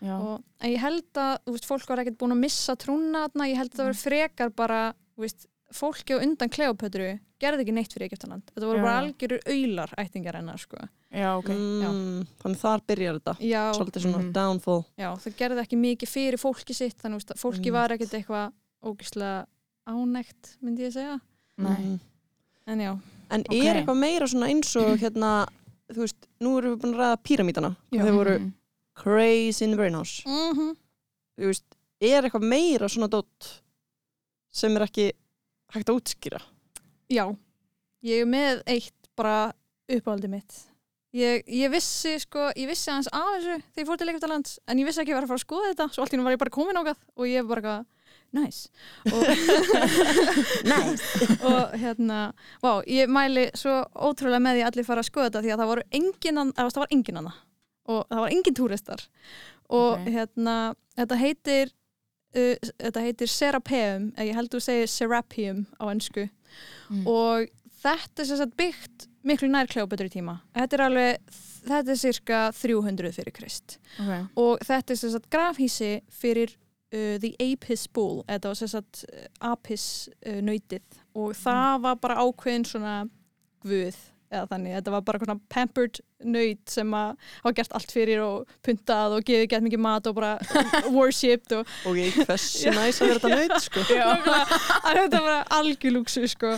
Já. 0.02 0.16
og, 0.18 0.44
ég 0.66 0.80
held 0.82 1.14
að, 1.14 1.38
þú 1.46 1.52
veist, 1.54 1.66
fólk 1.70 1.88
var 1.88 2.00
ekkert 2.02 2.18
búin 2.18 2.34
að 2.34 2.40
missa 2.42 2.76
trúna 2.76 3.28
þarna, 3.28 3.50
ég 3.52 3.58
held 3.60 3.72
að 3.72 3.78
það 3.82 3.86
var 3.92 4.00
frekar 4.02 4.50
bara, 4.56 4.80
þú 5.16 5.22
veist, 5.28 5.46
fólki 5.72 6.16
á 6.18 6.24
undan 6.24 6.50
Kleopötru 6.52 7.20
gerði 7.40 7.62
ekki 7.64 7.74
neitt 7.74 7.94
fyrir 7.94 8.10
Egyptaland 8.10 8.44
þetta 8.52 8.66
voru 8.68 8.80
Já. 8.82 8.84
bara 8.84 9.02
algjörur 9.02 9.40
aular 9.48 9.94
ættingar 9.98 10.36
hennar, 10.36 10.58
sko 10.60 10.78
Já, 11.12 11.38
ok. 11.38 11.50
Mm, 11.52 12.26
Þannig 12.42 12.60
þar 12.62 12.82
byrjar 12.88 13.16
þetta. 13.20 13.34
já, 13.44 13.62
Svolítið 13.76 14.02
svona 14.06 14.18
Mhm. 14.24 14.32
downfall. 14.34 14.86
já, 14.98 15.10
það 15.18 15.36
gerði 15.38 15.62
ekki 15.66 15.78
mikið 15.78 16.10
fyrir 16.10 16.38
fólki 16.40 16.74
sitt, 16.76 16.98
þannig 16.98 17.26
að 17.26 17.38
fólki 17.40 17.70
Mm. 17.70 17.74
var 17.74 17.90
ekkert 17.90 18.14
eitthvað 18.14 18.52
ógislega 18.84 19.46
ánægt, 19.88 20.58
myndi 20.64 20.80
ég 20.88 20.94
segja 20.94 21.20
Nei. 21.58 21.76
Mm. 21.78 22.00
en 22.68 22.80
já, 22.80 23.00
En 23.32 23.40
Ok. 23.48 23.54
er 23.56 23.76
eitthvað 23.86 23.98
meira 23.98 24.26
svona 24.28 24.50
eins 24.50 24.76
og 24.76 24.98
hérna, 25.00 25.48
þú 25.90 26.00
veist, 26.04 26.28
nú 26.42 26.58
erum 26.58 26.76
við 26.76 26.82
búin 26.82 26.96
að 26.96 27.00
ræða 27.00 27.18
píramítana. 27.24 27.76
Þau 27.94 28.12
voru 28.12 28.40
Mhm. 28.40 28.54
Crazy 28.98 29.66
in 29.66 29.72
the 29.76 29.80
brainhouse. 29.80 30.24
mm 30.28 30.76
Þú 31.40 31.48
veist, 31.50 31.66
er 32.04 32.26
eitthvað 32.28 32.44
meira 32.52 32.90
svona 32.92 33.08
dótt 33.10 33.48
sem 34.54 34.76
er 34.78 34.84
ekki 34.86 35.08
hægt 35.74 35.90
að 35.90 36.02
útskýra? 36.02 36.42
Já, 37.12 37.24
ég 38.06 38.26
er 38.26 38.30
með 38.30 38.62
eitt 38.70 39.10
bara 39.18 39.54
uppáhaldi 39.92 40.30
mitt. 40.32 40.60
Ég, 41.16 41.42
ég 41.52 41.72
vissi 41.74 42.14
sko, 42.24 42.50
ég 42.56 42.70
vissi 42.72 42.88
aðeins 42.92 43.10
af 43.12 43.32
þessu 43.34 43.56
þegar 43.58 43.82
ég 43.82 43.88
fór 43.90 43.98
til 44.00 44.12
Egyptalands 44.14 44.54
en 44.64 44.80
ég 44.80 44.88
vissi 44.88 45.02
ekki 45.02 45.12
að 45.12 45.18
var 45.20 45.26
að 45.26 45.32
fara 45.34 45.40
að 45.42 45.44
skoða 45.44 45.72
þetta 45.74 45.88
svo 45.92 46.06
allt 46.06 46.14
í 46.16 46.20
nú 46.20 46.24
var 46.28 46.36
ég 46.36 46.40
bara 46.44 46.54
komin 46.56 46.80
ágað 46.80 47.02
og 47.18 47.28
ég 47.28 47.48
var 47.50 47.50
bara 47.52 47.62
eitthvað 47.62 47.90
nice 48.32 48.70
og, 49.12 49.24
Nice. 50.72 51.04
og 51.52 51.76
hérna, 51.82 52.20
vá, 52.64 52.72
ég 52.88 53.12
mæli 53.12 53.50
svo 53.60 53.82
ótrúlega 53.92 54.40
með 54.40 54.60
því 54.60 54.64
að 54.64 54.70
allir 54.72 54.88
fara 54.88 55.04
að 55.04 55.10
skoða 55.10 55.28
þetta 55.28 55.44
því 55.44 55.52
að 55.52 55.64
það 55.64 55.72
var 55.74 55.84
engin 56.00 56.42
annað 56.46 57.42
og 57.90 58.06
það 58.10 58.20
var 58.26 58.30
engin 58.36 58.56
túristar. 58.58 59.06
Og 59.70 59.94
Ok. 60.00 60.08
hérna 60.14 60.56
þetta 60.98 61.18
heitir 61.22 61.72
uh, 62.36 62.56
þetta 62.80 63.02
heitir 63.08 63.28
Serapeum 63.32 64.12
eða 64.18 64.28
ég 64.28 64.36
held 64.36 64.52
þú 64.54 64.60
segir 64.62 64.88
Serapeum 64.92 65.66
á 65.80 65.86
ennsku 65.92 66.30
Mm. 66.92 67.06
og 67.08 67.48
þetta 67.82 68.20
er 68.20 68.26
sagt 68.28 68.58
byggt 68.60 69.06
miklu 69.24 69.48
nær 69.48 69.70
Kleópetru 69.72 70.10
tíma. 70.12 70.42
Þetta 70.54 70.76
er 70.76 70.82
alveg, 70.84 71.22
þetta 71.64 71.92
er 71.94 71.96
cirka 72.02 72.40
300 72.52 73.12
fyrir 73.16 73.32
Krist. 73.32 73.78
Okay. 73.96 74.26
og 74.36 74.60
þetta 74.60 74.92
er 74.92 75.00
sagt 75.00 75.30
grafhísi 75.32 76.02
fyrir 76.12 76.52
uh, 76.92 77.16
The 77.24 77.32
Apis 77.40 77.88
Bull 77.88 78.20
þetta 78.28 78.50
var 78.52 78.60
uh, 79.14 79.54
Apis 79.54 80.10
uh, 80.28 80.42
nautið. 80.44 80.84
Og 81.16 81.32
það 81.40 81.80
var 81.88 81.96
bara 82.04 82.20
ákveðin 82.20 82.68
svona 82.68 82.98
guð 83.64 83.96
eða 84.32 84.48
þannig, 84.54 84.76
þetta 84.78 84.94
var 84.94 85.04
bara 85.08 85.20
svona 85.22 85.38
pampered 85.52 86.00
naut 86.32 86.72
sem 86.72 86.94
að 86.96 87.12
hafa 87.42 87.54
gert 87.58 87.76
allt 87.78 87.94
fyrir 87.94 88.24
og 88.24 88.56
puntað 88.66 89.16
og 89.18 89.26
gefið 89.28 89.48
gett 89.52 89.66
mikið 89.66 89.84
mat 89.84 90.10
og 90.10 90.18
bara 90.18 90.32
worshipped 90.96 91.56
og 91.58 91.74
Ok, 91.90 92.00
hversu 92.22 92.74
næs 92.76 93.02
að 93.02 93.12
vera 93.12 93.22
þetta 93.24 93.42
nöyt 93.42 93.66
sko. 93.66 93.86
Að 94.82 95.00
þetta 95.02 95.24
var 95.26 95.54
algjörlúksu 95.60 96.26
sko. 96.32 96.56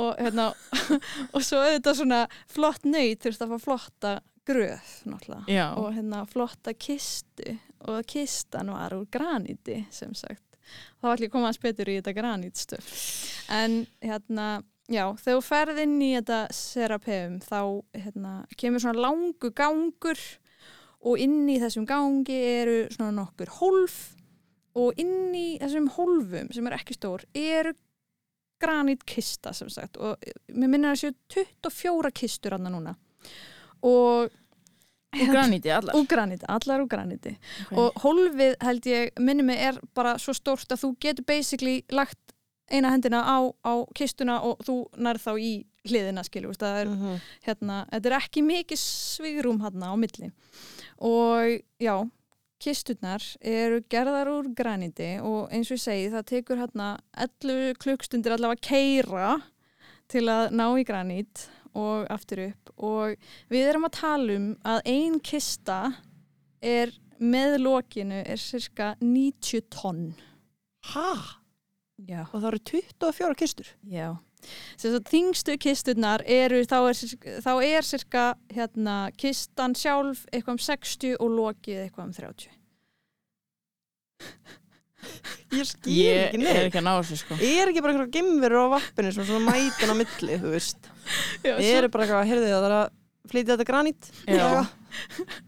Og 0.00 0.12
hérna 0.20 0.50
og 1.34 1.46
svo 1.46 1.62
þetta 1.66 1.96
svona 1.98 2.20
flott 2.50 2.86
nöyt 2.88 3.26
þurfti 3.26 3.46
að 3.46 3.54
fá 3.54 3.64
flotta 3.66 4.14
gröð 4.48 4.94
náttúrulega. 5.06 5.44
Já. 5.50 5.66
og 5.78 5.90
hérna 5.96 6.22
flotta 6.30 6.74
kistu. 6.74 7.58
Og 7.88 8.04
kistan 8.08 8.72
var 8.72 8.92
úr 8.96 9.06
graníti 9.12 9.82
sem 9.94 10.14
sagt. 10.16 10.44
Þá 11.00 11.06
var 11.08 11.16
allir 11.16 11.30
koma 11.32 11.50
að 11.50 11.62
betur 11.64 11.90
í 11.90 11.96
þetta 11.98 12.12
granítstöf 12.14 12.90
en 13.50 13.80
hérna 14.04 14.60
já, 14.90 15.04
þegar 15.22 15.36
þú 15.38 15.42
ferð 15.46 15.82
inn 15.84 15.98
í 16.02 16.10
þetta 16.18 16.38
serapeum 16.56 17.36
þá 17.44 17.58
hérna, 17.94 18.32
kemur 18.60 18.82
svona 18.82 19.04
langu 19.06 19.50
gangur 19.56 20.20
og 21.00 21.20
inn 21.22 21.46
í 21.48 21.58
þessum 21.62 21.86
gangi 21.88 22.36
eru 22.60 22.80
svona 22.92 23.14
nokkur 23.22 23.52
hólf 23.60 24.00
og 24.76 24.98
inn 25.00 25.30
í 25.34 25.46
þessum 25.62 25.86
hólfum 25.96 26.50
sem 26.54 26.66
er 26.68 26.76
ekki 26.76 26.94
stór 26.98 27.24
eru 27.34 27.72
granítkista 28.60 29.54
sem 29.56 29.70
sagt 29.72 29.96
og 29.96 30.20
mér 30.52 30.68
minnir 30.68 30.92
að 30.92 31.00
séu 31.06 31.14
24 31.64 32.12
kistur 32.20 32.56
hann 32.58 32.68
núna 32.70 32.96
og 33.86 34.28
Og 35.10 35.26
graníti 35.26 35.66
allar. 35.74 35.96
úr 35.98 36.04
graníti, 36.06 36.44
allar 36.46 36.84
úr 36.84 36.86
graníti 36.92 37.32
Ok. 37.64 37.72
og 37.82 37.96
hólfið 38.04 38.52
held 38.62 38.84
ég, 38.86 39.08
minni 39.18 39.42
mig 39.42 39.58
er 39.58 39.80
bara 39.96 40.12
svo 40.22 40.30
stórt 40.36 40.70
að 40.70 40.84
þú 40.84 40.90
getur 41.02 41.26
basically 41.26 41.80
lagt 41.90 42.20
eina 42.70 42.90
hendina 42.94 43.20
á, 43.26 43.38
á 43.66 43.74
kistuna 43.94 44.40
og 44.46 44.58
þú 44.66 44.76
nærð 44.96 45.24
þá 45.26 45.32
í 45.40 45.50
hliðina 45.88 46.22
skilju, 46.26 46.52
það 46.60 46.80
er 46.82 46.86
Mhm. 46.88 47.20
hérna, 47.46 47.76
þetta 47.92 48.06
er 48.10 48.16
ekki 48.20 48.42
mikið 48.44 48.78
svigrum 48.78 49.60
hérna 49.64 49.92
á 49.92 49.94
milli 49.96 50.30
og 51.00 51.62
já, 51.80 52.10
kisturnar 52.60 53.22
eru 53.40 53.80
gerðar 53.88 54.28
úr 54.28 54.50
graniti 54.54 55.18
og 55.24 55.48
eins 55.50 55.70
og 55.72 55.78
ég 55.78 55.84
segi 55.86 56.10
það 56.12 56.26
tekur 56.28 56.60
hérna 56.60 56.88
11 57.16 57.74
klukkstundir 57.80 58.34
allavega 58.36 58.60
keira 58.60 59.42
til 60.08 60.26
að 60.28 60.50
ná 60.52 60.66
í 60.76 60.84
granít 60.84 61.46
og 61.74 62.06
aftur 62.10 62.48
upp 62.50 62.70
og 62.76 63.16
við 63.50 63.68
erum 63.70 63.86
að 63.88 63.96
tala 64.00 64.36
um 64.36 64.56
að 64.66 64.80
ein 64.84 65.20
kista 65.20 65.94
er 66.60 66.92
með 67.20 67.58
lokinu 67.62 68.20
er 68.26 68.36
cirka 68.36 68.94
90 69.00 69.62
tonn 69.70 70.14
Ha? 70.92 71.39
Já, 72.08 72.22
Og 72.30 72.36
það 72.38 72.48
eru 72.52 72.60
24 72.70 73.38
kistur. 73.40 73.72
Já. 73.90 74.08
Sem 74.80 74.94
sagt 74.94 75.10
þingstu 75.12 75.56
kisturnar 75.60 76.22
eru 76.24 76.62
þá 76.64 76.78
er, 76.88 77.00
þá 77.44 77.50
er 77.66 77.84
cirka 77.84 78.22
hérna 78.48 78.94
kistan 79.20 79.74
sjálf 79.76 80.22
eitthvað 80.32 80.54
um 80.56 80.62
60 80.64 81.18
og 81.20 81.34
lokið 81.36 81.82
eitthvað 81.82 82.06
um 82.06 82.14
30 82.16 82.48
Ég 85.58 85.66
skil 85.68 85.92
Ég 85.96 86.22
ekki 86.28 86.38
er 86.38 86.42
neitt 86.44 86.62
ekki 86.68 86.80
að 86.80 86.86
ná 86.86 86.92
þessu 87.00 87.16
sko. 87.20 87.36
Er 87.40 87.70
ekki 87.70 87.82
bara 87.84 87.94
eitthvað 87.94 88.12
gemverur 88.16 88.68
á 88.68 88.74
vappinu 88.76 89.12
sem 89.16 89.26
svona 89.28 89.52
mætin 89.52 89.92
á 89.92 89.94
milli, 89.96 90.40
þú 90.40 90.52
veist? 90.54 90.90
Já, 91.46 91.54
Ég 91.56 91.78
er 91.80 91.88
bara 91.92 92.06
eitthvað, 92.06 92.28
heyrðu 92.30 92.46
þið 92.46 92.54
að 92.54 92.60
það 92.60 92.68
er 92.70 92.76
að 92.76 93.30
flytja 93.30 93.52
þetta 93.54 93.68
granít. 93.70 94.10
Já. 94.28 94.50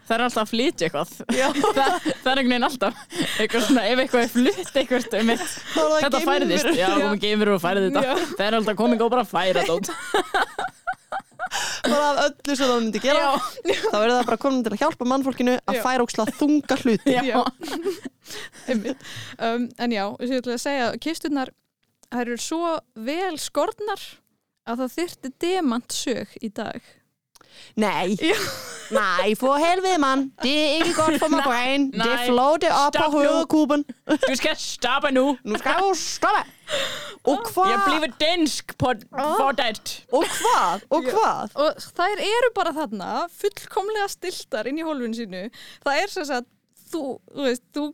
Það 0.06 0.14
er 0.16 0.24
alltaf 0.26 0.42
að 0.42 0.50
flytja 0.52 0.88
eitthvað. 0.88 1.14
Já. 1.36 1.46
það, 1.78 1.96
það 2.08 2.30
er 2.32 2.42
einhvern 2.42 2.52
veginn 2.52 2.68
alltaf 2.68 3.06
eitthvað 3.42 3.66
svona, 3.68 3.86
ef 3.88 4.02
eitthvað 4.04 4.26
er 4.26 4.32
flutt 4.36 4.76
eitthvað 4.82 5.18
um 5.22 5.32
eitt, 5.34 5.56
það 5.72 5.96
þetta 5.98 6.22
færðist. 6.26 6.70
Já, 6.78 6.88
komið 6.96 7.24
geimur 7.26 7.54
og 7.56 7.64
færði 7.64 7.88
þetta. 7.88 8.04
Já. 8.06 8.28
Það 8.36 8.46
er 8.48 8.58
alltaf 8.60 8.78
komið 8.82 9.06
og 9.06 9.16
bara 9.16 9.26
færa 9.28 9.66
þetta. 9.68 9.98
Bara 11.82 12.04
af 12.08 12.18
öllu 12.30 12.54
sem 12.56 12.68
það 12.70 12.78
myndi 12.80 13.00
gera 13.02 13.32
Þá 13.66 13.96
er 13.98 14.12
það 14.12 14.22
bara 14.28 14.38
komin 14.40 14.62
til 14.64 14.72
að 14.72 14.82
hjálpa 14.82 15.08
mannfólkinu 15.10 15.56
að 15.58 15.76
Já. 15.76 15.82
færa 15.84 16.06
óksla 16.06 16.26
þunga 16.38 16.78
hluti 16.80 17.16
Já. 17.16 17.22
Já. 17.28 17.40
Um, 19.42 19.64
en 19.82 19.92
já, 19.92 20.04
þess 20.16 20.22
að 20.22 20.30
ég 20.30 20.40
ætla 20.40 20.54
að 20.54 20.60
segja 20.62 20.84
kisturnar, 21.02 21.50
þær 22.06 22.20
eru 22.22 22.36
svo 22.40 22.68
vel 22.94 23.34
skornar 23.42 24.04
að 24.62 24.84
það 24.84 24.94
þyrfti 24.94 25.30
demantsög 25.42 26.36
í 26.38 26.52
dag 26.54 26.86
Nej, 27.76 28.16
Ja. 28.20 28.36
nej, 28.90 29.34
for 29.40 29.56
helvede 29.56 29.98
mand 29.98 30.30
Det 30.42 30.52
er 30.62 30.72
ikke 30.84 30.94
godt 30.94 31.18
for 31.20 31.28
mig 31.34 31.42
brain 31.44 31.86
Det 31.92 32.02
det 32.60 32.70
op 32.70 32.92
på 32.92 32.98
Stop 32.98 33.12
nu. 33.12 33.18
hovedkuben 33.28 33.84
Du 34.28 34.34
skal 34.36 34.56
stoppe 34.56 35.10
nu. 35.12 35.36
Nu 35.44 35.58
skal 35.58 35.74
du 35.80 35.94
stoppe 35.94 36.44
Og 37.24 37.38
hvað? 37.48 37.70
Jeg 37.70 37.80
bliver 37.86 38.12
dansk 38.20 38.78
på 38.78 38.92
for 39.14 39.52
det. 39.52 40.04
Og 40.12 40.24
hvað? 40.24 40.80
Og 40.90 41.02
hvað? 41.04 41.50
og 41.54 41.74
þær 41.98 42.22
eru 42.28 42.48
bara 42.54 42.72
þarna 42.76 43.10
fullkomlega 43.40 44.08
stiltar 44.08 44.66
inn 44.70 44.78
í 44.80 44.86
hólfinu 44.86 45.14
sínu 45.18 45.42
það 45.84 46.00
er 46.02 46.08
sem 46.10 46.24
sagt 46.24 46.48
þú, 46.92 47.02
þú 47.32 47.44
veist, 47.46 47.62
þú 47.76 47.84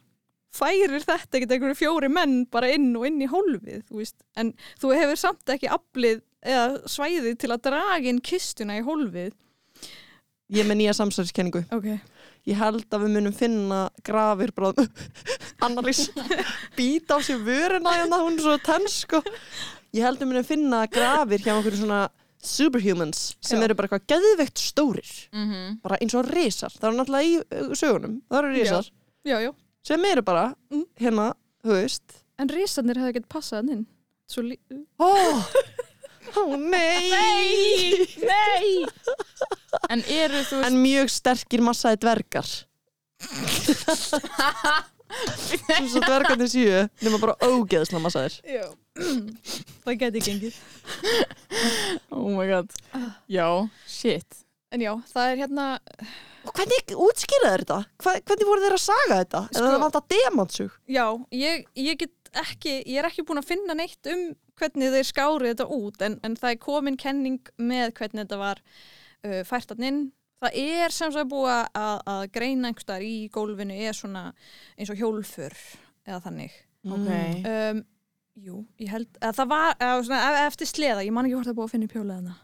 færir 0.58 0.94
þetta 1.04 1.36
ekkert 1.38 1.52
einhverju 1.54 1.76
fjóri 1.78 2.08
menn 2.10 2.38
bara 2.50 2.70
inn 2.72 2.88
og 2.96 3.04
inn 3.06 3.20
í 3.22 3.28
hólfið 3.30 3.82
þú 3.90 4.00
veist, 4.00 4.16
en 4.36 4.54
þú 4.80 4.94
hefur 4.96 5.20
samt 5.20 5.52
ekki 5.54 5.68
aflið 5.76 6.22
eða 6.42 6.64
svæðið 6.88 7.36
til 7.42 7.52
að 7.52 7.62
draga 7.68 8.08
inn 8.08 8.22
kistuna 8.24 8.78
í 8.80 8.84
hólfið 8.86 9.34
Ég 10.48 10.62
er 10.64 10.68
með 10.70 10.78
nýja 10.80 10.94
samsæðiskenningu 10.96 11.64
ok, 11.76 11.88
Ég 12.48 12.56
held 12.56 12.86
að 12.94 13.02
við 13.04 13.14
munum 13.18 13.34
finna 13.36 13.80
grafir 14.06 14.52
bráðum 14.56 14.88
Annarlís 15.66 16.06
Býta 16.78 17.18
á 17.18 17.24
sér 17.24 17.42
vörina 17.44 17.92
hérna 17.98 18.22
Hún 18.22 18.38
er 18.38 18.44
svo 18.46 18.54
tenn 18.64 18.86
sko. 18.88 19.20
Ég 19.92 20.04
held 20.06 20.16
að 20.16 20.24
við 20.24 20.30
munum 20.32 20.46
finna 20.48 20.80
grafir 20.92 21.44
hjá 21.44 21.52
okkur 21.58 21.76
svona 21.80 22.00
superhumans 22.38 23.34
sem 23.42 23.58
Já. 23.58 23.64
eru 23.66 23.74
bara 23.74 23.88
eitthvað 23.88 24.04
geðveikt 24.12 24.60
stórir. 24.62 25.08
Mhm. 25.34 25.80
bara 25.82 25.96
eins 26.00 26.14
og 26.14 26.28
risar, 26.30 26.70
það 26.70 26.86
er 26.92 26.96
náttúrulega 27.00 27.26
í 27.26 27.32
uh, 27.42 27.72
sögunum. 27.74 28.12
Það 28.30 28.38
eru 28.38 28.52
risar. 28.54 28.90
Já, 29.26 29.36
já. 29.42 29.50
Sem 29.82 30.04
eru 30.06 30.22
bara 30.22 30.44
Mm. 30.70 30.84
hérna, 31.00 31.26
þú 31.64 31.74
veist. 31.74 32.20
En 32.38 32.48
risarnir 32.52 33.00
hefði 33.00 33.10
ekkert 33.16 33.28
passað 33.32 33.56
hann 33.58 33.72
inn. 33.74 33.86
Svo 34.30 34.44
lí... 34.46 34.58
Ó, 35.02 35.08
ó 36.36 36.42
nei. 36.56 38.06
Nei! 38.20 38.86
En 39.92 40.02
eru 40.12 40.42
þú 40.48 40.60
En 40.66 40.76
mjög 40.82 41.08
sterkir 41.12 41.62
massaði 41.64 42.00
dvergar 42.02 42.48
Svo 45.88 46.00
dvergarnir 46.04 46.50
séu 46.52 46.82
nema 47.04 47.18
bara 47.22 47.36
ógeðsla 47.48 48.00
massaðir 48.02 48.36
já. 48.44 48.66
það 49.84 49.94
geti 50.02 50.22
gengið 50.26 50.58
Oh 52.12 52.28
my 52.34 52.44
god. 52.50 52.72
Já, 53.30 53.46
shit. 53.88 54.42
en 54.74 54.84
já, 54.84 54.92
það 55.12 55.30
er 55.32 55.40
hérna 55.44 55.66
Og 56.48 56.52
hvernig 56.56 56.92
útskýraði 56.96 57.62
þetta? 57.64 57.78
Hva, 58.04 58.12
hvernig 58.24 58.48
voru 58.48 58.62
þeir 58.64 58.76
að 58.76 58.84
saga 58.84 59.16
þetta? 59.22 59.40
Sko, 59.50 59.58
Eða 59.62 59.72
það 59.72 59.82
vant 59.84 59.98
að 59.98 60.06
demantsug? 60.14 60.76
Já, 60.88 61.06
ég, 61.34 61.64
ég 61.76 61.98
get 62.04 62.30
ekki, 62.44 62.74
ég 62.84 63.00
er 63.02 63.08
ekki 63.10 63.24
búin 63.28 63.40
að 63.42 63.48
finna 63.50 63.74
neitt 63.76 64.08
um 64.12 64.22
hvernig 64.58 64.92
þeir 64.94 65.08
skárið 65.08 65.50
þetta 65.54 65.66
út 65.78 66.04
en, 66.06 66.16
en 66.26 66.36
það 66.38 66.54
er 66.54 66.60
komin 66.62 66.96
kenning 67.00 67.50
með 67.58 67.92
hvernig 67.98 68.24
þetta 68.24 68.38
var 68.40 68.62
uh, 68.64 69.42
fært 69.48 69.74
að 69.74 69.84
inn. 69.90 70.00
Það 70.38 70.58
er 70.62 70.92
sem 70.94 71.10
sagt 71.14 71.30
búið 71.32 71.50
að, 71.74 71.96
að 72.06 72.24
greina 72.36 72.68
einhverstaðar 72.70 73.02
í 73.08 73.14
gólfinu 73.34 73.74
er 73.88 73.96
svona 73.98 74.26
eins 74.78 74.90
og 74.94 75.00
hjólfur 75.00 75.56
eða 76.06 76.20
þannig. 76.28 76.52
Ok. 76.86 77.08
Um, 77.42 77.80
jú, 78.38 78.60
ég 78.78 78.92
held, 78.94 79.08
að 79.18 79.34
það 79.40 79.48
var 79.50 79.72
að, 79.82 80.04
svona, 80.06 80.20
ef- 80.30 80.44
eftir 80.52 80.70
sleða, 80.70 81.02
ég 81.02 81.10
man 81.16 81.26
ekki 81.26 81.34
hvort 81.40 81.50
það 81.50 81.58
búið 81.58 81.66
að 81.66 81.72
finna 81.74 81.88
upp 81.90 81.96
hjólið 81.98 82.14
þarna. 82.14 82.36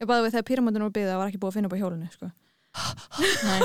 Ég 0.00 0.08
baði 0.10 0.24
við 0.26 0.34
þegar 0.34 0.48
pyramidinu 0.50 0.86
var 0.88 0.94
byggðið, 0.96 1.12
það 1.12 1.20
var 1.20 1.30
ekki 1.30 1.42
búið 1.44 1.52
að 1.52 1.56
finna 1.60 1.68
upp 1.70 1.76
á 1.76 1.80
hjólinu, 1.84 2.08
sko. 2.16 2.28
Nei. 3.46 3.60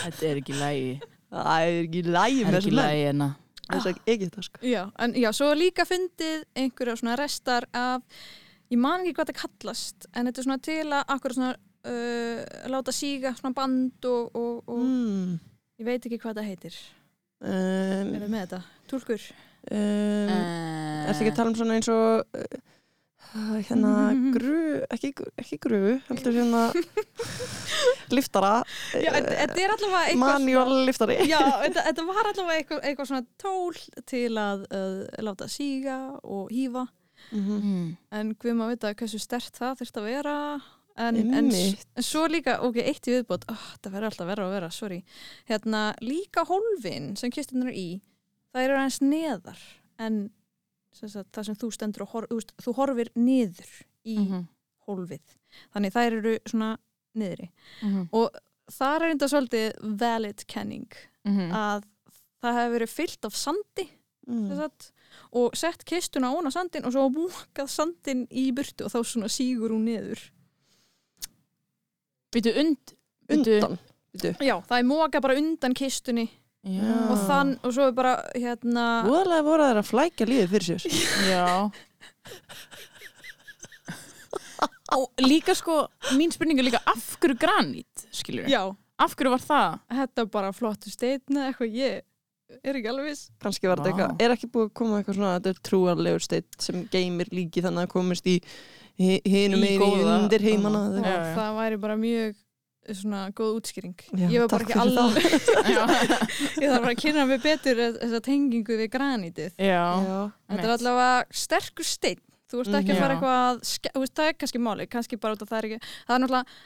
Þetta 0.00 0.28
er 0.30 0.40
ekki 0.40 0.56
lægi. 0.60 0.92
Það 1.30 1.64
er 1.64 1.78
ekki 1.84 2.02
lægi 2.06 2.40
Það 2.40 2.50
með 2.50 2.54
er 2.54 2.60
ekki 2.60 2.74
lægi 2.76 3.02
hérna. 3.06 3.28
Þess 3.70 3.88
að 3.90 3.98
ekki 4.14 4.28
það 4.34 4.46
sko 4.46 4.62
Já, 4.70 4.82
en 5.04 5.16
já, 5.18 5.28
svo 5.36 5.50
líka 5.56 5.86
fundið 5.88 6.46
einhverja 6.58 6.96
svona 7.00 7.16
restar 7.20 7.66
af, 7.76 8.22
ég 8.72 8.80
man 8.80 9.04
ekki 9.04 9.16
hvað 9.18 9.32
það 9.32 9.40
kallast, 9.42 10.08
en 10.14 10.30
þetta 10.30 10.42
er 10.42 10.48
svona 10.48 10.64
til 10.66 10.86
að 10.86 11.14
akkur 11.16 11.36
svona 11.36 11.52
uh, 11.54 12.40
láta 12.74 12.94
síga 12.94 13.34
svona 13.38 13.54
band 13.56 14.08
og, 14.10 14.34
og, 14.34 14.56
og 14.70 14.82
mm. 14.86 15.38
ég 15.82 15.88
veit 15.88 16.08
ekki 16.08 16.20
hvað 16.22 16.40
það 16.40 16.50
heitir. 16.50 16.80
um, 17.44 18.10
Er 18.16 18.24
það 18.24 18.34
með 18.34 18.42
þetta? 18.46 18.64
Túlkur? 18.90 19.30
um, 19.30 19.46
Uh, 19.70 20.30
Er 20.30 21.10
þetta 21.10 21.20
ekki 21.20 21.32
að 21.32 21.36
tala 21.36 21.50
um 21.50 21.56
svona 21.58 21.74
eins 21.76 21.88
og 21.92 22.38
uh, 22.40 23.56
hérna 23.68 23.90
gru, 24.36 24.60
ekki, 24.90 25.10
ekki 25.40 25.58
grufu 25.62 25.98
heldur 26.08 26.38
hérna 26.38 26.62
liftara 28.16 28.52
er 28.94 29.18
eitthvað 29.20 30.18
manual 30.20 30.80
liftari. 30.88 31.18
Já, 31.28 31.40
þetta, 31.64 31.84
þetta 31.90 32.06
var 32.08 32.30
allavega 32.32 32.58
eitthvað, 32.60 32.82
eitthvað 32.90 33.10
svona 33.10 33.26
tól 33.40 33.78
til 34.10 34.28
að 34.40 34.66
uh, 34.70 35.22
láta 35.26 35.48
síga 35.50 35.98
og 36.22 36.50
hýfa. 36.54 36.86
Mhm. 37.36 37.56
Mm. 37.60 37.88
en 38.16 38.30
hvað 38.40 38.54
maður 38.56 38.70
veit 38.72 38.84
að 38.88 38.94
hversu 39.02 39.18
stert 39.20 39.58
það 39.60 39.74
þurft 39.82 39.98
að 40.00 40.06
vera. 40.08 40.36
En, 41.00 41.16
en, 41.16 41.50
en 41.52 42.04
svo 42.04 42.24
líka, 42.28 42.58
ok, 42.66 42.76
eitt 42.82 43.06
í 43.08 43.12
viðbót. 43.14 43.44
Oh, 43.48 43.66
það 43.80 43.92
verður 43.94 44.08
alltaf 44.10 44.28
verða 44.28 44.46
að 44.48 44.54
vera, 44.56 44.70
sorry. 44.74 44.98
Hérna, 45.48 45.82
líka 46.04 46.42
hólfin 46.48 47.12
sem 47.16 47.30
kistunar 47.32 47.70
er 47.70 47.76
í 47.78 47.88
það 48.50 48.64
eru 48.66 48.78
aðeins 48.80 48.98
neðar 49.04 49.60
en 50.02 50.16
sem 50.96 51.08
sagt, 51.12 51.30
það 51.36 51.46
sem 51.46 51.58
þú 51.60 51.70
stendur 51.76 52.04
og 52.04 52.10
hor, 52.16 52.26
þú, 52.58 52.74
horfir 52.80 53.12
niður 53.14 53.70
í 54.04 54.16
Mhm. 54.18 54.46
hólfið. 54.88 55.36
Þannig 55.74 55.92
þær 55.94 56.16
eru 56.18 56.34
svona 56.50 56.70
niðri 57.16 57.50
Mhm. 57.82 58.08
og 58.12 58.30
það 58.70 58.96
er 59.00 59.10
enda 59.10 59.26
svolítið 59.28 59.72
valid 60.00 60.46
kenning 60.46 60.86
Mhm. 61.26 61.50
að 61.52 61.82
það 62.42 62.54
hefur 62.58 62.78
verið 62.78 62.94
fyllt 62.96 63.24
af 63.24 63.34
sandi 63.36 63.88
Mm. 64.28 64.48
sem 64.48 64.56
sagt, 64.58 64.92
og 65.32 65.56
sett 65.56 65.84
kistuna 65.84 66.28
óna 66.30 66.52
sandin 66.52 66.84
og 66.84 66.92
svo 66.92 67.08
múkað 67.10 67.68
sandin 67.68 68.26
í 68.30 68.52
burtu 68.54 68.84
og 68.84 68.92
þá 68.92 69.00
svona 69.04 69.26
sígur 69.28 69.70
hún 69.70 69.84
niður 69.88 70.30
Býtu 72.32 72.52
und 72.60 72.92
undan 73.28 73.78
Býtu. 74.14 74.36
já, 74.38 74.60
það 74.68 74.78
er 74.78 74.84
móka 74.86 75.20
bara 75.20 75.34
undan 75.36 75.74
kistunni 75.74 76.28
Já. 76.64 77.10
og 77.10 77.18
þann, 77.26 77.58
og 77.64 77.72
svo 77.72 77.88
er 77.88 77.92
bara 77.92 78.22
hérna 78.36 79.02
voðalega 79.06 79.42
voru 79.42 79.62
þær 79.66 79.80
að 79.80 79.90
flækja 79.90 80.26
lífið 80.28 80.48
fyrir 80.48 80.78
sér 80.78 81.30
Já 81.30 81.70
Og 84.96 85.08
líka 85.22 85.54
sko 85.54 85.84
mín 86.18 86.32
spurning 86.34 86.58
er 86.58 86.66
líka 86.66 86.80
af 86.90 87.16
hverju 87.20 87.36
granít 87.38 88.06
skilur 88.14 88.48
já, 88.50 88.62
Af 89.00 89.14
hverju 89.16 89.30
var 89.32 89.40
það? 89.44 89.78
þetta 90.00 90.22
er 90.24 90.30
bara 90.34 90.50
flottu 90.52 90.90
steitna 90.92 91.46
eitthvað 91.50 91.76
ég 91.78 92.00
er 92.66 92.74
ekki 92.80 92.88
alveg 92.90 93.06
viss. 93.12 93.28
Kannski 93.40 93.68
var 93.70 93.78
þetta 93.78 93.92
eitthvað, 93.92 94.14
er 94.26 94.34
ekki 94.34 94.48
búið 94.50 94.66
að 94.68 94.74
koma 94.80 94.98
eitthvað 94.98 95.14
svona 95.20 95.34
þetta 95.38 95.50
er 95.54 95.60
trúarlegur 95.68 96.24
steitt 96.24 96.56
sem 96.66 96.80
geymir 96.90 97.28
líki 97.30 97.62
þannig 97.62 97.86
að 97.86 97.92
komist 97.94 98.26
í 98.26 98.40
hi- 98.98 99.20
hinum 99.24 99.60
Í 99.62 99.62
megin 99.62 99.80
í 99.80 99.84
góða- 100.02 100.16
undir 100.18 100.42
heimana 100.44 100.80
Já, 100.90 100.98
og 100.98 101.06
já. 101.06 101.34
það 101.38 101.58
væri 101.60 101.78
bara 101.86 101.96
mjög 101.96 102.34
svona 102.90 103.20
góð 103.36 103.52
útskýring. 103.60 103.94
Já, 104.18 104.26
ég 104.34 104.40
var 104.40 104.48
bara 104.48 104.64
ekki 104.66 104.80
alveg 104.82 105.22
Já, 105.76 105.82
ég 106.58 106.66
þarf 106.72 106.82
bara 106.82 106.94
að 106.96 107.00
kynna 107.04 107.26
mig 107.30 107.42
betur 107.44 107.76
þessa 108.00 108.20
tengingu 108.26 108.78
við 108.80 108.88
granítið. 108.96 109.52
Já. 109.54 109.84
Já. 110.10 110.20
Þetta 110.50 110.66
er 110.66 110.74
allavega 110.74 111.24
sterkur 111.44 111.86
steinn. 111.86 112.22
Þú 112.50 112.60
veist 112.60 112.76
ekki 112.80 112.94
að 112.94 113.00
fara 113.04 113.16
eitthvað 113.16 113.60
þú 113.94 114.02
veist, 114.04 114.14
það 114.18 114.30
er 114.30 114.38
kannski 114.40 114.62
máli, 114.62 114.86
kannski 114.90 115.18
bara 115.22 115.36
út 115.36 115.44
af 115.44 115.50
það 115.52 115.58
er 115.60 115.68
ekki, 115.68 115.92
það 116.08 116.14
er 116.16 116.24
náttúrulega, 116.24 116.56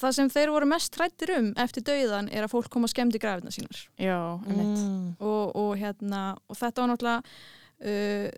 það 0.00 0.16
sem 0.18 0.28
þeir 0.36 0.52
voru 0.54 0.68
mest 0.70 0.92
trættir 0.96 1.32
um 1.38 1.48
eftir 1.64 1.86
dauðan 1.88 2.28
er 2.32 2.44
að 2.46 2.52
fólk 2.52 2.68
koma 2.72 2.90
skemmt 2.92 3.16
í 3.16 3.22
grafina 3.22 3.50
sínar 3.54 3.80
já. 3.98 4.18
Mm. 4.46 5.16
og, 5.18 5.56
og 5.56 5.72
hérna, 5.80 6.20
og 6.48 6.60
þetta 6.60 6.84
var 6.84 6.92
náttúrulega 6.92 7.22
uh, 7.80 8.28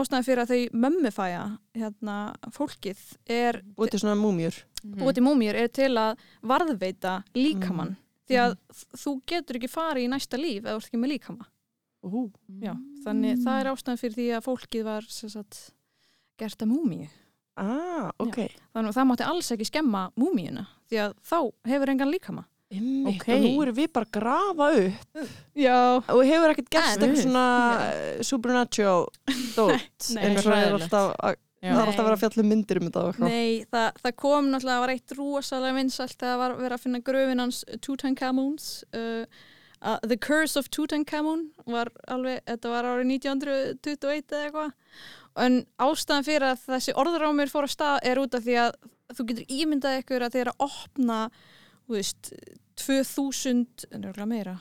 ástæðan 0.00 0.26
fyrir 0.26 0.42
að 0.44 0.52
þau 0.54 0.80
mömmufæja, 0.84 1.44
hérna, 1.78 2.18
fólkið 2.56 3.00
er, 3.30 3.62
þetta 3.78 3.96
er 3.96 4.04
svona 4.04 4.18
múmjur 4.20 4.64
Mhm. 4.80 4.96
búið 5.02 5.14
til 5.18 5.22
múmjur, 5.26 5.56
er 5.60 5.68
til 5.68 5.90
að 6.00 6.20
varðveita 6.48 7.18
líkamann, 7.36 7.96
því 8.28 8.36
að 8.40 8.54
þú 8.96 9.12
getur 9.28 9.58
ekki 9.58 9.68
farið 9.68 10.06
í 10.06 10.08
næsta 10.08 10.38
líf 10.40 10.62
eða 10.64 10.72
þú 10.72 10.80
ert 10.80 10.88
ekki 10.88 11.00
með 11.02 11.10
líkama. 11.12 11.48
Ú. 12.00 12.22
Já, 12.64 12.72
þannig 13.04 13.42
það 13.44 13.58
er 13.60 13.68
ástæðan 13.74 14.00
fyrir 14.00 14.16
því 14.16 14.28
að 14.38 14.46
fólkið 14.46 14.84
var, 14.86 15.08
sem 15.12 15.28
sagt, 15.28 15.58
gert 16.40 16.62
að 16.64 16.70
múmíu. 16.74 17.08
ah, 17.60 18.10
ok 18.18 18.38
Þannig 18.72 18.88
að 18.92 18.96
það 18.96 19.08
mátti 19.10 19.26
alls 19.28 19.50
ekki 19.54 19.66
skemma 19.68 20.06
múmíuna 20.16 20.66
því 20.90 21.00
að 21.04 21.12
þá 21.30 21.38
hefur 21.72 21.92
engan 21.94 22.10
líkama. 22.14 22.44
Einmitt, 22.70 23.16
Ok. 23.18 23.28
og 23.34 23.40
nú 23.42 23.62
erum 23.64 23.74
við 23.74 23.88
bara 23.92 24.06
að 24.06 24.12
grafa 24.14 24.66
upp 24.78 25.22
Já. 25.58 25.78
og 26.06 26.20
hefur 26.22 26.52
ekkert 26.52 26.74
En- 26.78 26.84
eitthvað 26.86 27.16
svona 27.24 27.46
uh, 27.82 28.22
supernatural 28.22 29.08
dót 29.56 30.10
Nei, 30.14 30.22
eins 30.28 30.44
og 30.46 30.52
það 30.52 30.62
er 30.68 30.76
alltaf 30.78 31.08
að, 31.18 31.34
Já. 31.60 31.72
það 31.74 31.80
er 31.82 31.90
alltaf 31.90 32.00
að 32.04 32.06
vera 32.06 32.14
að 32.14 32.22
fjalla 32.22 32.44
um 32.44 32.50
myndir 32.54 32.78
um 32.80 32.86
þetta 32.86 33.02
og 33.02 33.08
eitthvað. 33.10 33.34
Nei, 33.34 33.64
það, 33.74 33.88
það 34.04 34.14
kom 34.22 34.50
náttúrulega, 34.52 34.76
það 34.76 34.84
var 34.86 34.92
eitt 34.94 35.16
rosalega 35.18 35.78
vinsælt 35.80 36.18
þegar 36.22 36.38
var 36.44 36.54
verið 36.62 36.76
að 36.78 36.84
finna 36.86 37.00
gröfin 37.10 37.42
hans 37.42 37.58
Tutankhamons. 37.82 38.68
Uh, 38.94 39.24
uh, 39.82 39.98
The 40.06 40.16
Curse 40.16 40.56
of 40.62 40.70
Tutankhamon 40.70 41.48
var 41.66 41.90
alveg, 42.06 42.38
þetta 42.46 42.70
var 42.76 42.88
árið 42.94 43.10
1921 43.18 44.30
eða 44.30 44.46
eitthvað. 44.46 44.72
En 45.36 45.60
ástæðan 45.78 46.24
fyrir 46.26 46.42
að 46.50 46.64
þessi 46.66 46.94
orðrámur 46.98 47.48
fór 47.52 47.64
að 47.68 47.74
stað 47.76 47.98
er 48.10 48.18
út 48.18 48.34
af 48.34 48.42
því 48.42 48.56
að 48.64 48.72
þú 49.14 49.26
getur 49.28 49.44
ímyndað 49.48 49.98
ykkur 50.02 50.22
að 50.26 50.32
er 50.40 50.50
að 50.52 50.64
opna, 50.66 51.30
þú 51.86 51.94
veist, 51.94 52.32
2000, 52.80 53.86
en 53.92 54.02
það 54.08 54.18
er 54.22 54.26
meira, 54.30 54.56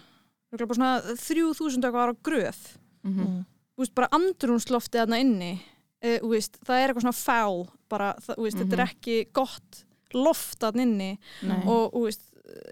það 0.49 0.61
er 0.61 0.65
bara 0.70 0.80
svona 0.80 1.17
3000 1.17 1.84
eitthvað 1.88 2.13
á 2.13 2.15
gröf. 2.30 2.61
Mhm. 3.03 3.20
Mm. 3.24 3.45
þú 3.80 3.84
veist, 3.86 3.95
bara 3.95 4.09
andrúnsloftið 4.11 4.99
þarna 4.99 5.20
inni 5.24 5.51
uh, 6.03 6.17
veist, 6.34 6.57
það 6.67 6.76
er 6.84 6.89
eitthvað 6.91 7.05
svona 7.05 7.15
fál 7.15 7.70
bara, 7.89 8.09
það, 8.20 8.36
þú 8.36 8.43
veist, 8.43 8.57
þetta 8.59 8.74
er 8.76 8.82
Mhm. 8.84 8.89
ekki 8.91 9.34
gott 9.34 9.84
loft 10.13 10.59
þarna 10.59 10.82
inni 10.84 11.17
Nei. 11.43 11.61
og, 11.65 11.93
þú 11.93 12.01
veist, 12.05 12.22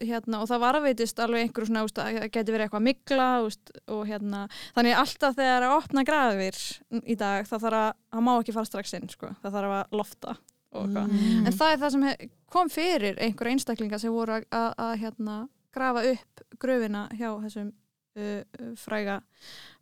hérna, 0.01 0.41
og 0.41 0.49
það 0.49 0.63
varveitist 0.65 1.19
alveg 1.23 1.45
einhverju 1.45 1.69
svona, 1.69 1.85
veist, 1.85 2.01
að 2.01 2.19
það 2.19 2.29
geti 2.35 2.55
verið 2.55 2.67
eitthvað 2.67 2.85
mikla 2.87 3.29
veist, 3.45 3.71
og 3.93 4.03
hérna 4.09 4.43
þannig 4.75 4.99
alltaf 5.03 5.39
þegar 5.39 5.67
að 5.67 5.77
opna 5.77 6.03
grafir 6.07 6.59
í 7.03 7.17
dag 7.19 7.47
það 7.49 7.65
þarf 7.67 7.81
að, 7.81 7.89
það 8.13 8.27
má 8.27 8.33
ekki 8.37 8.55
fara 8.57 8.71
strax 8.71 8.93
inn 8.97 9.09
sko. 9.11 9.33
það 9.43 9.57
þarf 9.59 9.75
að 9.79 9.97
lofta 10.01 10.37
Mm. 10.77 11.45
en 11.47 11.53
það 11.55 11.71
er 11.71 11.79
það 11.81 11.93
sem 11.93 12.29
kom 12.51 12.69
fyrir 12.69 13.19
einhverja 13.23 13.55
einstaklinga 13.55 13.99
sem 14.01 14.13
voru 14.13 14.35
að, 14.35 14.47
að, 14.51 14.73
að 14.83 14.93
hérna, 15.01 15.35
grafa 15.73 16.03
upp 16.11 16.41
gröfina 16.61 17.03
hjá 17.15 17.29
þessum 17.45 17.71
uh, 18.19 18.73
fræga 18.77 19.21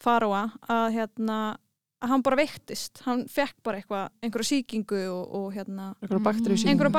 faróa 0.01 0.43
að 0.71 0.85
hérna 0.99 1.39
að 2.03 2.11
hann 2.11 2.21
bara 2.25 2.37
veiktist, 2.37 2.99
hann 3.05 3.21
fekk 3.31 3.55
bara 3.65 3.79
eitthvað 3.79 4.09
einhverja 4.25 4.47
sýkingu 4.51 4.99
og, 5.13 5.35
og 5.39 5.45
hérna 5.55 5.85
einhverja 6.03 6.21
einhverja 6.69 6.91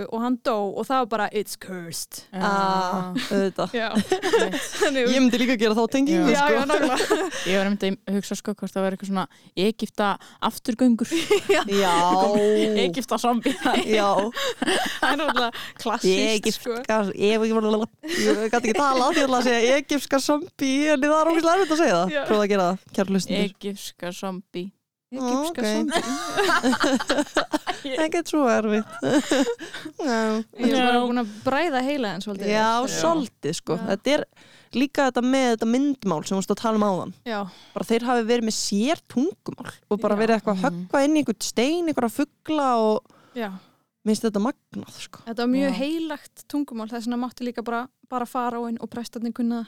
Mm, 0.00 0.06
og 0.14 0.22
hann 0.22 0.36
dó 0.46 0.54
og 0.78 0.86
það 0.86 1.00
var 1.02 1.08
bara 1.10 1.26
it's 1.36 1.56
cursed. 1.60 2.20
Ah, 2.32 3.10
auðvitað. 3.26 3.74
Já, 3.74 3.88
ég 5.10 5.18
myndi 5.18 5.40
líka 5.42 5.56
gera 5.60 5.74
þá 5.76 5.82
tengingu 5.92 6.30
sko. 6.30 6.46
Ég 7.50 7.58
var 7.58 7.66
einmitt 7.68 7.84
að 7.88 8.16
hugsa 8.16 8.38
sko 8.38 8.54
hvort 8.54 8.72
það 8.76 8.86
var 8.86 8.96
eitthvað 8.96 9.10
svona 9.10 9.26
Egipta 9.66 10.10
afturgöngur. 10.48 11.10
Já, 11.82 11.94
Egipta 12.86 13.18
zombie. 13.20 13.54
Já. 13.90 14.08
Það 15.00 15.10
er 15.10 15.20
náttúrulega 15.20 15.50
klassíst 15.82 16.60
sko. 16.60 16.78
Ég, 18.06 18.40
gæti 18.54 18.62
ekki 18.62 18.76
tala 18.78 19.10
því 19.16 19.26
að 19.26 19.50
segja 19.50 19.76
Egipska 19.80 20.22
zombie 20.22 20.94
en 20.94 21.04
það 21.04 21.18
er 21.18 21.32
ógislega 21.34 21.58
erfitt 21.58 21.74
að 21.76 21.82
segja 21.84 21.98
það. 22.00 22.16
Prófa 22.30 22.46
að 22.46 22.50
gera 22.54 22.68
það, 22.70 22.88
kjær 22.96 23.12
hlustundur 23.14 23.50
Egipska 23.50 24.12
zombie 24.14 24.29
Egypska 25.10 25.62
ok. 25.62 25.66
zombie. 25.66 26.02
Ekkert 28.04 28.30
svo 28.30 28.44
erfitt. 28.46 28.86
Já, 30.06 30.18
ég 30.60 30.70
er 30.70 30.84
bara 30.86 31.00
búin 31.02 31.22
að 31.22 31.32
bræða 31.42 31.80
heila 31.82 32.12
en 32.14 32.22
svolítið 32.22 32.52
já 32.52 32.68
svolítið 32.94 33.56
sko. 33.58 33.76
Já. 33.80 33.86
þetta 33.88 34.12
er 34.14 34.22
líka 34.76 35.08
þetta 35.08 35.24
með 35.26 35.46
þetta 35.48 35.68
myndmál 35.72 36.20
sem 36.22 36.34
þú 36.36 36.38
varst 36.38 36.54
að 36.54 36.60
tala 36.60 36.78
um 36.78 36.86
áðan. 36.86 37.14
Já, 37.26 37.40
bara 37.74 37.88
þeir 37.88 38.06
hafi 38.10 38.28
verið 38.28 38.46
með 38.46 38.56
sér 38.60 39.02
tungumál 39.10 39.74
og 39.90 39.98
bara 40.04 40.14
Já. 40.14 40.20
verið 40.22 40.36
eitthvað 40.36 40.54
að 40.54 40.64
höggva 40.68 41.02
inn 41.06 41.16
í 41.16 41.24
einhvern 41.24 41.42
stein, 41.48 41.90
einhverja 41.90 42.16
fuggla 42.20 42.68
og 42.84 43.18
já. 43.34 43.50
minnst 44.06 44.28
þetta 44.28 44.44
magnað 44.46 45.02
sko. 45.08 45.24
Þetta 45.26 45.42
var 45.42 45.52
mjög 45.56 45.74
Já. 45.74 45.78
heilagt 45.80 46.46
tungumál 46.46 46.90
þess 46.92 47.10
vegna 47.10 47.22
mátti 47.24 47.50
líka 47.50 47.66
bara, 47.66 47.82
bara 48.06 48.30
fara 48.30 48.62
á 48.62 48.68
einn 48.68 48.78
og 48.78 48.92
prestarnir 48.94 49.34
kunna 49.34 49.64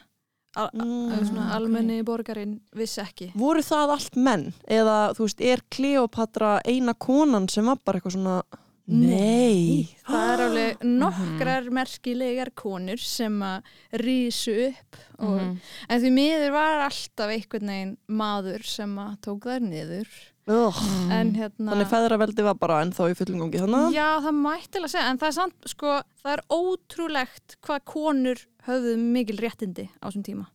al, 0.56 0.68
Mm, 0.74 1.12
mm, 1.12 1.38
almenni 1.56 2.02
borgarinn 2.04 2.60
vissi 2.76 3.00
ekki. 3.00 3.32
voru 3.34 3.60
það 3.64 3.90
allt 3.96 4.16
menn? 4.16 4.52
Eða 4.68 5.14
þú 5.16 5.26
veist, 5.28 5.40
er 5.40 5.62
Kleopatra 5.70 6.60
eina 6.66 6.94
konan 6.94 7.48
sem 7.48 7.64
var 7.64 7.78
bara 7.84 7.98
eitthvað 8.00 8.16
svona? 8.18 8.42
Nei, 8.86 9.88
Það 10.04 10.30
er 10.32 10.40
alveg 10.42 10.82
nokkrar 10.84 11.68
merkilegar 11.70 12.50
konur 12.58 12.98
sem 13.00 13.38
að 13.40 13.62
rísu 14.02 14.56
upp 14.68 14.96
og, 15.20 15.38
Mhm. 15.40 15.60
en 15.88 16.00
því 16.02 16.10
miður 16.12 16.50
var 16.52 16.90
alltaf 16.90 17.30
einhvern 17.30 17.68
veginn 17.70 17.96
maður 18.10 18.64
sem 18.64 18.94
að 18.96 19.20
tók 19.20 19.40
þær 19.46 19.60
niður. 19.62 20.08
En 20.48 21.32
hérna 21.36 21.70
þannig 21.70 21.86
feðraveldi 21.88 22.42
var 22.42 22.54
bara 22.54 22.82
ennþá 22.84 23.12
í 23.12 23.14
fullum 23.16 23.38
gangi 23.48 23.60
þannig 23.62 23.92
Já, 23.94 24.18
það 24.20 24.34
mætti 24.42 24.74
alveg 24.76 24.88
að 24.88 24.90
segja, 24.90 25.10
en 25.10 25.18
það 25.18 25.28
er 25.28 25.32
samt, 25.32 25.54
sko, 25.70 26.02
það 26.24 26.32
er 26.32 26.42
ótrúlegt 26.50 27.56
hvað 27.62 27.80
konur 27.86 28.46
höfðu 28.66 28.96
mikil 29.00 29.38
réttindi 29.42 29.88
á 30.00 30.06
þessum 30.08 30.26
tíma. 30.26 30.48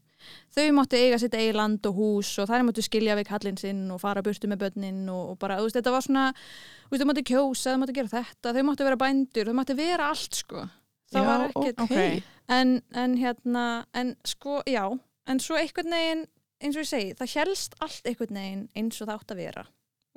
Þau 0.51 0.65
máttu 0.75 0.97
eiga 0.99 1.19
sitt 1.21 1.35
eigi 1.37 1.53
land 1.55 1.85
og 1.87 1.95
hús 1.95 2.33
og 2.41 2.49
þær 2.49 2.65
máttu 2.67 2.83
skilja 2.83 3.15
við 3.15 3.27
kallinn 3.29 3.59
sinn 3.61 3.83
og 3.93 4.01
fara 4.01 4.23
burtu 4.25 4.49
með 4.51 4.63
börnin 4.65 5.05
og, 5.13 5.33
og 5.33 5.37
bara, 5.39 5.59
þú 5.61 5.67
veist, 5.67 5.77
þetta 5.77 5.93
var 5.93 6.03
svona, 6.03 6.23
þú 6.33 6.89
veist, 6.95 7.03
þau 7.03 7.09
máttu 7.11 7.23
kjósa, 7.29 7.71
þau 7.75 7.79
máttu 7.83 7.95
gera 7.95 8.11
þetta, 8.15 8.53
þau 8.57 8.63
máttu 8.67 8.87
vera 8.87 8.99
bændur, 9.03 9.51
þau 9.51 9.57
máttu 9.61 9.75
vera 9.77 10.09
allt, 10.11 10.39
sko. 10.41 10.65
Það 11.13 11.23
Já, 11.23 11.27
var 11.29 11.45
ekkert, 11.47 11.79
ok. 11.85 11.93
Ok. 11.93 12.33
en, 12.57 12.73
en 13.05 13.13
hérna, 13.21 13.63
en 13.95 14.11
sko, 14.27 14.57
já, 14.67 14.83
en 15.31 15.39
svo 15.39 15.55
einhvern 15.61 15.95
veginn, 15.95 16.25
eins 16.59 16.75
og 16.75 16.83
ég 16.83 16.89
segi, 16.89 17.13
það 17.21 17.35
helst 17.37 17.77
allt 17.85 18.09
einhvern 18.09 18.41
veginn 18.41 18.65
eins 18.75 18.99
og 18.99 19.07
það 19.07 19.21
átt 19.21 19.35
að 19.37 19.41
vera. 19.45 19.63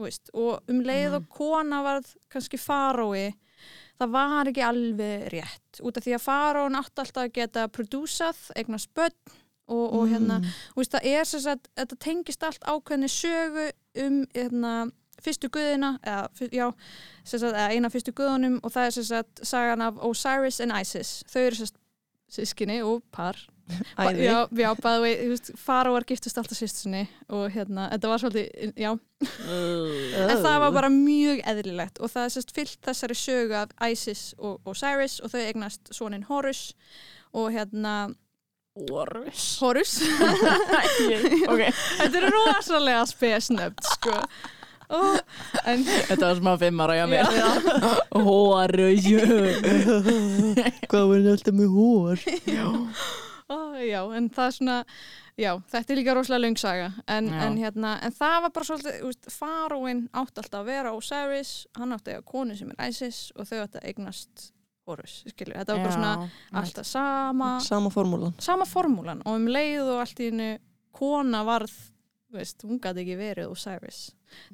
þú 0.01 0.07
veist, 0.09 0.31
og 0.33 0.73
um 0.73 0.81
leið 0.81 1.15
og 1.21 1.29
kona 1.29 1.83
varð 1.85 2.11
kannski 2.33 2.59
farói 2.59 3.29
það 4.01 4.15
var 4.15 4.51
ekki 4.51 4.65
alveg 4.65 5.27
rétt. 5.35 5.83
Út 5.85 5.99
af 5.99 6.07
því 6.07 6.17
að 6.17 6.25
faróin 6.25 6.79
átti 6.81 7.03
alltaf 7.03 7.27
að 7.27 7.35
geta 7.37 7.67
prodúsað, 7.73 8.41
eignast 8.57 8.91
börn 8.97 9.17
og, 9.71 9.85
og 9.85 10.07
hérna, 10.11 10.41
þú 10.73 10.81
veist, 10.81 10.95
það 10.97 11.11
er 11.13 11.29
sem 11.29 11.45
sagt, 11.45 11.69
þetta 11.79 12.01
tengist 12.07 12.47
allt 12.47 12.65
ákveðni 12.67 13.11
sögu 13.13 13.69
um 14.05 14.19
hérna, 14.35 14.73
fyrstu 15.21 15.51
guðina 15.53 15.93
eða, 16.01 16.49
já, 16.49 16.67
sem 17.25 17.43
sagt, 17.43 17.53
eða 17.53 17.69
eina 17.77 17.93
fyrstu 17.93 18.15
guðunum 18.17 18.59
og 18.65 18.75
það 18.75 18.89
er 18.89 18.97
sem 18.97 19.09
sagt 19.11 19.45
sagan 19.47 19.85
af 19.85 20.01
Osiris 20.07 20.61
and 20.65 20.75
Isis. 20.81 21.21
Þau 21.31 21.41
eru 21.45 21.61
sem 21.61 21.71
sagt 21.71 21.81
sískinni 22.31 22.81
og 22.87 23.03
par 23.15 23.39
Æði. 24.01 24.25
Já, 24.27 24.37
já, 24.63 24.69
bæði 24.83 25.03
vei, 25.05 25.13
þú 25.21 25.29
veist, 25.35 25.51
faróar 25.61 26.07
giftust 26.09 26.41
alltaf 26.41 26.59
sýstinni 26.59 27.03
og 27.29 27.47
hérna, 27.55 27.89
þetta 27.95 28.11
var 28.13 28.23
svolítið, 28.23 28.73
já, 28.81 28.91
en 28.91 30.33
það 30.45 30.59
var 30.65 30.73
bara 30.79 30.91
mjög 30.95 31.43
eðlilegt 31.53 32.01
og 32.01 32.13
það 32.13 32.27
er 32.29 32.35
sérst 32.37 32.55
fyllt 32.57 32.81
þessari 32.89 33.19
sögu 33.21 33.59
af 33.65 33.75
Isis 33.91 34.25
og 34.39 34.61
Osiris 34.71 35.19
og 35.25 35.33
þau 35.35 35.43
eignast 35.45 35.93
sonin 35.97 36.27
Horus 36.31 36.71
og 37.37 37.51
hérna 37.55 37.97
Horus, 38.81 39.59
Ok, 41.53 41.61
þetta 41.99 42.17
er 42.23 42.31
rosalega 42.33 43.03
spesnöfn, 43.11 43.83
sko. 43.97 44.15
Oh, 44.91 45.15
en 45.71 45.85
þetta 45.87 46.19
var 46.25 46.39
smá 46.41 46.53
fimm 46.59 46.81
ára 46.83 46.97
hjá 46.99 47.05
mér. 47.11 47.29
Orvis 48.19 49.05
Hvað 50.91 51.05
var 51.13 51.27
þetta 51.29 51.55
með 51.55 51.77
hór? 51.77 52.25
oh, 53.51 53.75
já, 53.83 54.01
en 54.17 54.29
það 54.31 54.47
er 54.47 54.55
svona 54.57 54.77
já, 55.41 55.51
þetta 55.73 55.93
er 55.93 55.99
líka 56.01 56.15
rosalega 56.15 56.45
löngsaga 56.47 56.89
en, 57.09 57.29
en 57.35 57.59
hérna, 57.59 57.97
en 58.07 58.13
það 58.15 58.37
var 58.47 58.51
bara 58.57 58.69
svolítið 58.69 59.03
úst, 59.09 59.29
faróin 59.35 60.05
átti 60.13 60.43
alltaf 60.45 60.61
að 60.61 60.71
vera 60.71 60.93
Osiris, 60.97 61.53
hann 61.79 61.93
átti 61.97 62.15
að 62.17 62.25
konu 62.31 62.57
sem 62.57 62.71
er 62.77 62.89
Isis 62.93 63.21
og 63.37 63.49
þau 63.51 63.61
átti 63.67 63.81
að 63.83 63.89
eignast 63.93 64.49
Horus, 64.89 65.21
skilur, 65.29 65.55
þetta 65.61 65.75
var 65.77 65.83
bara 65.85 65.95
svona 65.95 66.31
alltaf 66.63 66.87
sama, 66.89 67.51
Sama 67.63 67.91
formúlan. 67.95 68.33
sama 68.43 68.65
formúlan 68.67 69.21
og 69.27 69.37
um 69.37 69.47
leið 69.47 69.83
og 69.87 70.01
allt 70.03 70.19
í 70.25 70.31
hennu 70.33 70.49
kona 70.97 71.45
varð, 71.47 71.71
þú 72.31 72.39
veist, 72.41 72.65
hún 72.67 72.81
gæti 72.83 73.05
ekki 73.05 73.19
verið 73.21 73.51
Osiris, 73.53 74.01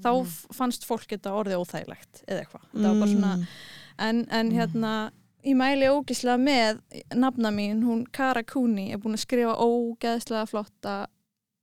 þá 0.02 0.10
Mhm. 0.12 0.26
f- 0.26 0.46
fannst 0.58 0.84
fólk 0.84 1.06
þetta 1.08 1.32
orðið 1.32 1.62
óþægilegt 1.62 2.24
eða 2.28 2.42
eitthvað, 2.42 2.66
það 2.74 2.88
var 2.90 3.00
bara 3.00 3.12
svona 3.14 3.36
Mm. 3.36 3.46
en, 3.98 4.26
en 4.30 4.50
hérna 4.50 4.92
ég 5.46 5.54
mæli 5.58 5.88
ógeðslega 5.92 6.38
með 6.42 6.80
nafna 7.14 7.52
mín, 7.54 7.82
hún 7.86 8.04
Kara 8.12 8.42
Cooney 8.46 8.90
er 8.94 8.98
búin 9.02 9.14
að 9.16 9.22
skrifa 9.24 9.54
ógeðslega 9.62 10.46
flotta 10.50 10.94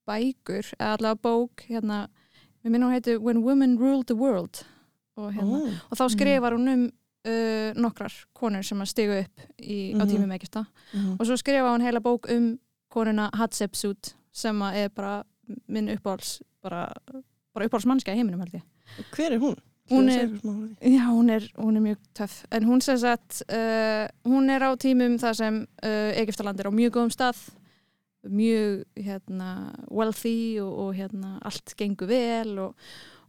bækur, 0.07 0.67
eða 0.79 0.95
allavega 0.97 1.21
bók 1.23 1.63
hérna, 1.69 2.01
við 2.63 2.71
minnum 2.73 2.89
hún 2.89 2.97
heiti 2.97 3.17
When 3.19 3.43
Women 3.43 3.77
Ruled 3.79 4.07
the 4.11 4.15
World 4.19 4.63
og, 5.17 5.31
hérna, 5.35 5.59
Ó. 5.59 5.71
og 5.91 5.99
þá 5.99 6.05
skrifar 6.15 6.55
hún 6.57 6.71
um 6.73 6.83
uh, 7.23 7.69
nokkrar 7.79 8.13
konur 8.35 8.65
sem 8.67 8.81
að 8.83 8.89
stigu 8.91 9.19
upp 9.21 9.43
í, 9.61 9.93
á 9.95 10.03
Mhm. 10.03 10.09
tímum 10.11 10.33
ekkista 10.35 10.65
Mhm. 10.93 11.15
og 11.19 11.25
svo 11.27 11.37
skrifa 11.39 11.71
hún 11.75 11.81
heila 11.85 11.99
bók 12.03 12.27
um 12.31 12.57
konuna 12.91 13.29
Hatshepsut 13.33 14.13
sem 14.31 14.59
að 14.59 14.75
er 14.75 14.89
bara 14.89 15.23
minn 15.67 15.87
uppáhalds 15.89 16.41
bara, 16.61 16.91
bara 17.53 17.65
uppáhalds 17.67 17.85
mannskja 17.85 18.13
í 18.13 18.17
heiminum 18.17 18.39
held 18.39 18.53
ég 18.53 18.63
Hver 19.11 19.31
er 19.31 19.39
hún? 19.39 19.55
Hún 19.91 20.09
er-? 20.09 20.29
Já, 20.81 21.09
hún 21.11 21.29
er, 21.29 21.49
hún 21.57 21.75
er 21.75 21.83
mjög 21.83 21.99
töff. 22.15 22.45
En 22.51 22.63
hún 22.63 22.81
sem 22.81 22.97
sagt 22.97 23.43
uh, 23.49 24.07
hún 24.23 24.49
er 24.49 24.63
á 24.63 24.71
tímum 24.79 25.17
þar 25.19 25.35
sem 25.35 25.59
uh, 25.83 26.11
Egiptaland 26.15 26.59
er 26.59 26.71
á 26.71 26.73
mjög 26.73 26.95
góðum 26.95 27.13
stað 27.13 27.41
mjög 28.23 28.85
hérna, 28.95 29.73
wealthy 29.91 30.59
og, 30.63 30.71
og 30.79 30.93
hérna, 30.95 31.37
allt 31.43 31.73
gengur 31.75 32.07
vel 32.07 32.55
og, 32.59 32.75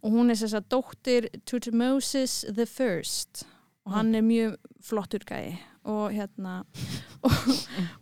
og 0.03 0.15
hún 0.15 0.31
er 0.31 0.39
sem 0.39 0.53
sagt 0.53 0.71
dóttir 0.71 1.27
Tutmosis 1.47 2.45
the 2.47 2.67
First. 2.67 3.47
Og 3.85 3.93
hann 3.93 4.15
er 4.15 4.23
mjög 4.23 4.57
flottur 4.81 5.25
gæi 5.27 5.59
og 5.85 6.15
hérna 6.15 6.63
og, 7.27 7.33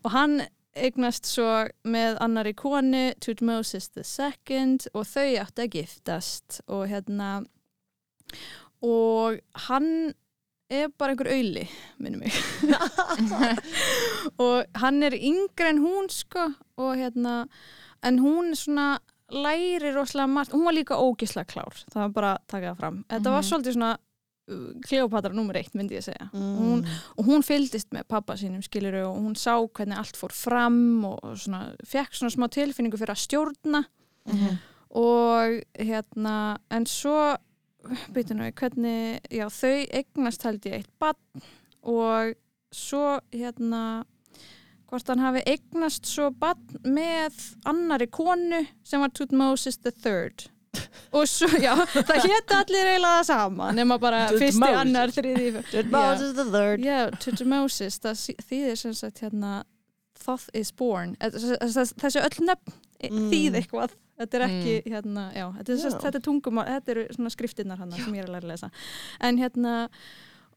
og 0.02 0.10
hann 0.14 0.42
eignast 0.78 1.26
svo 1.28 1.64
með 1.84 2.20
annari 2.22 2.52
konu 2.56 3.10
Tutmosis 3.20 3.90
the 3.92 4.04
Second 4.04 4.86
og 4.94 5.08
þau 5.10 5.40
átti 5.42 5.66
að 5.66 5.74
giftast 5.74 6.60
og 6.68 6.86
hérna 6.92 7.42
og 8.82 9.38
hann 9.68 10.14
er 10.72 10.88
bara 10.98 11.12
einhver 11.12 11.28
auðli 11.34 11.66
minnum 12.00 12.20
mig 12.20 12.32
og 14.42 14.64
hann 14.80 15.02
er 15.06 15.14
yngri 15.16 15.68
en 15.70 15.80
hún 15.84 16.08
sko 16.12 16.46
og 16.80 16.94
hérna 16.98 17.42
en 18.04 18.18
hún 18.22 18.54
svona 18.58 18.98
læri 19.32 19.92
rosalega 19.94 20.28
margt, 20.28 20.52
hún 20.52 20.64
var 20.66 20.74
líka 20.76 20.96
ógislega 20.98 21.48
klár 21.52 21.76
það 21.92 22.00
var 22.02 22.08
bara 22.16 22.32
að 22.36 22.46
taka 22.52 22.72
það 22.72 22.80
fram 22.80 23.04
þetta 23.08 23.30
var 23.36 23.42
Mhm. 23.42 23.48
svolítið 23.50 23.76
svona 23.76 23.92
uh, 24.50 24.72
Kleopatra 24.88 25.32
nummer 25.32 25.54
eitt 25.56 25.74
myndi 25.74 25.96
ég 25.96 26.04
segja 26.04 26.28
Mm. 26.32 26.56
hún, 26.58 26.86
og 27.16 27.24
hún 27.26 27.42
fylgdist 27.46 27.90
með 27.92 28.08
pappa 28.08 28.34
sínum 28.36 28.62
skiluru 28.62 29.04
og 29.06 29.16
hún 29.22 29.36
sá 29.36 29.54
hvernig 29.68 29.96
allt 29.98 30.16
fór 30.16 30.32
fram 30.32 31.04
og, 31.04 31.18
og 31.22 31.36
svona, 31.38 31.74
fekk 31.86 32.12
svona 32.12 32.30
smá 32.34 32.48
tilfinningu 32.50 32.96
fyrir 32.98 33.14
að 33.14 33.24
stjórna 33.26 33.84
Mhm. 34.26 34.58
og 34.94 35.62
hérna 35.78 36.58
en 36.70 36.84
svo 36.86 37.36
nú, 37.88 37.96
við, 38.14 38.32
hvernig, 38.60 39.20
já 39.30 39.46
þau 39.50 39.74
eignast 40.00 40.42
held 40.46 40.66
ég 40.70 40.78
eitt 40.80 40.90
bann 41.02 41.42
og 41.82 42.34
svo 42.72 43.18
hérna 43.34 44.04
hvort 44.92 45.08
hann 45.08 45.22
hafi 45.24 45.42
eignast 45.48 46.06
svo 46.06 46.30
bann 46.30 46.60
með 46.84 47.38
annari 47.68 48.06
konu 48.12 48.62
sem 48.84 49.00
var 49.00 49.12
Tutmosis 49.16 49.78
the 49.82 49.90
Third 49.92 50.46
og 51.12 51.26
svo, 51.28 51.48
já, 51.60 51.74
það 51.92 52.28
hétt 52.30 52.52
allir 52.56 52.86
eiginlega 52.94 53.18
það 53.18 53.26
sama, 53.28 53.66
nema 53.76 53.98
bara 54.00 54.22
fyrsti, 54.30 54.54
Tutmosis. 54.56 54.78
annar, 54.80 55.12
þriði 55.12 55.64
Tutmosis 55.70 56.32
the 56.38 56.46
third. 56.54 56.84
Já, 56.86 57.00
Tutmosis, 57.20 57.98
það 58.00 58.22
þýðir 58.48 58.78
sem 58.80 58.94
sagt 58.96 59.20
hérna 59.24 59.62
Thoth 60.22 60.48
is 60.54 60.70
born 60.72 61.16
Eh, 61.20 61.28
þess- 61.34 61.58
þess- 61.74 61.94
þessi 61.98 62.22
öll 62.22 62.46
nöfn 62.46 62.78
Mm. 63.02 63.28
þýð 63.32 63.56
eitthvað 63.58 63.94
þetta 64.20 64.38
er 64.38 64.44
ekki, 64.48 64.74
hérna, 64.92 65.24
já 65.36 65.46
þetta 65.58 65.72
er, 65.74 65.96
þetta 66.04 66.18
er 66.18 66.26
tungum, 66.26 66.60
þetta 66.68 66.94
eru 66.94 67.06
svona 67.16 67.32
skriftinnar 67.34 67.80
hann 67.82 67.94
sem 67.96 68.18
ég 68.18 68.24
er 68.24 68.28
að 68.28 68.36
læra 68.36 68.46
að 68.46 68.52
lesa. 68.52 68.70
En 69.20 69.40
hérna, 69.40 69.74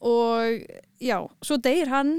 og 0.05 0.67
já, 1.01 1.17
svo 1.45 1.57
deyr 1.63 1.91
hann 1.93 2.13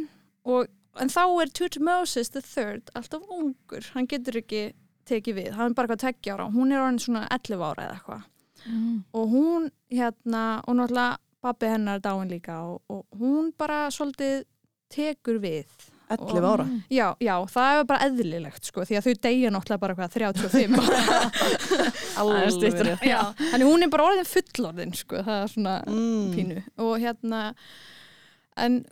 og, 0.46 0.70
en 1.02 1.12
þá 1.12 1.22
er 1.42 1.52
Tutmosis 1.60 2.32
the 2.34 2.42
third 2.44 2.90
alltaf 2.96 3.26
ungur, 3.28 3.90
hann 3.94 4.08
getur 4.10 4.40
ekki 4.40 4.70
tekið 5.06 5.38
við, 5.38 5.52
hann 5.58 5.70
er 5.70 5.78
bara 5.78 5.92
hvað 5.92 6.02
teggja 6.06 6.34
ára. 6.34 6.48
Hún 6.50 6.72
er 6.74 6.82
orðin 6.82 7.02
svona 7.02 7.26
11 7.30 7.62
ára 7.62 7.84
eða 7.86 7.98
eitthvað. 7.98 8.24
Og 9.14 9.28
hún 9.30 9.68
hérna 9.92 10.44
og 10.66 10.74
náttúrulega 10.74 11.18
pappi 11.44 11.68
hennar 11.70 12.00
er 12.00 12.02
dáin 12.02 12.30
líka 12.32 12.56
og, 12.66 12.80
og 12.90 13.04
hún 13.20 13.52
bara 13.54 13.86
svolítið 13.94 14.42
tekur 14.90 15.38
við 15.42 15.70
11 16.10 16.44
ára. 16.46 16.66
já, 16.92 17.06
já, 17.20 17.34
það 17.50 17.78
er 17.80 17.84
bara 17.90 18.06
eðlilegt 18.06 18.64
sko, 18.70 18.84
því 18.86 18.96
að 19.00 19.06
þau 19.08 19.14
deyja 19.26 19.50
náttúrulega 19.50 19.82
bara 19.82 19.94
hvað 19.98 20.12
35 20.16 20.76
Alveg 22.20 22.50
styttra. 22.54 22.94
rétt. 22.94 23.06
já, 23.10 23.20
þannig 23.52 23.66
hún 23.70 23.82
er 23.86 23.92
bara 23.92 24.06
orðin 24.10 24.28
fullorðin 24.30 24.94
sko, 24.96 25.22
það 25.26 25.42
er 25.42 25.52
svona 25.54 25.76
Mm. 25.86 26.32
pínu 26.34 26.62
og 26.78 26.94
hérna 27.02 27.42
en 28.56 28.84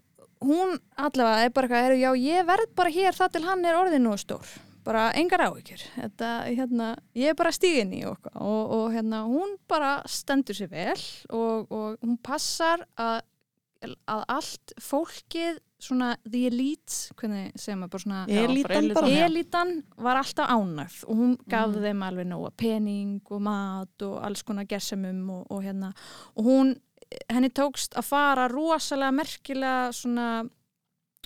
hún 0.44 0.74
allavega 1.00 1.44
er 1.46 1.50
bara 1.50 1.68
eitthvað, 1.68 1.84
"Heyrðu, 1.86 2.00
já 2.02 2.12
ég 2.20 2.46
verð 2.46 2.74
bara 2.76 2.90
hér 2.90 3.12
það 3.16 3.32
til 3.32 3.42
hann 3.44 3.64
er 3.64 3.74
orðin 3.78 4.02
nú 4.04 4.16
stór 4.18 4.44
bara 4.84 5.12
engar 5.16 5.40
áhyggjur 5.40 5.80
þetta, 5.96 6.30
hérna, 6.52 6.96
ég 7.16 7.30
er 7.30 7.34
bara 7.34 7.50
stígin 7.52 7.94
í 7.94 8.04
og, 8.04 8.18
og, 8.36 8.70
og 8.70 8.92
hérna, 8.92 9.22
hún 9.24 9.56
bara 9.66 10.02
stendur 10.06 10.54
sér 10.54 10.68
vel 10.68 11.00
og, 11.30 11.70
og 11.72 11.96
hún 12.04 12.18
passar 12.22 12.84
að, 12.98 13.22
að 14.06 14.24
allt 14.28 14.72
fólkið 14.80 15.58
svona 15.84 16.08
the 16.24 16.46
elite 16.48 16.96
hvernig 17.20 17.52
segir 17.60 17.76
maður 17.80 17.92
bara 17.94 18.04
svona 18.04 18.22
Elítan 18.44 18.88
bara. 18.96 19.12
Elitan 19.26 19.74
var 20.08 20.16
alltaf 20.22 20.50
ánægð 20.54 20.98
og 21.08 21.16
hún 21.20 21.36
gaf 21.48 21.68
Mhm. 21.74 21.84
þeim 21.84 22.02
alveg 22.08 22.26
nóga 22.32 22.50
pening 22.56 23.20
og 23.30 23.40
mat 23.42 24.02
og 24.08 24.18
alls 24.24 24.42
konar 24.42 24.64
gersemum 24.66 25.22
og, 25.30 25.46
og 25.50 25.62
hérna 25.62 25.92
og 26.36 26.44
hún, 26.44 26.74
henni 27.30 27.50
tókst 27.50 27.94
að 27.94 28.04
fara 28.08 28.48
rosalega 28.48 29.12
merkilega 29.14 29.92
svona 29.92 30.28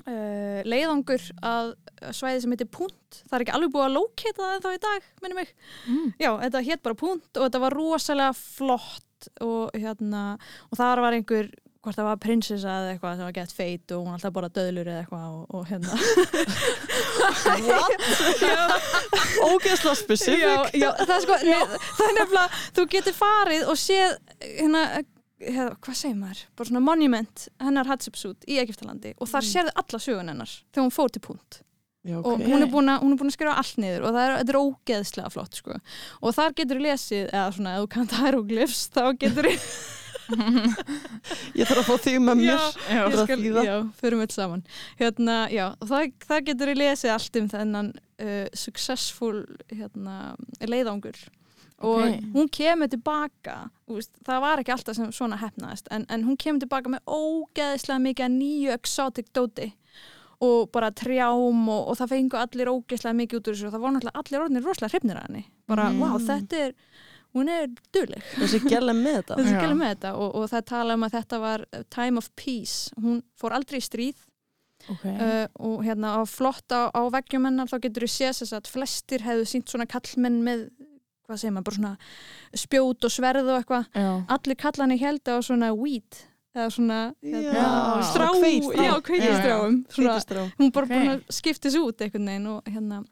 uh, 0.06 0.60
leiðangur 0.68 1.22
að 1.42 1.72
svæði 2.14 2.42
sem 2.44 2.52
heitir 2.54 2.70
Punt 2.70 3.22
það 3.28 3.36
er 3.38 3.44
ekki 3.46 3.54
alveg 3.56 3.72
búið 3.74 3.86
að 3.88 3.96
lóketa 3.96 4.44
það 4.44 4.62
þá 4.64 4.70
í 4.76 4.80
dag 4.84 5.08
minnum 5.22 5.40
mig, 5.42 5.54
Mm. 5.88 6.12
já, 6.20 6.30
þetta 6.44 6.64
hétt 6.68 6.82
bara 6.82 6.94
Punt 6.94 7.36
og 7.36 7.46
þetta 7.48 7.60
var 7.64 7.76
rosalega 7.78 8.34
flott 8.36 9.04
og 9.42 9.72
hérna, 9.74 10.38
og 10.70 10.78
þar 10.78 11.00
var 11.02 11.12
einhver 11.16 11.48
hvort 11.88 11.98
það 11.98 12.08
var 12.10 12.18
prinsessa 12.22 12.72
eða 12.82 12.92
eitthvað 12.94 13.18
sem 13.18 13.28
var 13.28 13.36
gett 13.38 13.54
feit 13.56 13.92
og 13.96 14.04
hún 14.04 14.14
alltaf 14.14 14.34
bara 14.36 14.50
döðlur 14.52 14.90
eða 14.92 15.02
eitthvað 15.02 15.26
og, 15.32 15.42
og 15.56 15.62
hérna. 15.68 15.92
Ógeðslega 19.48 19.94
specific. 19.98 20.42
já, 20.42 20.54
já, 20.76 20.88
það 21.02 21.14
er 21.16 21.22
sko 21.24 21.38
það 21.38 22.08
er 22.08 22.16
nefnilega, 22.18 22.64
þú 22.76 22.86
getur 22.94 23.16
farið 23.16 23.70
og 23.72 23.78
séð 23.80 24.16
hérna, 24.42 24.82
hérna, 25.44 25.70
hvað 25.84 26.00
segir 26.02 26.18
maður? 26.18 26.42
Bara 26.58 26.70
svona 26.72 26.84
monument 26.84 27.46
hennar 27.62 27.88
Hatshepsut 27.92 28.48
í 28.48 28.58
Egiptalandi 28.62 29.14
og 29.16 29.30
þar 29.30 29.46
Mm. 29.46 29.50
sérðu 29.54 29.72
alla 29.82 30.02
sögun 30.04 30.32
hennar 30.34 30.52
þegar 30.74 30.84
hún 30.84 30.94
fór 30.94 31.10
til 31.14 31.24
punt. 31.24 31.62
Já, 32.08 32.16
og 32.22 32.40
hún 32.40 32.62
er 32.62 32.70
búin 32.70 32.88
að, 32.88 33.02
er 33.04 33.26
að 33.26 33.32
skrifa 33.34 33.56
allt 33.58 33.78
niður 33.82 34.04
og 34.08 34.14
það 34.14 34.24
er, 34.24 34.34
er 34.48 34.58
ógeðslega 34.58 35.30
flott 35.34 35.54
sko. 35.58 35.78
og 36.22 36.34
þar 36.34 36.54
getur 36.56 36.80
lesið, 36.80 37.24
eða 37.32 37.52
svona 37.56 37.74
ef 37.74 37.82
þú 37.82 37.88
kannt 37.94 38.14
hieroglyphs, 38.20 38.84
þá 38.94 39.02
getur 39.18 39.48
Ég 40.28 41.66
þarf 41.68 41.80
að 41.82 41.86
fá 41.88 41.94
þig 42.04 42.18
með 42.24 42.40
mér. 42.42 42.66
Já. 42.88 43.00
Ég 43.08 43.16
skal- 43.22 43.64
já, 43.68 43.76
förum 44.00 44.20
öll 44.24 44.32
saman 44.34 44.62
hérna, 45.00 45.36
já, 45.52 45.66
það, 45.80 46.12
það 46.28 46.44
getur 46.50 46.72
þú 46.72 46.76
lesið 46.82 47.12
allt 47.14 47.36
um 47.40 47.48
þennan 47.54 47.90
uh, 48.20 48.46
successful 48.54 49.44
hérna, 49.72 50.18
leiðangur 50.60 51.18
og 51.78 52.02
Ok. 52.02 52.22
hún 52.34 52.48
kemur 52.50 52.88
tilbaka 52.90 53.56
þú 53.86 53.98
veist, 54.00 54.10
það 54.26 54.40
var 54.42 54.58
ekki 54.64 54.72
alltaf 54.74 54.96
sem 54.98 55.12
svona 55.14 55.36
hefnaðist 55.38 55.86
en, 55.94 56.04
en 56.10 56.24
hún 56.26 56.36
kemur 56.36 56.58
tilbaka 56.64 56.90
með 56.90 57.04
ógeðslega 57.06 58.02
mikið 58.02 58.32
nýju 58.34 58.72
exotic 58.74 59.28
dóti 59.32 59.68
og 60.42 60.68
bara 60.74 60.90
trjám 60.90 61.68
og, 61.70 61.88
og 61.92 61.96
það 62.00 62.10
fengu 62.16 62.38
allir 62.38 62.70
ógeðslega 62.72 63.14
mikið 63.20 63.38
út 63.40 63.48
úr 63.52 63.54
þessu 63.56 63.68
og 63.70 63.76
það 63.76 63.84
voru 63.84 63.94
náttúrulega 63.96 64.22
allir 64.24 64.42
orðinir 64.44 64.66
rosalega 64.66 64.92
hrifnir 64.96 65.20
að 65.22 65.28
henni 65.28 65.44
bara, 65.70 65.86
Mm. 65.92 66.00
wow, 66.02 66.18
þetta 66.18 66.60
er 66.66 66.74
hún 67.36 67.48
er 67.52 67.68
duðleg 67.94 68.22
Þessi 68.38 68.60
gæla 68.68 68.94
með 68.96 69.18
þetta. 69.20 69.36
gæla 69.60 69.74
með 69.78 69.92
þetta 69.94 70.12
og, 70.16 70.34
og 70.40 70.48
það 70.52 70.64
tala 70.72 70.94
um 70.98 71.04
að 71.08 71.14
þetta 71.18 71.40
var 71.44 71.64
time 71.90 72.18
of 72.22 72.30
peace. 72.36 72.90
Hún 72.96 73.22
fór 73.38 73.52
aldrei 73.58 73.78
í 73.82 73.84
stríð. 73.84 74.24
Okay. 74.88 75.10
uh, 75.18 75.46
og 75.58 75.80
hérna 75.84 76.14
á 76.16 76.22
flott 76.30 76.70
á, 76.70 76.86
á 76.94 77.02
veggjum 77.10 77.44
hennar 77.48 77.66
þá 77.68 77.80
getur 77.82 78.04
við 78.06 78.12
séð 78.14 78.36
þess 78.38 78.54
að 78.56 78.68
flestir 78.70 79.24
hefðu 79.26 79.48
sínt 79.50 79.68
svona 79.72 79.88
kallmenn 79.90 80.38
með 80.46 80.68
hvað 81.26 81.40
segir 81.42 81.52
maður, 81.52 81.66
bara 81.66 81.76
svona 81.76 82.60
spjót 82.62 83.04
og 83.04 83.12
sverð 83.12 83.50
og 83.52 83.58
eitthvað. 83.58 83.88
Allir 84.32 84.56
kallanir 84.62 85.00
held 85.02 85.28
á 85.28 85.36
svona 85.44 85.72
weed 85.76 86.22
eða 86.56 86.70
svona 86.72 87.00
hérna, 87.20 87.66
strá, 88.06 88.28
já, 88.32 88.94
Hveitistrá. 89.04 90.46
hún 90.58 90.72
bara 90.72 90.86
Ok. 90.88 90.94
búin 90.94 91.10
að 91.12 91.20
skipta 91.36 91.68
þessu 91.68 91.82
út 91.90 92.00
einhvern 92.06 92.30
veginn 92.30 92.46
og 92.54 92.62
hérna 92.70 93.02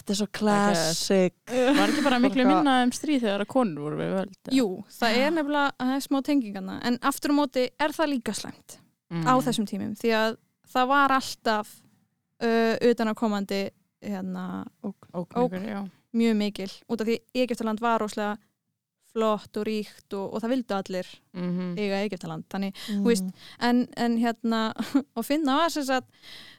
Þetta 0.00 0.14
er 0.14 0.18
svo 0.20 0.26
classic. 0.32 1.34
Var 1.50 1.90
ekki 1.92 2.04
bara 2.06 2.18
miklu 2.22 2.44
minna 2.48 2.78
um 2.86 2.92
stríð 2.94 3.26
þegar 3.26 3.44
að 3.44 3.50
konur 3.52 3.84
voru 3.84 3.98
við 4.00 4.14
völd? 4.16 4.38
jú, 4.56 4.68
það 4.96 5.18
er 5.20 5.34
nefnilega 5.36 5.74
það 5.76 5.96
er 5.96 6.04
smá 6.06 6.18
tengingarna, 6.26 6.78
en 6.88 6.96
aftur 7.10 7.34
á 7.36 7.38
móti 7.40 7.66
er 7.76 7.94
það 7.96 8.12
líka 8.14 8.34
slæmt 8.36 8.78
mm. 9.12 9.26
á 9.28 9.34
þessum 9.44 9.68
tímum 9.68 9.92
því 10.00 10.14
að 10.16 10.38
það 10.70 10.90
var 10.94 11.14
alltaf 11.18 11.72
uh, 12.40 12.74
utanakomandi 12.90 13.62
hérna, 14.00 14.64
ók, 14.86 15.10
ók. 15.12 15.36
já. 15.60 15.82
mjög 16.16 16.36
mikil 16.40 16.70
út 16.88 17.02
af 17.02 17.10
því 17.10 17.18
Egyptaland 17.44 17.82
var 17.84 18.00
rosalega 18.00 18.38
flott 19.14 19.56
og 19.60 19.64
ríkt 19.66 20.14
og, 20.14 20.34
og 20.34 20.42
það 20.44 20.52
vildu 20.54 20.76
allir 20.76 21.08
Mm 21.30 21.76
eiga 21.78 21.98
Egyptaland 22.02 22.42
þannig, 22.50 22.72
Mm. 22.90 23.02
þú 23.04 23.06
veist, 23.06 23.28
en, 23.62 23.84
en 23.96 24.16
hérna 24.18 24.60
og 25.18 25.24
finna 25.26 25.56
var 25.60 25.70
sem 25.70 25.84
sagt 25.86 26.08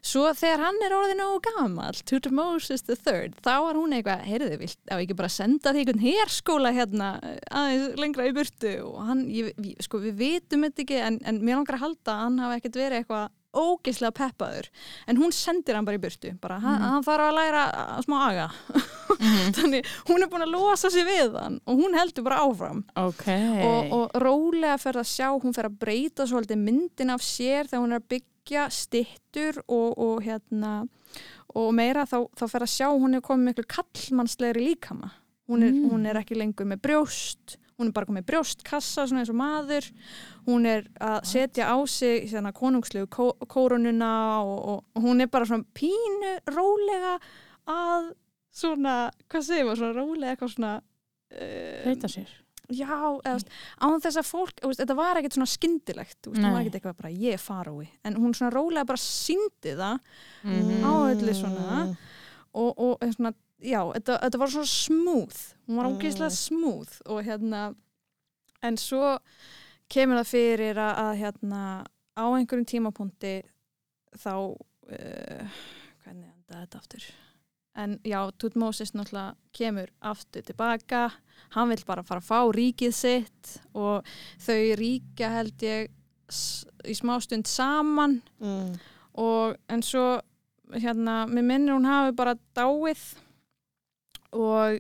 svo 0.02 0.30
þegar 0.34 0.64
hann 0.64 0.80
er 0.86 0.95
orðin 0.95 1.24
og 1.26 1.41
gamall 1.43 1.99
Tutmosis 2.08 2.86
the 2.88 2.95
third, 2.95 3.36
þá 3.43 3.52
var 3.68 3.76
hún 3.76 3.91
eitthvað 3.97 4.24
heyrðu, 4.30 4.58
vilt 4.64 4.80
á 4.88 4.95
ekki 4.95 5.18
bara 5.20 5.30
senda 5.30 5.74
því 5.76 5.84
einhvern 5.84 6.06
herskóla 6.06 6.72
hérna 6.76 7.10
aðeins 7.52 7.99
lengra 7.99 8.30
í 8.30 8.34
burtu 8.38 8.72
og 8.88 9.02
hann, 9.10 9.26
ég, 9.28 9.52
sko 9.84 9.99
við 10.08 10.16
vitum 10.24 10.64
þetta 10.70 10.86
ekki 10.86 11.02
en, 11.04 11.20
en 11.28 11.41
mér 11.43 11.60
langar 11.60 11.76
að 11.82 11.86
halda 11.89 12.16
að 12.16 12.24
hann 12.26 12.39
hafi 12.45 12.60
ekkert 12.62 12.80
verið 12.86 13.02
eitthvað 13.04 13.30
ógeðslega 13.54 14.12
peppaður 14.16 14.70
en 15.08 15.18
hún 15.18 15.32
sendir 15.36 15.76
hann 15.76 15.86
bara 15.86 15.97
í 15.97 16.02
burtu 16.02 16.32
bara, 16.41 16.60
hann, 16.60 16.80
Mhm. 16.80 16.89
hann 16.89 17.04
þarf 17.04 17.26
að 17.28 17.36
læra 17.36 17.64
að 17.97 18.06
smá 18.06 18.18
aga 18.30 18.47
Mhm. 19.22 19.52
þannig 19.54 19.86
hún 20.08 20.24
er 20.24 20.30
búin 20.32 20.45
að 20.45 20.52
losa 20.56 20.89
sig 20.89 21.06
við 21.06 21.36
hann 21.39 21.60
og 21.68 21.78
hún 21.78 21.93
heldur 21.97 22.24
bara 22.24 22.39
áfram 22.45 22.84
Ok. 22.95 23.28
og, 23.28 23.91
og 23.91 24.12
rólega 24.24 24.78
fer 24.80 24.93
að 24.93 25.10
sjá, 25.12 25.28
hún 25.41 25.54
fer 25.54 25.66
að 25.70 25.78
breyta 25.80 26.24
svolítið 26.26 26.58
myndin 26.64 27.10
af 27.12 27.22
sér 27.22 27.68
þegar 27.68 27.84
hún 27.84 27.93
er 27.93 27.99
að 27.99 28.08
byggja 28.16 28.70
stittur 28.72 29.62
og, 29.68 29.97
og 29.97 30.22
hérna 30.24 30.88
og 31.54 31.74
meira 31.76 32.06
þá, 32.08 32.24
þá 32.36 32.45
fer 32.49 32.62
að 32.64 32.72
sjá 32.72 32.88
hún 32.95 33.16
er 33.16 33.22
komið 33.22 33.49
miklu 33.52 33.66
kallmannslegri 33.68 34.64
líkama 34.72 35.12
hún 35.49 35.64
er, 35.68 35.72
Mm. 35.76 35.89
hún 35.91 36.08
er 36.08 36.16
ekki 36.16 36.38
lengur 36.39 36.66
með 36.66 36.80
brjóst 36.82 37.58
hún 37.82 37.90
er 37.92 37.96
bara 37.98 38.08
komið 38.10 38.28
brjóstkassa 38.30 39.08
svona 39.10 39.24
eins 39.24 39.32
og 39.34 39.40
maður 39.42 39.88
hún 40.48 40.66
er 40.70 40.88
að 41.02 41.20
setja 41.32 41.68
á 41.74 41.78
sig 41.90 42.30
svona 42.32 42.54
konungslegu 42.56 43.10
kó, 43.12 43.32
kórununa 43.52 44.12
og, 44.46 44.58
og, 44.76 44.84
og 44.96 45.08
hún 45.10 45.22
er 45.26 45.30
bara 45.34 45.46
svona 45.50 45.66
pínu 45.78 46.36
rólega 46.54 47.18
að 47.70 48.12
svona, 48.52 48.96
hvað 49.32 49.46
segir 49.48 49.66
maður, 49.68 49.82
svona 49.84 49.98
rólega 50.00 50.34
eitthvað 50.36 50.54
svona 50.56 50.72
uh, 50.80 51.84
Breyta 51.86 52.10
sér. 52.12 52.38
Já, 52.72 52.88
eða, 53.28 53.36
án 53.84 53.98
þess 54.00 54.20
að 54.22 54.28
fólk, 54.30 54.62
veist, 54.64 54.80
þetta 54.80 54.96
var 54.96 55.18
ekkert 55.20 55.36
svona 55.36 55.50
skyndilegt, 55.52 56.18
veist, 56.30 56.38
hún 56.40 56.54
var 56.56 56.62
ekkert 56.62 56.78
eitthvað 56.80 57.00
bara 57.02 57.10
ég 57.12 57.36
er 57.36 57.42
farói, 57.44 57.88
en 58.08 58.16
hún 58.16 58.32
svona 58.38 58.52
rólega 58.56 58.88
bara 58.88 59.02
síndi 59.02 59.74
það 59.76 59.98
Mhm. 60.48 60.84
á 60.88 60.92
öllu 61.12 61.34
svona. 61.36 61.82
og, 62.54 62.72
og 62.80 63.04
eða 63.04 63.16
svona, 63.18 63.34
já, 63.64 63.82
þetta, 63.98 64.16
þetta 64.24 64.40
var 64.40 64.54
svona 64.56 64.72
smooth, 64.72 65.42
hún 65.72 65.80
var 65.80 65.88
ógeðslega 65.94 66.30
smooth 66.36 66.98
og 67.08 67.24
hérna, 67.24 67.64
en 68.62 68.78
svo 68.78 69.16
kemur 69.92 70.20
það 70.22 70.30
fyrir 70.34 70.80
að, 70.84 70.94
að 71.06 71.14
hérna, 71.24 71.62
á 72.20 72.24
einhverjum 72.28 72.68
tímapunkti 72.68 73.34
þá, 74.20 74.34
uh, 74.52 75.60
hvernig 76.04 76.28
enda 76.28 76.60
þetta 76.66 76.82
aftur? 76.82 77.06
En 77.80 77.94
já, 78.04 78.20
Tutmosis 78.36 78.92
náttúrulega 78.92 79.38
kemur 79.56 79.88
aftur 80.04 80.44
tilbaka, 80.44 81.06
hann 81.56 81.72
vill 81.72 81.86
bara 81.88 82.04
fara 82.04 82.20
að 82.20 82.28
fá 82.28 82.40
ríkið 82.52 82.94
sitt 82.98 83.54
og 83.72 84.04
þau 84.44 84.76
ríkja 84.76 85.30
held 85.38 85.64
ég 85.64 85.88
í 86.88 86.96
smástund 87.00 87.48
saman 87.48 88.20
Mm. 88.44 88.76
og 89.16 89.56
en 89.70 89.82
svo 89.84 90.20
hérna, 90.72 91.26
mér 91.28 91.44
minnir 91.48 91.74
hún 91.76 91.88
hafi 91.88 92.16
bara 92.16 92.36
dáið 92.56 93.02
og 94.32 94.80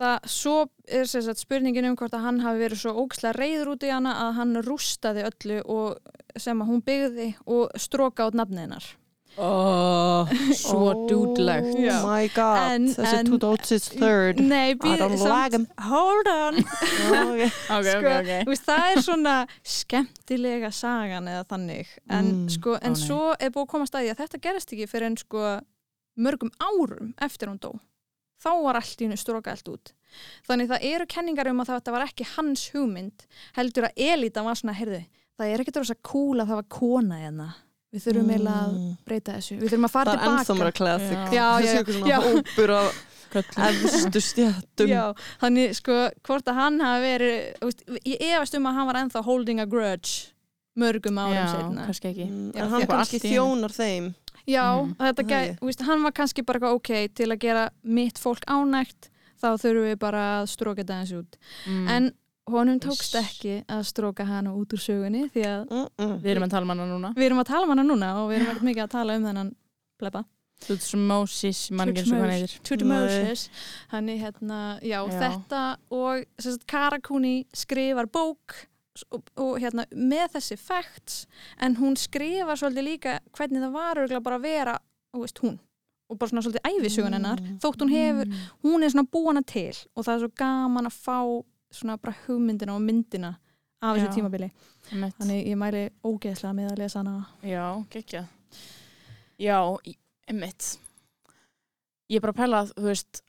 það, 0.00 0.18
svo 0.26 0.56
er 0.88 1.06
sem 1.10 1.22
sagt 1.22 1.38
spurningin 1.44 1.86
um 1.90 1.96
hvort 1.96 2.14
að 2.16 2.24
hann 2.26 2.40
hafi 2.44 2.64
verið 2.64 2.82
svo 2.82 2.92
ógislega 3.04 3.36
reyður 3.38 3.72
út 3.76 3.86
í 3.86 3.92
hana 3.94 4.12
að 4.26 4.34
hann 4.40 4.56
rústaði 4.66 5.24
öllu 5.30 5.60
og, 5.64 5.96
sem 6.36 6.60
að 6.64 6.70
hún 6.72 6.82
byggði 6.84 7.30
og 7.46 7.70
stróka 7.78 8.26
át 8.28 8.34
nafnið 8.42 8.66
hennar 8.66 8.92
Oh, 9.36 10.28
Svo 10.54 10.92
dúdlegt. 11.10 11.72
Oh 11.74 12.04
my 12.06 12.28
god, 12.36 12.70
En- 12.70 12.84
þessi 12.94 13.16
en- 13.18 13.26
Tudosis 13.26 13.88
third. 13.90 14.38
Nei, 14.38 14.68
I 14.70 14.76
býð, 14.78 15.00
like 15.26 15.56
him. 15.56 15.64
hold 15.88 16.28
on 16.30 16.60
Oh, 16.62 17.32
okay. 17.32 17.48
Ok, 17.50 17.88
Sko, 17.88 17.98
ok, 17.98 18.06
ok. 18.20 18.30
Þú 18.46 18.52
veist, 18.52 18.68
það 18.68 18.84
er 18.92 19.02
svona 19.02 19.32
skemmtilega 19.66 20.70
sagan 20.70 21.26
eða 21.32 21.42
þannig 21.50 21.90
en, 22.14 22.30
Mm. 22.30 22.44
sko, 22.54 22.76
en 22.78 22.94
Ó, 22.94 23.00
svo 23.02 23.18
er 23.34 23.50
búið 23.50 23.66
að 23.66 23.72
koma 23.74 23.88
staði 23.90 24.12
að 24.14 24.22
þetta 24.22 24.40
gerist 24.46 24.72
ekki 24.76 24.86
fyrir 24.92 25.10
en 25.10 25.18
sko 25.18 25.42
mörgum 26.14 26.54
árum 26.62 27.10
eftir 27.26 27.50
hún 27.50 27.58
dó 27.58 27.72
þá 28.44 28.50
var 28.66 28.78
allt 28.80 29.00
í 29.00 29.06
hennu 29.08 29.18
stróka 29.20 29.54
allt 29.56 29.68
út 29.72 29.92
þannig 30.48 30.68
það 30.70 30.84
eru 30.92 31.06
kenningar 31.10 31.48
um 31.50 31.62
að 31.64 31.72
þetta 31.74 31.94
var 31.96 32.06
ekki 32.06 32.26
hans 32.36 32.68
hugmynd 32.74 33.24
heldur 33.56 33.88
að 33.88 34.02
Elita 34.12 34.44
var 34.46 34.58
svona, 34.60 34.76
heyrðu, 34.78 35.00
það 35.38 35.52
er 35.54 35.64
ekkert 35.64 35.80
rosa 35.82 35.96
cool 36.06 36.38
að 36.44 36.52
það 36.52 36.60
var 36.60 36.68
kona 36.78 37.18
hérna 37.24 37.48
við 37.94 38.04
þurfum 38.08 38.30
eiginlega 38.34 38.60
að 38.60 38.70
Mm. 38.74 38.94
breyta 39.06 39.32
þessu 39.38 39.56
við 39.58 39.68
þurfum 39.70 39.84
að 39.88 39.92
fara 39.94 40.12
Það 40.14 40.22
er 40.22 40.28
ennþá 40.28 40.44
tilbaka 40.44 40.60
mér 40.60 40.70
að 40.70 40.78
classic. 40.78 41.18
Já. 41.34 41.44
Já, 41.62 41.74
já, 41.74 41.82
svona 41.94 42.08
já. 42.10 42.16
hópur 42.24 42.70
af 42.74 43.02
Köllum. 43.34 43.66
efstu 43.66 44.20
stjættum. 44.22 44.88
Já, 44.90 45.04
þannig 45.42 45.74
sko 45.78 45.94
hvort 46.26 46.50
að 46.50 46.58
hann 46.58 46.80
hafi 46.82 47.04
verið 47.04 47.36
veist, 47.62 47.84
ég 48.06 48.24
efast 48.34 48.54
um 48.58 48.66
að 48.70 48.74
hann 48.78 48.86
var 48.90 48.98
ennþá 49.02 49.22
holding 49.26 49.60
a 49.62 49.66
grudge 49.66 50.32
mörgum 50.78 51.18
árum 51.22 51.34
Já, 51.38 51.46
setna 51.54 51.86
kannski 51.86 52.10
ekki. 52.10 52.26
Mm, 52.30 52.50
Já, 52.54 52.62
En 52.64 52.70
hann 52.74 52.86
kannski 52.90 53.20
þjónar 53.22 53.74
þeim. 53.78 54.10
Já, 54.46 54.82
Mhm. 54.84 54.94
þetta 54.96 55.22
Það 55.22 55.28
gæ, 55.30 55.40
ekki. 55.40 55.58
þú 55.60 55.66
veist, 55.66 55.82
hann 55.82 56.02
var 56.02 56.12
kannski 56.12 56.42
bara 56.46 56.58
eitthvað 56.60 56.74
ok 56.74 57.14
til 57.14 57.26
að 57.32 57.38
gera 57.38 57.70
mitt 57.82 58.18
fólk 58.18 58.44
ánægt 58.46 59.08
þá 59.42 59.48
þurfum 59.60 59.86
við 59.92 59.98
bara 59.98 60.42
að 60.42 60.48
stróka 60.48 60.84
þetta 60.84 61.00
eins 61.00 61.12
út 61.12 61.36
Mm. 61.66 61.88
en 61.88 62.12
honum 62.50 62.78
tókst 62.80 63.14
ekki 63.16 63.64
að 63.66 63.82
stróka 63.88 64.24
hana 64.26 64.50
út 64.52 64.68
úr 64.72 64.78
sögunni 64.78 65.30
því 65.32 65.42
að 65.44 65.70
Mm 65.70 65.88
-mm. 65.98 66.20
Við 66.22 66.26
erum 66.36 66.42
að 66.44 66.50
tala 66.50 66.62
um 66.62 66.68
hana 66.68 66.86
núna. 66.86 67.14
við 67.14 67.24
erum 67.30 67.38
að 67.40 67.46
tala 67.46 67.62
um 67.62 67.68
hana 67.70 67.82
núna 67.82 68.14
og 68.16 68.30
við 68.30 68.34
erum 68.36 68.46
ekkert 68.48 68.62
mikið 68.62 68.82
að 68.84 68.90
tala 68.90 69.16
um 69.16 69.22
þennan 69.24 69.54
plebba 69.98 70.24
Tutmosis, 70.60 71.70
mann 71.72 71.88
ekki 71.88 71.98
eins 72.04 72.12
og 72.12 72.20
hann 72.20 72.30
heitir. 72.30 72.60
Tutmosis 72.62 73.48
hann 73.88 74.08
er 74.08 74.18
hérna, 74.18 74.80
já, 74.82 75.00
Já. 75.08 75.20
þetta 75.20 75.76
og 75.90 76.24
Karakuni 76.66 77.46
skrifar 77.54 78.06
bók 78.06 78.66
og, 79.10 79.22
og 79.36 79.56
hérna 79.60 79.84
með 79.92 80.36
þessi 80.36 80.56
facts 80.58 81.26
en 81.60 81.76
hún 81.80 81.96
skrifar 81.98 82.56
svolítið 82.60 82.86
líka 82.88 83.14
hvernig 83.36 83.62
það 83.64 83.72
var 83.74 84.20
bara 84.22 84.36
að 84.38 84.42
vera 84.46 84.78
veist, 85.14 85.38
hún 85.42 85.58
og 86.10 86.18
bara 86.18 86.28
svona 86.30 86.42
svolítið 86.44 86.68
æfisugun 86.70 87.16
hennar 87.16 87.40
Mm. 87.40 87.58
þótt 87.62 87.80
hún 87.82 87.90
hefur, 87.94 88.26
hún 88.62 88.84
er 88.84 88.90
svona 88.92 89.08
búana 89.10 89.42
til 89.46 89.74
og 89.96 90.04
það 90.04 90.14
er 90.14 90.20
svo 90.20 90.30
gaman 90.36 90.86
að 90.86 90.98
fá 91.06 91.18
svona 91.74 91.96
bara 91.98 92.14
hugmyndina 92.26 92.74
og 92.76 92.82
myndina 92.82 93.34
af 93.82 93.96
þessu 93.96 94.12
tímabili 94.14 94.50
Einmitt. 94.92 95.14
þannig 95.18 95.46
ég 95.48 95.56
mæli 95.58 95.90
ógeðslega 96.04 96.54
með 96.54 96.70
að 96.72 96.78
lesa 96.78 96.98
hana 97.02 97.26
Já, 97.42 97.84
gekkja. 97.90 98.26
Já, 99.38 99.58
einmitt. 100.28 100.78
Ég 102.10 102.16
er 102.16 102.20
bara 102.20 102.32
að 102.32 102.38
pæla 102.42 102.60
að, 102.62 102.72
þú 102.78 102.84
veist, 102.90 103.22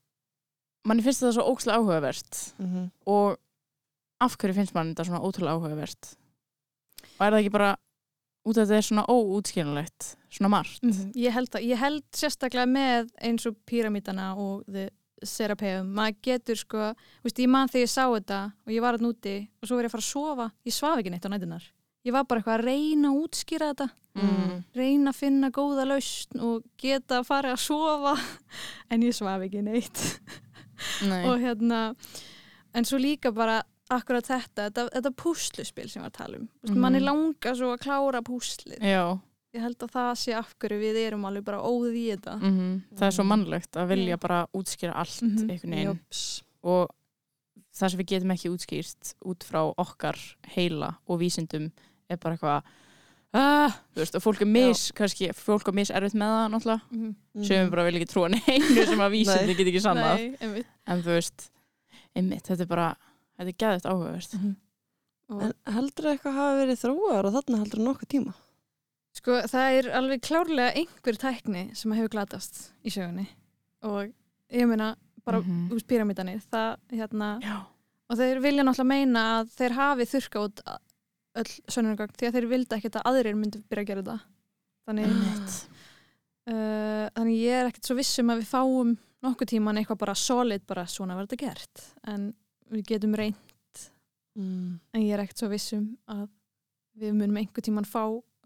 manni 0.85 1.01
finnst 1.05 1.23
þetta 1.23 1.33
svo 1.39 1.45
ókslega 1.53 1.79
áhugavert 1.79 2.53
Mhm. 2.59 2.91
og 3.07 3.37
af 4.23 4.37
hverju 4.37 4.55
finnst 4.57 4.75
mann 4.75 4.93
þetta 4.93 5.09
svona 5.09 5.23
ótrúlega 5.25 5.57
áhugavert? 5.57 6.13
Og 7.15 7.25
er 7.25 7.31
það 7.35 7.41
ekki 7.41 7.55
bara 7.55 7.71
út 8.45 8.57
af 8.57 8.67
þetta 8.67 8.77
er 8.77 8.87
svona 8.89 9.07
óútskiljanlegt 9.09 10.11
svona 10.29 10.51
margt 10.51 10.83
Mhm. 10.83 11.11
Ég 11.15 11.31
held, 11.31 11.49
að, 11.55 11.65
ég 11.65 11.77
held 11.77 12.03
sérstaklega 12.11 12.67
með 12.69 13.09
eins 13.21 13.45
og 13.45 13.57
píramítana 13.65 14.35
og 14.37 14.63
serapeum, 15.23 15.87
maður 15.95 16.17
getur 16.21 16.59
sko, 16.59 16.93
veist, 17.23 17.39
ég 17.39 17.49
man 17.49 17.69
þegar 17.71 17.85
ég 17.85 17.91
sá 17.91 18.03
þetta 18.05 18.39
og 18.65 18.73
ég 18.73 18.81
var 18.83 18.97
að 18.97 19.05
núti 19.05 19.35
og 19.61 19.67
svo 19.67 19.79
ég 19.79 19.87
að 19.87 19.95
fara 19.95 20.03
að 20.03 20.11
sofa, 20.11 20.51
ég 20.65 20.75
svaf 20.75 20.99
ekki 20.99 21.13
neitt 21.13 21.25
á 21.25 21.31
nætunar. 21.33 21.63
Ég 22.05 22.13
var 22.13 22.25
bara 22.25 22.41
eitthvað 22.41 22.59
að 22.59 22.65
reyna 22.65 23.09
að 23.09 23.21
útskýra 23.23 23.69
þetta, 23.73 23.87
mm. 24.13 24.57
reyna 24.75 25.09
að 25.09 25.15
finna 25.15 25.49
góða 25.49 25.87
lausn 25.89 26.43
og 26.45 26.65
geta 26.77 27.21
að 27.21 27.29
fara 27.31 27.53
að 27.55 27.63
sofa, 27.63 28.13
en 28.91 29.05
ég 29.07 29.15
svaf 29.17 29.47
ekki 29.47 29.63
neitt. 29.65 30.03
Nei. 31.07 31.23
og 31.23 31.39
hérna, 31.39 31.95
en 32.75 32.85
svo 32.85 32.99
líka 32.99 33.31
bara 33.31 33.61
akkurat 33.89 34.25
þetta, 34.25 34.69
þetta, 34.69 34.89
þetta 34.95 35.11
púsluspil 35.15 35.89
sem 35.89 36.01
við 36.03 36.09
að 36.09 36.17
tala 36.17 36.37
um. 36.37 36.49
Mm 36.65 36.71
Mhm. 36.73 36.79
Manni 36.81 36.99
langar 36.99 37.55
svo 37.55 37.73
að 37.75 37.79
klára 37.85 38.21
púslið. 38.21 38.79
Já, 38.81 39.19
Ég 39.55 39.61
held 39.61 39.77
að 39.79 39.91
það 39.91 40.11
sé 40.19 40.33
af 40.35 40.49
hverju 40.59 40.79
við 40.81 40.97
erum 41.07 41.23
alveg 41.25 41.43
bara 41.45 41.61
óðið 41.63 41.93
í 41.95 42.05
þetta. 42.11 42.33
mhm. 42.41 42.81
það 42.97 43.07
er 43.07 43.11
svo 43.11 43.23
mannlegt 43.23 43.71
að 43.79 43.87
vilja 43.87 44.17
Já. 44.17 44.19
bara 44.19 44.47
útskýra 44.53 44.93
allt 44.95 45.21
Mhm. 45.21 45.49
einhvern 45.49 45.71
veginn 45.71 45.87
Jóps. 45.95 46.43
og 46.63 46.89
það 47.73 47.89
sem 47.91 47.99
við 47.99 48.05
getum 48.07 48.31
ekki 48.31 48.49
útskýrt 48.51 49.13
út 49.25 49.39
frá 49.43 49.73
okkar 49.77 50.17
heila 50.55 50.97
og 51.07 51.19
vísindum 51.19 51.71
er 52.09 52.17
bara 52.17 52.35
eitthvað 52.35 52.63
ah, 53.33 53.69
þú 53.95 53.99
veist, 54.01 54.15
og 54.15 54.21
fólk 54.23 54.41
er 54.41 54.45
mis 54.45 54.91
kannski, 54.91 55.29
fólk 55.33 55.67
er 55.67 55.73
mis 55.73 55.89
erfitt 55.91 56.13
með 56.15 56.31
það 56.35 56.51
náttúrulega 56.51 56.81
Mm 56.91 57.15
sem 57.43 57.65
við 57.67 57.71
bara 57.71 57.83
vil 57.85 57.95
ekki 57.99 58.11
trúa 58.11 58.29
neinu 58.31 58.85
sem 58.85 58.99
að 58.99 59.11
vísindi 59.11 59.45
Nei. 59.47 59.55
get 59.55 59.67
ekki 59.67 59.81
sannað 59.83 60.15
Nei, 60.19 60.37
einmitt. 60.41 60.65
en 60.87 61.01
þú 61.03 61.11
veist, 61.15 61.49
einmitt, 62.15 62.43
þetta 62.47 62.61
er 62.61 62.65
bara 62.71 62.95
þetta 63.35 63.51
er 63.51 63.59
geðvægt 63.63 63.89
áhugavert 63.91 64.39
Og, 65.25 65.39
En 65.41 65.53
heldur 65.73 66.11
eitthvað 66.11 66.35
hafi 66.37 66.57
verið 66.59 66.81
þróar 66.83 67.25
og 67.25 67.31
þarna 67.33 67.59
heldur 67.63 67.79
nokkuð 67.81 68.09
tíma? 68.11 68.33
sko, 69.15 69.39
það 69.49 69.77
er 69.79 69.89
alveg 69.99 70.23
klárlega 70.25 70.73
einhver 70.77 71.19
tækni 71.19 71.63
sem 71.77 71.93
hefur 71.95 72.11
glatast 72.17 72.61
í 72.85 72.93
sögunni 72.93 73.25
og 73.85 74.11
ég 74.53 74.67
meina 74.69 74.95
bara 75.25 75.39
mm. 75.41 75.47
-hmm. 75.47 75.71
úr 75.73 75.85
píramítanir 75.87 76.41
það, 76.51 76.77
hérna, 76.91 77.29
Já, 77.41 77.57
og 78.09 78.19
þeir 78.19 78.41
vilja 78.41 78.63
náttúrulega 78.63 78.93
meina 78.93 79.23
að 79.39 79.49
þeir 79.57 79.77
hafi 79.79 80.09
þurrka 80.11 80.43
út 80.45 80.61
öll 81.35 81.51
sönnunargögn 81.67 82.15
því 82.15 82.27
að 82.27 82.35
þeir 82.37 82.51
vildi 82.51 82.75
ekkert 82.75 82.99
að 82.99 83.07
aðrir 83.09 83.35
myndi 83.35 83.63
byrja 83.69 83.83
að 83.83 83.87
gera 83.87 84.03
þetta 84.03 84.19
þannig, 84.85 85.09
uh, 86.45 87.05
þannig 87.15 87.41
ég 87.41 87.59
er 87.59 87.69
ekkert 87.71 87.85
svo 87.89 87.95
vissum 87.97 88.29
að 88.29 88.41
við 88.43 88.51
fáum 88.51 88.97
nokkuð 89.25 89.51
tíman 89.55 89.77
eitthvað 89.77 90.03
bara 90.03 90.15
solid 90.15 90.65
bara 90.67 90.85
svona 90.85 91.15
var 91.15 91.25
þetta 91.25 91.45
gert 91.47 91.85
en 92.03 92.33
við 92.71 92.85
getum 92.93 93.15
reynd 93.15 93.35
Mm. 94.35 94.79
en 94.93 95.01
ég 95.01 95.13
er 95.15 95.21
ekkert 95.23 95.39
svo 95.39 95.47
vissum 95.47 95.83
að 96.11 96.25
við 96.99 97.13
munum 97.15 97.37
einhver 97.39 97.63
tíman 97.63 97.85
fá 97.87 98.01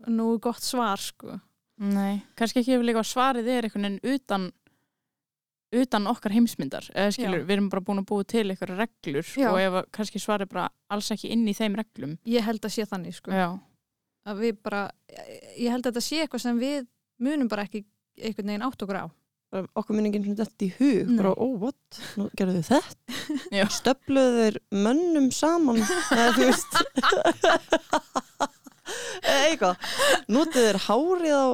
nógu 0.06 0.40
gott 0.40 0.62
svar 0.62 1.02
sko. 1.02 1.40
Nei, 1.82 2.22
kannski 2.38 2.60
ekki 2.62 2.78
líka 2.84 3.02
svarið 3.02 3.48
er 3.50 3.66
einhvern 3.66 3.88
veginn 3.98 4.14
utan 4.14 4.52
utan 5.74 6.06
okkar 6.10 6.34
heimsmyndar. 6.34 6.86
Eða 6.94 7.12
skilur, 7.14 7.42
við 7.46 7.56
erum 7.58 7.70
bara 7.70 7.82
búin 7.86 8.02
að 8.04 8.08
búa 8.10 8.26
til 8.26 8.44
eitthvað 8.50 8.76
reglur 8.78 9.26
Já. 9.38 9.50
og 9.52 9.60
ef 9.62 9.90
kannski 9.98 10.22
svarið 10.22 10.50
bara 10.54 10.70
alls 10.90 11.10
ekki 11.14 11.30
inn 11.34 11.48
í 11.50 11.54
þeim 11.58 11.76
reglum. 11.78 12.16
Ég 12.26 12.42
held 12.46 12.62
að 12.66 12.74
sé 12.78 12.86
þannig 12.90 13.18
sko. 13.18 13.32
Já, 13.34 13.50
að 14.30 14.40
við 14.46 14.58
bara, 14.66 14.84
ég 15.58 15.70
held 15.74 15.86
að 15.86 15.92
þetta 15.94 16.06
sé 16.06 16.22
eitthvað 16.24 16.42
sem 16.46 16.60
við 16.62 16.88
munum 17.22 17.50
bara 17.50 17.66
ekki 17.66 17.84
einhvern 18.22 18.46
veginn 18.54 18.66
átt 18.70 18.82
okkur 18.86 19.02
á 19.02 19.06
Okkur 19.50 19.96
minningin 19.98 20.22
sem 20.28 20.36
þetta 20.38 20.66
í 20.68 20.70
hug, 20.78 21.08
bara, 21.18 21.32
ó, 21.34 21.46
what? 21.58 22.00
Nú 22.20 22.28
gerðu 22.38 22.60
þau 22.68 22.76
þetta? 22.76 23.70
Stöfluðu 23.80 24.44
þeir 24.44 24.60
mönnum 24.86 25.32
saman? 25.34 25.80
Eða 26.14 26.28
þú 26.36 26.50
veist 26.52 26.78
Eða 29.24 29.40
eitthvað 29.48 29.90
Nútið 30.30 30.68
þeir 30.68 30.80
hárið 30.86 31.34
á 31.34 31.48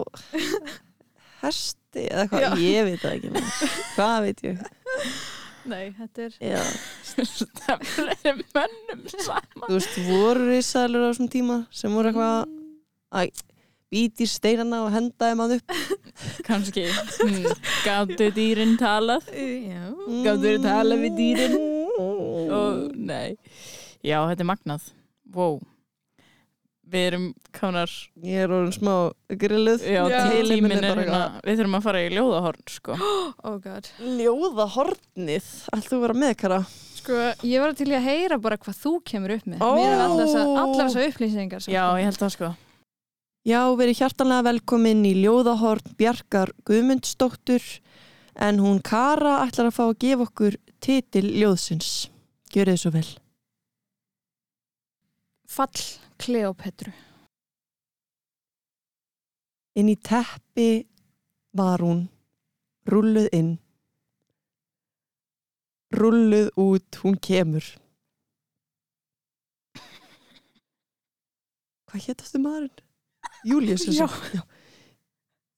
hesti 1.45 2.05
eða 2.09 2.25
eitthvað, 2.25 2.59
ég 2.65 2.85
veit 2.89 3.01
það 3.03 3.15
ekki 3.15 3.31
maður. 3.35 3.73
Hvað 3.95 4.15
veit 4.25 4.45
ég? 4.49 4.61
Nei, 5.65 5.85
þetta 5.95 6.27
er 6.27 6.37
er 8.27 8.39
mönnum 8.59 9.03
saman 9.15 9.65
Þú 9.69 9.73
veist, 9.77 9.99
voru 10.11 10.47
risaðlur 10.51 11.07
á 11.07 11.09
þessum 11.13 11.31
tíma 11.31 11.61
sem 11.71 11.95
voru 11.95 12.11
eitthvað 12.11 12.55
að 13.15 13.45
býti 13.93 14.25
steinana 14.29 14.81
og 14.85 14.91
henda 14.95 15.29
þeim 15.29 15.43
að 15.45 15.53
upp. 15.59 15.75
Kannski. 16.47 16.87
Hmm. 17.21 17.45
gáttu 17.85 18.31
dýrin 18.35 18.75
talað? 18.81 19.29
Já, 19.35 19.85
gáttu 20.25 20.49
þeir 20.49 20.59
tala 20.65 20.97
við 20.99 21.19
dýrin? 21.19 21.55
Og 21.99 22.83
nei. 22.97 23.37
Já, 24.05 24.19
þetta 24.29 24.43
er 24.45 24.49
magnað. 24.51 24.91
Wow. 25.35 25.61
við 26.85 27.05
erum 27.09 27.23
kannar 27.55 27.89
Ég 28.23 28.43
er 28.45 28.51
orðin 28.53 28.75
smá 28.75 28.93
grilluð. 29.41 29.81
Já, 29.89 30.03
Já. 30.05 30.19
tí- 30.29 30.43
Tíminn 30.51 30.75
er 30.77 30.85
hérna 30.85 31.21
við 31.43 31.57
þurfum 31.59 31.77
að 31.79 31.85
fara 31.87 32.03
í 32.05 32.11
ljóðahorn 32.13 32.67
sko. 32.69 32.97
oh 33.49 33.55
god. 33.63 33.89
Ljóða 33.99 34.67
hornið 34.75 35.47
Allt 35.73 35.89
þú 35.89 36.01
vera 36.03 36.17
með, 36.21 36.35
Kara? 36.43 36.59
Sko, 36.99 37.17
ég 37.45 37.61
var 37.65 37.73
til 37.77 37.89
að 37.89 38.05
heyra 38.05 38.37
bara 38.41 38.57
hvað 38.61 38.77
þú 38.83 38.93
kemur 39.09 39.33
upp 39.35 39.49
með. 39.49 39.65
Ó. 39.65 39.69
Mér 39.77 39.95
er 39.95 40.05
allar 40.05 40.87
þessar 40.93 41.09
upplýsingar 41.09 41.65
sem 41.65 41.73
já, 41.73 41.83
ég 41.99 42.07
held 42.11 42.21
það 42.21 42.35
sko 42.37 42.53
Já, 43.45 43.61
verið 43.77 43.99
hjartanlega 43.99 44.41
velkomin 44.47 45.03
í 45.05 45.11
Ljóðahorn 45.19 45.91
Bjarkar 45.99 46.49
Guðmundsdóttur 46.65 47.61
en 48.41 48.57
hún 48.57 48.79
Kara 48.81 49.35
ætlar 49.43 49.67
að 49.69 49.75
fá 49.75 49.83
að 49.83 49.99
gefa 50.01 50.25
okkur 50.25 50.55
titil 50.81 51.27
ljóðsins. 51.29 51.91
Gjörið 52.49 52.73
þið 52.73 52.81
svo 52.81 52.91
vel. 52.95 53.11
Fall 55.45 55.83
Kleopetru 56.17 56.93
Inn 59.77 59.91
í 59.93 59.95
teppi 60.01 60.87
var 61.53 61.83
hún, 61.85 62.01
rulluð 62.89 63.29
inn. 63.29 63.51
Rulluð 65.93 66.49
út, 66.65 66.97
hún 67.03 67.19
kemur. 67.21 67.69
Hvað 71.85 72.09
hétt 72.09 72.25
aftur 72.25 72.41
maðurinn? 72.41 72.84
Július 73.45 73.85
Cæsar. 73.85 74.11
Já. 74.33 74.41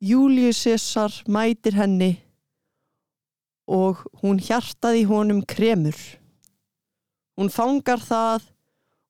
Július 0.02 0.62
Cæsar 0.64 1.14
mætir 1.28 1.78
henni 1.78 2.12
og 3.68 4.06
hún 4.22 4.40
hjartaði 4.40 5.04
honum 5.10 5.42
kremur. 5.44 5.98
Hún 7.38 7.52
fangar 7.52 8.00
það 8.00 8.48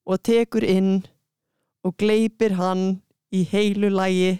og 0.08 0.22
tekur 0.22 0.64
inn 0.66 1.06
og 1.86 1.94
gleipir 1.96 2.56
hann 2.58 3.00
í 3.32 3.44
heilu 3.46 3.90
lægi 3.92 4.38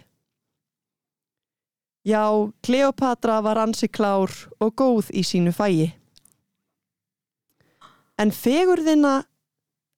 Já, 2.08 2.52
Kleopatra 2.62 3.40
var 3.44 3.58
ansi 3.60 3.88
klár 3.88 4.32
og 4.64 4.70
góð 4.80 5.10
í 5.12 5.20
sínu 5.26 5.52
fægi. 5.52 5.90
En 8.16 8.30
fegurðina 8.32 9.26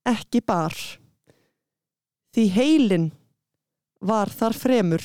ekki 0.09 0.41
bar, 0.43 0.75
því 2.35 2.47
heilin 2.57 3.07
var 4.01 4.33
þar 4.33 4.57
fremur. 4.57 5.05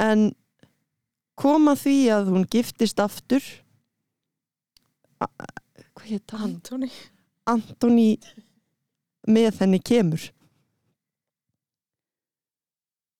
En 0.00 0.30
koma 1.40 1.74
því 1.76 1.96
að 2.14 2.30
hún 2.32 2.46
giftist 2.48 3.00
aftur, 3.02 3.44
hvað 5.18 6.06
hétt 6.06 6.36
hann? 6.36 6.54
Antoni 6.54 6.90
Antoni 7.50 8.10
með 9.28 9.62
henni 9.64 9.80
kemur. 9.82 10.22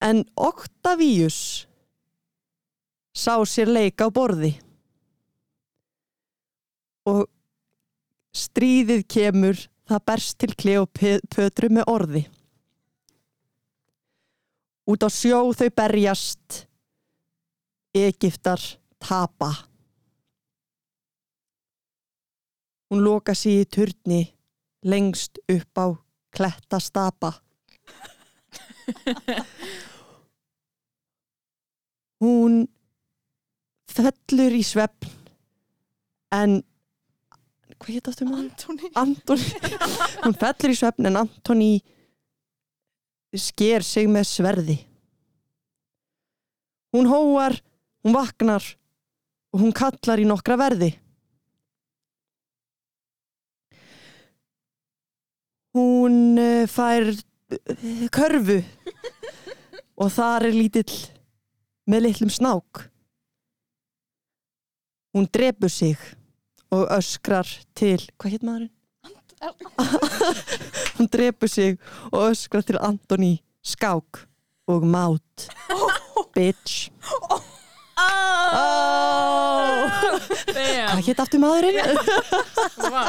En 0.01 0.23
Octavius 0.33 1.67
sá 3.13 3.35
sér 3.45 3.69
leik 3.69 4.01
á 4.01 4.07
borði 4.09 4.55
og 7.05 7.27
stríðið 8.33 9.03
kemur 9.11 9.61
það 9.91 10.05
berst 10.07 10.37
til 10.39 10.53
Kleopötru 10.55 11.69
með 11.73 11.89
orði. 11.91 12.23
Út 14.91 15.03
á 15.03 15.09
sjó 15.11 15.53
þau 15.55 15.69
berjast, 15.75 16.65
Egiptar 17.95 18.61
tapa. 19.01 19.51
Hún 22.91 23.03
loka 23.03 23.35
sig 23.35 23.61
í 23.61 23.67
turni 23.67 24.21
lengst 24.83 25.39
upp 25.51 25.77
á 25.79 25.87
klettastapa. 26.35 27.31
Hún 32.21 32.67
fellur 33.91 34.53
í 34.55 34.63
svefn 34.63 35.09
en 36.31 36.61
hvað 37.81 37.97
hétt 37.97 38.09
aftur 38.11 38.29
maður? 38.29 38.49
Antoni 38.51 38.91
Antoni 39.01 39.47
hún 40.23 40.37
fellur 40.37 40.73
í 40.73 40.77
svefn 40.77 41.09
en 41.09 41.19
Antoni 41.23 41.71
sker 43.37 43.85
sig 43.85 44.09
með 44.11 44.27
sverði. 44.27 44.77
Hún 46.91 47.07
hóar 47.07 47.55
hún 48.03 48.15
vaknar 48.15 48.65
og 49.51 49.63
hún 49.63 49.73
kallar 49.75 50.19
í 50.19 50.27
nokkra 50.27 50.57
verði. 50.59 50.91
Hún 55.71 56.35
uh, 56.35 56.67
fær 56.67 57.07
uh, 57.13 58.07
körfu 58.11 58.59
og 60.01 60.09
þar 60.11 60.49
er 60.49 60.57
lítill 60.57 60.97
með 61.87 62.09
litlum 62.09 62.31
snák. 62.33 62.87
Hún 65.15 65.27
drepur 65.31 65.71
sig 65.71 65.99
og 66.71 66.87
öskrar 66.97 67.47
til 67.75 67.99
hvað 68.17 68.37
hétt 68.37 68.47
maðurinn? 68.47 68.75
hún 70.97 71.09
drepur 71.13 71.49
sig 71.49 71.79
og 72.11 72.31
öskrar 72.31 72.65
til 72.65 72.77
Antoni 72.81 73.41
skák 73.63 74.25
og 74.67 74.85
mát 74.85 75.49
bitch 76.35 76.91
oh. 77.29 77.50
Hvað 80.91 81.05
hétt 81.07 81.21
aftur 81.23 81.41
maðurinn? 81.41 81.79
Vá 82.91 83.05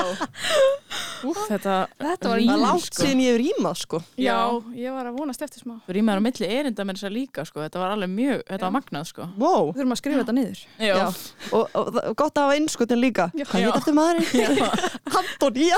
Úf, 1.23 1.39
þetta 1.47 1.75
Þetta 2.03 2.31
var 2.33 2.41
er 2.43 2.59
langt 2.59 2.89
sko. 2.89 3.05
síðan 3.05 3.21
ég 3.23 3.29
hef 3.31 3.37
rýmað 3.39 3.77
sko. 3.79 3.99
Já, 4.19 4.35
ég 4.75 4.91
var 4.91 5.07
að 5.07 5.19
vonast 5.21 5.45
eftir 5.47 5.63
smá. 5.63 5.77
Rýmar 5.87 6.19
á 6.19 6.23
milli 6.25 6.49
erinda 6.51 6.83
með 6.89 6.99
þess 6.99 7.07
að 7.07 7.15
líka 7.15 7.45
sko. 7.47 7.63
Þetta 7.63 7.79
var 7.79 7.95
alveg 7.95 8.11
mjög, 8.11 8.43
þetta 8.49 8.67
var 8.67 8.75
magnað 8.75 9.07
sko. 9.13 9.29
wow. 9.39 9.69
Við 9.71 9.79
þurfum 9.79 9.95
að 9.95 10.01
skrifa 10.03 10.19
þetta 10.25 10.35
niður. 10.39 10.65
Já, 10.83 10.95
Já. 10.99 11.07
og, 11.53 11.63
og, 11.79 12.01
og 12.03 12.17
gott 12.19 12.41
að 12.43 12.49
hafa 12.49 12.59
innskotin 12.59 13.03
líka. 13.05 13.29
Já. 13.39 13.47
hvað 13.53 13.67
hétt 13.69 13.79
aftur 13.79 13.97
maðurinn? 14.01 14.61
Antoni 15.23 15.71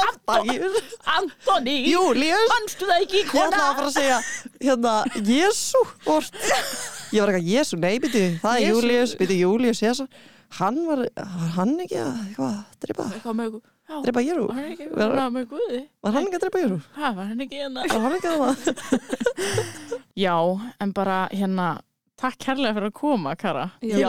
Óttægir 0.00 0.76
Antoni, 1.18 1.76
Július 1.92 2.48
fannstu 2.54 2.88
það 2.88 3.04
ekki 3.04 3.22
Ég 3.24 3.40
ætla 3.44 3.64
að 3.68 3.78
fara 3.78 3.88
að 3.90 3.96
segja 3.98 4.18
hérna, 4.64 4.96
Jésu. 5.20 5.84
Ég 7.14 7.22
var 7.22 7.30
eitthvað, 7.30 7.50
Jésu, 7.54 7.76
nei, 7.78 7.98
byrju 8.02 8.24
Það 8.42 8.56
er. 8.58 8.64
Július, 8.72 9.14
byrju, 9.20 9.36
Július 9.44 9.82
Jésu 9.84 10.08
Hann 10.58 10.80
var, 10.86 11.04
var 11.16 11.48
hann 11.56 11.76
ekki 11.84 11.96
að 11.98 12.10
eitthvað, 12.28 12.58
drepa, 12.84 13.06
Eitthvað 13.14 13.60
Já, 13.84 13.98
drepa 14.06 14.20
Jéru 14.24 14.44
var 14.48 14.56
hann 14.56 14.70
ekki 14.72 14.86
Var- 14.90 15.10
var 15.14 16.12
hann 16.14 16.26
ekki 16.28 16.38
að 16.38 16.44
drepa 16.46 16.60
Jéru? 16.62 16.78
Ha, 16.96 17.10
var 17.18 17.26
hann 17.30 17.40
ekki 17.44 17.58
hérna? 17.60 17.82
Var 17.90 18.00
hann 18.00 18.14
ekki 18.16 18.30
að 18.30 18.38
það? 18.44 18.54
Já, 20.24 20.36
en 20.80 20.92
bara 20.96 21.18
hérna 21.32 21.66
Takk 22.24 22.36
kærlega 22.38 22.76
fyrir 22.76 22.88
að 22.92 22.94
koma, 22.96 23.32
Kara 23.36 23.64
Já, 23.82 24.06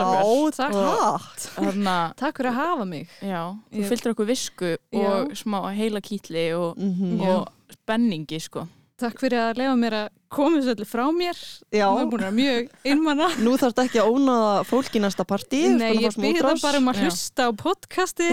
takk. 0.54 0.76
takk 0.78 1.58
að, 1.58 2.14
Takk 2.20 2.38
fyrir 2.38 2.50
að 2.52 2.58
hafa 2.60 2.84
mig 2.88 3.08
já, 3.20 3.40
þú 3.74 3.88
fylgdur 3.90 4.14
okkur 4.14 4.28
visku 4.30 4.70
og 5.02 5.32
smá 5.36 5.58
heila 5.74 6.00
kýtli 6.00 6.44
og, 6.56 6.78
Mhm. 6.78 7.20
og 7.26 7.48
spenningi, 7.74 8.38
sko 8.40 8.68
Takk 8.96 9.18
fyrir 9.20 9.36
að 9.42 9.58
lefa 9.60 9.72
mér 9.76 9.94
að 9.98 10.06
koma 10.32 10.56
þessu 10.56 10.72
öllu 10.72 10.86
frá 10.88 11.02
mér. 11.12 11.40
Já, 11.76 11.84
Nú 11.92 11.98
er 12.00 12.06
búin 12.08 12.22
að 12.22 12.24
vera 12.24 12.36
mjög 12.38 12.70
einmanna 12.88 13.26
nú 13.44 13.52
þarf 13.60 13.74
þetta 13.74 13.84
ekki 13.90 14.00
að 14.00 14.08
ónaða 14.14 14.54
fólk 14.70 14.96
í 14.96 15.02
næsta 15.04 15.26
partí 15.28 15.60
Nei, 15.74 15.90
ég 16.00 16.16
býða 16.16 16.54
bara 16.62 16.80
um 16.80 16.88
að 16.88 17.02
Já. 17.02 17.04
hlusta 17.10 17.44
á 17.44 17.50
podcasti 17.60 18.30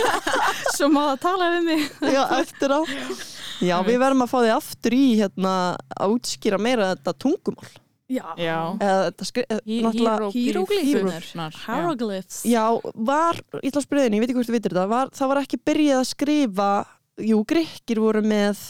Svo 0.76 0.88
má 0.88 1.02
það 1.10 1.20
tala 1.26 1.50
við 1.56 1.68
mig. 1.68 1.84
Já, 2.16 2.22
eftir 2.40 2.72
á. 2.72 2.80
Já, 3.60 3.76
við 3.84 4.00
verðum 4.00 4.24
að 4.24 4.32
fá 4.32 4.38
því 4.40 4.50
aftur 4.56 4.96
í 4.96 5.04
hérna 5.20 5.54
að 6.00 6.16
útskýra 6.16 6.60
meira 6.64 6.90
þetta 6.94 7.16
tungumál. 7.20 7.70
Já, 8.10 8.24
Já, 8.40 8.56
eða 8.82 9.02
þetta 9.06 9.26
skri, 9.28 9.42
Hí- 9.68 9.82
náttúrulega 9.84 10.30
híróglýfurnar. 10.34 11.28
Já. 11.30 11.60
Hieroglyphs. 11.76 12.40
Já, 12.48 12.64
var, 12.96 13.36
ég 13.60 13.68
ætla 13.70 13.82
að 13.84 13.86
spyrja 13.86 14.06
þín, 14.08 14.16
ég 14.16 14.24
veit 14.24 14.32
ekki 14.32 14.38
hvort 14.40 14.48
þú 14.50 14.56
vitir 14.56 14.74
þetta, 14.74 14.88
var, 14.90 15.12
það 15.14 15.30
var 15.30 15.40
ekki 15.44 15.60
byrjað 15.70 16.00
að 16.00 16.08
skrifa, 16.10 16.70
jú, 17.28 17.38
grikkir 17.52 18.00
voru 18.02 18.24
með, 18.26 18.64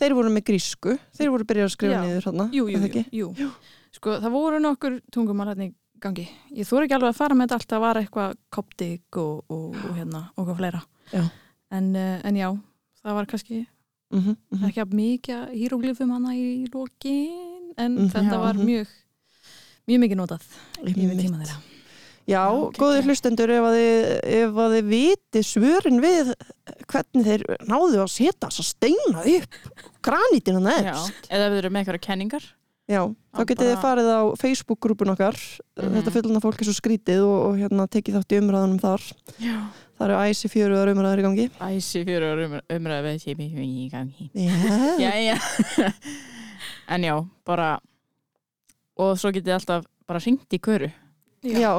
þeir 0.00 0.14
voru 0.14 0.30
með 0.30 0.44
grísku, 0.50 0.98
þeir 1.16 1.30
voru 1.30 1.44
byrjað 1.44 1.68
að 1.68 1.74
skrifa 1.76 1.92
Já. 1.96 2.02
niður 2.04 2.26
þarna, 2.28 2.46
Jú, 2.52 2.64
jú, 2.68 3.04
jú, 3.12 3.28
jú. 3.40 3.50
Sko, 3.96 4.18
það 4.20 4.30
voru 4.36 4.58
nokkur 4.60 5.00
tungumál 5.10 5.48
hérna 5.48 5.64
í 5.70 5.74
gangi. 6.00 6.26
Ég 6.52 6.66
þóri 6.68 6.84
ekki 6.84 6.94
alveg 6.98 7.08
að 7.14 7.16
fara 7.16 7.34
með 7.34 7.46
þetta 7.46 7.54
allt, 7.56 7.68
það 7.72 7.80
var 7.86 7.96
eitthvað 8.02 8.34
koptik 8.52 9.16
og, 9.16 9.44
og, 9.48 9.74
og 9.74 9.94
hérna, 9.96 10.20
og 10.36 10.46
hvað 10.50 10.56
fleira. 10.60 10.82
Já. 11.12 11.22
En, 11.72 11.88
uh, 11.96 12.20
en 12.28 12.36
já, 12.36 12.50
það 13.02 13.14
var 13.20 13.26
kannski 13.26 13.66
Mm 14.14 14.20
-hmm, 14.22 14.66
ekki 14.68 14.80
að 14.84 14.92
mikið 14.94 15.48
híróglifum 15.50 16.10
hana 16.14 16.30
í 16.38 16.68
lokin, 16.72 17.72
en 17.76 17.92
Mhm. 17.96 18.08
þetta 18.12 18.36
Já. 18.36 18.38
var 18.38 18.54
mjög, 18.54 18.86
mjög 19.88 19.98
mikið 20.00 20.16
notað 20.16 20.42
Einmitt. 20.78 21.18
tíma 21.26 21.38
þeirra. 21.42 21.75
Já, 22.26 22.42
Já, 22.42 22.70
góðir 22.74 23.06
hlustendur, 23.06 23.50
ef 23.54 23.64
að, 23.68 23.74
þið, 23.78 24.06
ef 24.40 24.56
að 24.64 24.72
þið 24.76 24.88
viti 24.90 25.42
svörin 25.46 26.00
við 26.02 26.32
hvernig 26.90 27.26
þeir 27.28 27.44
náðu 27.70 28.00
að 28.02 28.10
setja 28.10 28.48
þess 28.48 28.62
að 28.64 28.68
steina 28.72 29.22
upp 29.36 29.82
granítina 30.02 30.58
Já, 30.58 30.90
neðst. 30.90 31.28
eða 31.30 31.50
við 31.52 31.60
erum 31.62 31.76
með 31.76 31.84
eitthvað 31.84 32.04
kenningar 32.08 32.48
Já, 32.86 33.00
þá 33.34 33.40
Já, 33.42 33.46
getið 33.50 33.68
þið 33.72 33.80
farið 33.82 34.08
á 34.14 34.20
Facebook-grúpun 34.38 35.10
okkar, 35.14 35.38
Mhm. 35.76 35.94
þetta 35.96 36.12
fullana 36.14 36.42
fólk 36.42 36.60
er 36.62 36.66
svo 36.68 36.74
skrítið 36.76 37.22
og, 37.26 37.38
og 37.46 37.56
hérna 37.58 37.86
tekið 37.90 38.14
þátt 38.18 38.34
í 38.34 38.38
umræðunum 38.42 38.78
þar. 38.82 39.02
Já 39.42 39.56
Það 39.96 40.04
eru 40.10 40.16
æsi 40.28 40.48
fjöruðar 40.52 40.90
umræður 40.92 41.18
í 41.18 41.24
gangi. 41.24 41.44
Æsi 41.56 42.02
fyrir 42.04 42.42
um, 42.44 42.60
tími 43.16 43.46
í 43.64 43.86
gangi 43.88 44.26
Já, 44.36 45.00
Já, 45.04 45.12
já 45.24 45.92
En 46.88 47.02
já, 47.02 47.16
bara 47.48 47.78
og 48.96 49.16
svo 49.18 49.32
getið 49.32 49.56
alltaf 49.56 49.86
bara 50.06 50.20
ringt 50.22 50.52
í 50.52 50.60
köru 50.62 50.90
já. 51.42 51.72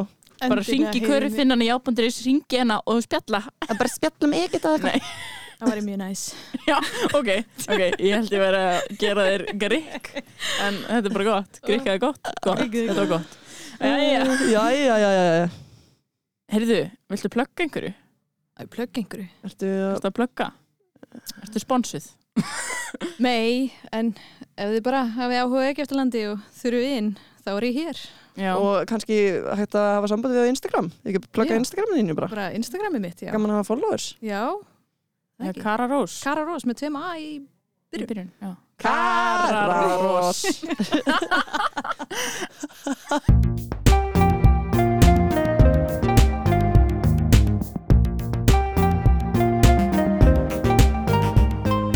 Bara 0.44 0.64
ringt 0.68 1.00
í 1.00 1.02
köru, 1.04 1.32
finna 1.34 1.58
hana 1.58 1.68
í 1.68 1.74
ábunduris 1.74 2.22
ringi 2.26 2.62
hana 2.62 2.80
og 2.86 3.02
spjalla 3.06 3.44
að 3.68 3.76
bara 3.76 3.94
spjallum 3.94 4.38
ekkert 4.38 4.70
að 4.70 4.88
Nei, 4.88 5.02
Það 5.58 5.72
var 5.72 5.80
mjög 5.82 5.98
næs. 6.04 6.24
ok, 7.18 7.30
ok, 7.66 7.80
ég 7.82 8.12
held 8.14 8.34
ég 8.36 8.42
verið 8.44 8.66
að 8.68 8.98
gera 9.02 9.24
þér 9.26 9.44
grikk 9.64 10.12
en 10.22 10.76
þetta 10.86 11.02
er 11.02 11.16
bara 11.16 11.30
gott, 11.32 11.62
grikk 11.66 11.90
er 11.90 12.02
gott, 12.04 12.34
gott 12.46 12.62
er 12.62 12.70
þetta 12.70 13.00
var 13.02 13.14
gott 13.16 13.44
Jæja, 13.78 14.26
já, 14.50 14.62
já, 14.74 14.98
já, 14.98 15.10
já, 15.14 15.24
já. 15.38 15.50
heyrðu, 16.54 16.78
viltu 17.14 17.30
plugga 17.34 17.66
einhverju? 17.66 17.92
Það 18.58 18.70
plögg 18.74 18.98
einhverju. 18.98 19.26
Ertu 19.46 19.68
að 19.70 19.92
Ertu 19.92 20.10
að 20.10 20.16
plugga? 20.18 20.48
Ertu 21.44 21.62
sponsuð? 21.62 22.08
Nei, 23.22 23.70
en 23.94 24.16
ef 24.58 24.72
þið 24.74 24.80
bara 24.88 25.04
hafið 25.14 25.42
áhuga 25.44 25.68
ekki 25.68 25.84
eftir 25.86 26.00
landi 26.00 26.24
og 26.32 26.42
þurfið 26.58 26.96
inn, 26.96 27.12
þá 27.46 27.52
er 27.54 27.68
ég 27.68 27.78
hér. 27.84 28.02
Já, 28.38 28.52
og 28.62 28.84
kannski 28.90 29.16
hægt 29.58 29.74
að 29.80 29.88
hafa 29.98 30.08
samband 30.12 30.36
við 30.38 30.46
á 30.46 30.52
Instagram. 30.52 30.92
Ekki 31.10 31.22
plugga 31.34 31.56
Já. 31.58 31.62
Instagramin 31.64 31.98
þínu 32.04 32.16
bara. 32.20 32.28
Bara 32.34 32.48
Instagramið 32.58 33.02
mitt, 33.08 33.24
já. 33.26 33.32
gaman 33.34 33.50
að 33.56 33.60
hafa 33.62 33.70
followers. 33.72 34.06
Já. 34.22 34.44
Kara 35.62 35.86
Rós. 35.90 36.20
Kara 36.26 36.46
Rós 36.46 36.66
með 36.66 36.80
tveim 36.84 36.96
A 37.02 37.12
í 37.18 37.30
í 37.98 38.06
byrjun. 38.06 38.30
já. 38.42 38.56
Kararós 38.78 40.44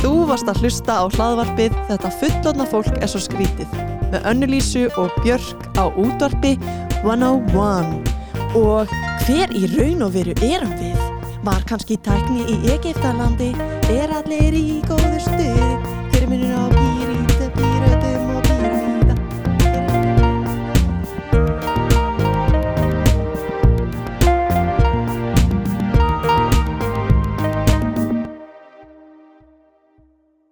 Þú 0.01 0.11
varst 0.29 0.49
að 0.49 0.61
hlusta 0.63 0.97
á 0.97 1.03
hlaðvarpið 1.13 1.75
Þetta 1.91 2.13
fullotna 2.21 2.67
fólk 2.71 2.93
er 2.97 3.11
svo 3.11 3.21
skrítið 3.23 3.79
með 4.11 4.27
Önnulísu 4.31 4.87
og 4.99 5.13
Björk 5.23 5.69
á 5.79 5.87
útvarpi 5.89 6.57
101 7.03 8.11
og 8.59 8.91
hver 9.25 9.55
í 9.55 9.63
raun 9.77 10.05
og 10.07 10.13
veru 10.17 10.35
erum 10.45 10.75
við? 10.79 10.99
Var 11.45 11.63
kannski 11.69 11.97
tækni 12.05 12.45
í 12.45 12.59
Egiptalandi? 12.75 13.53
Er 13.89 14.13
allir 14.19 14.57
í 14.57 14.81
góðu 14.85 15.17
stuði? 15.25 15.90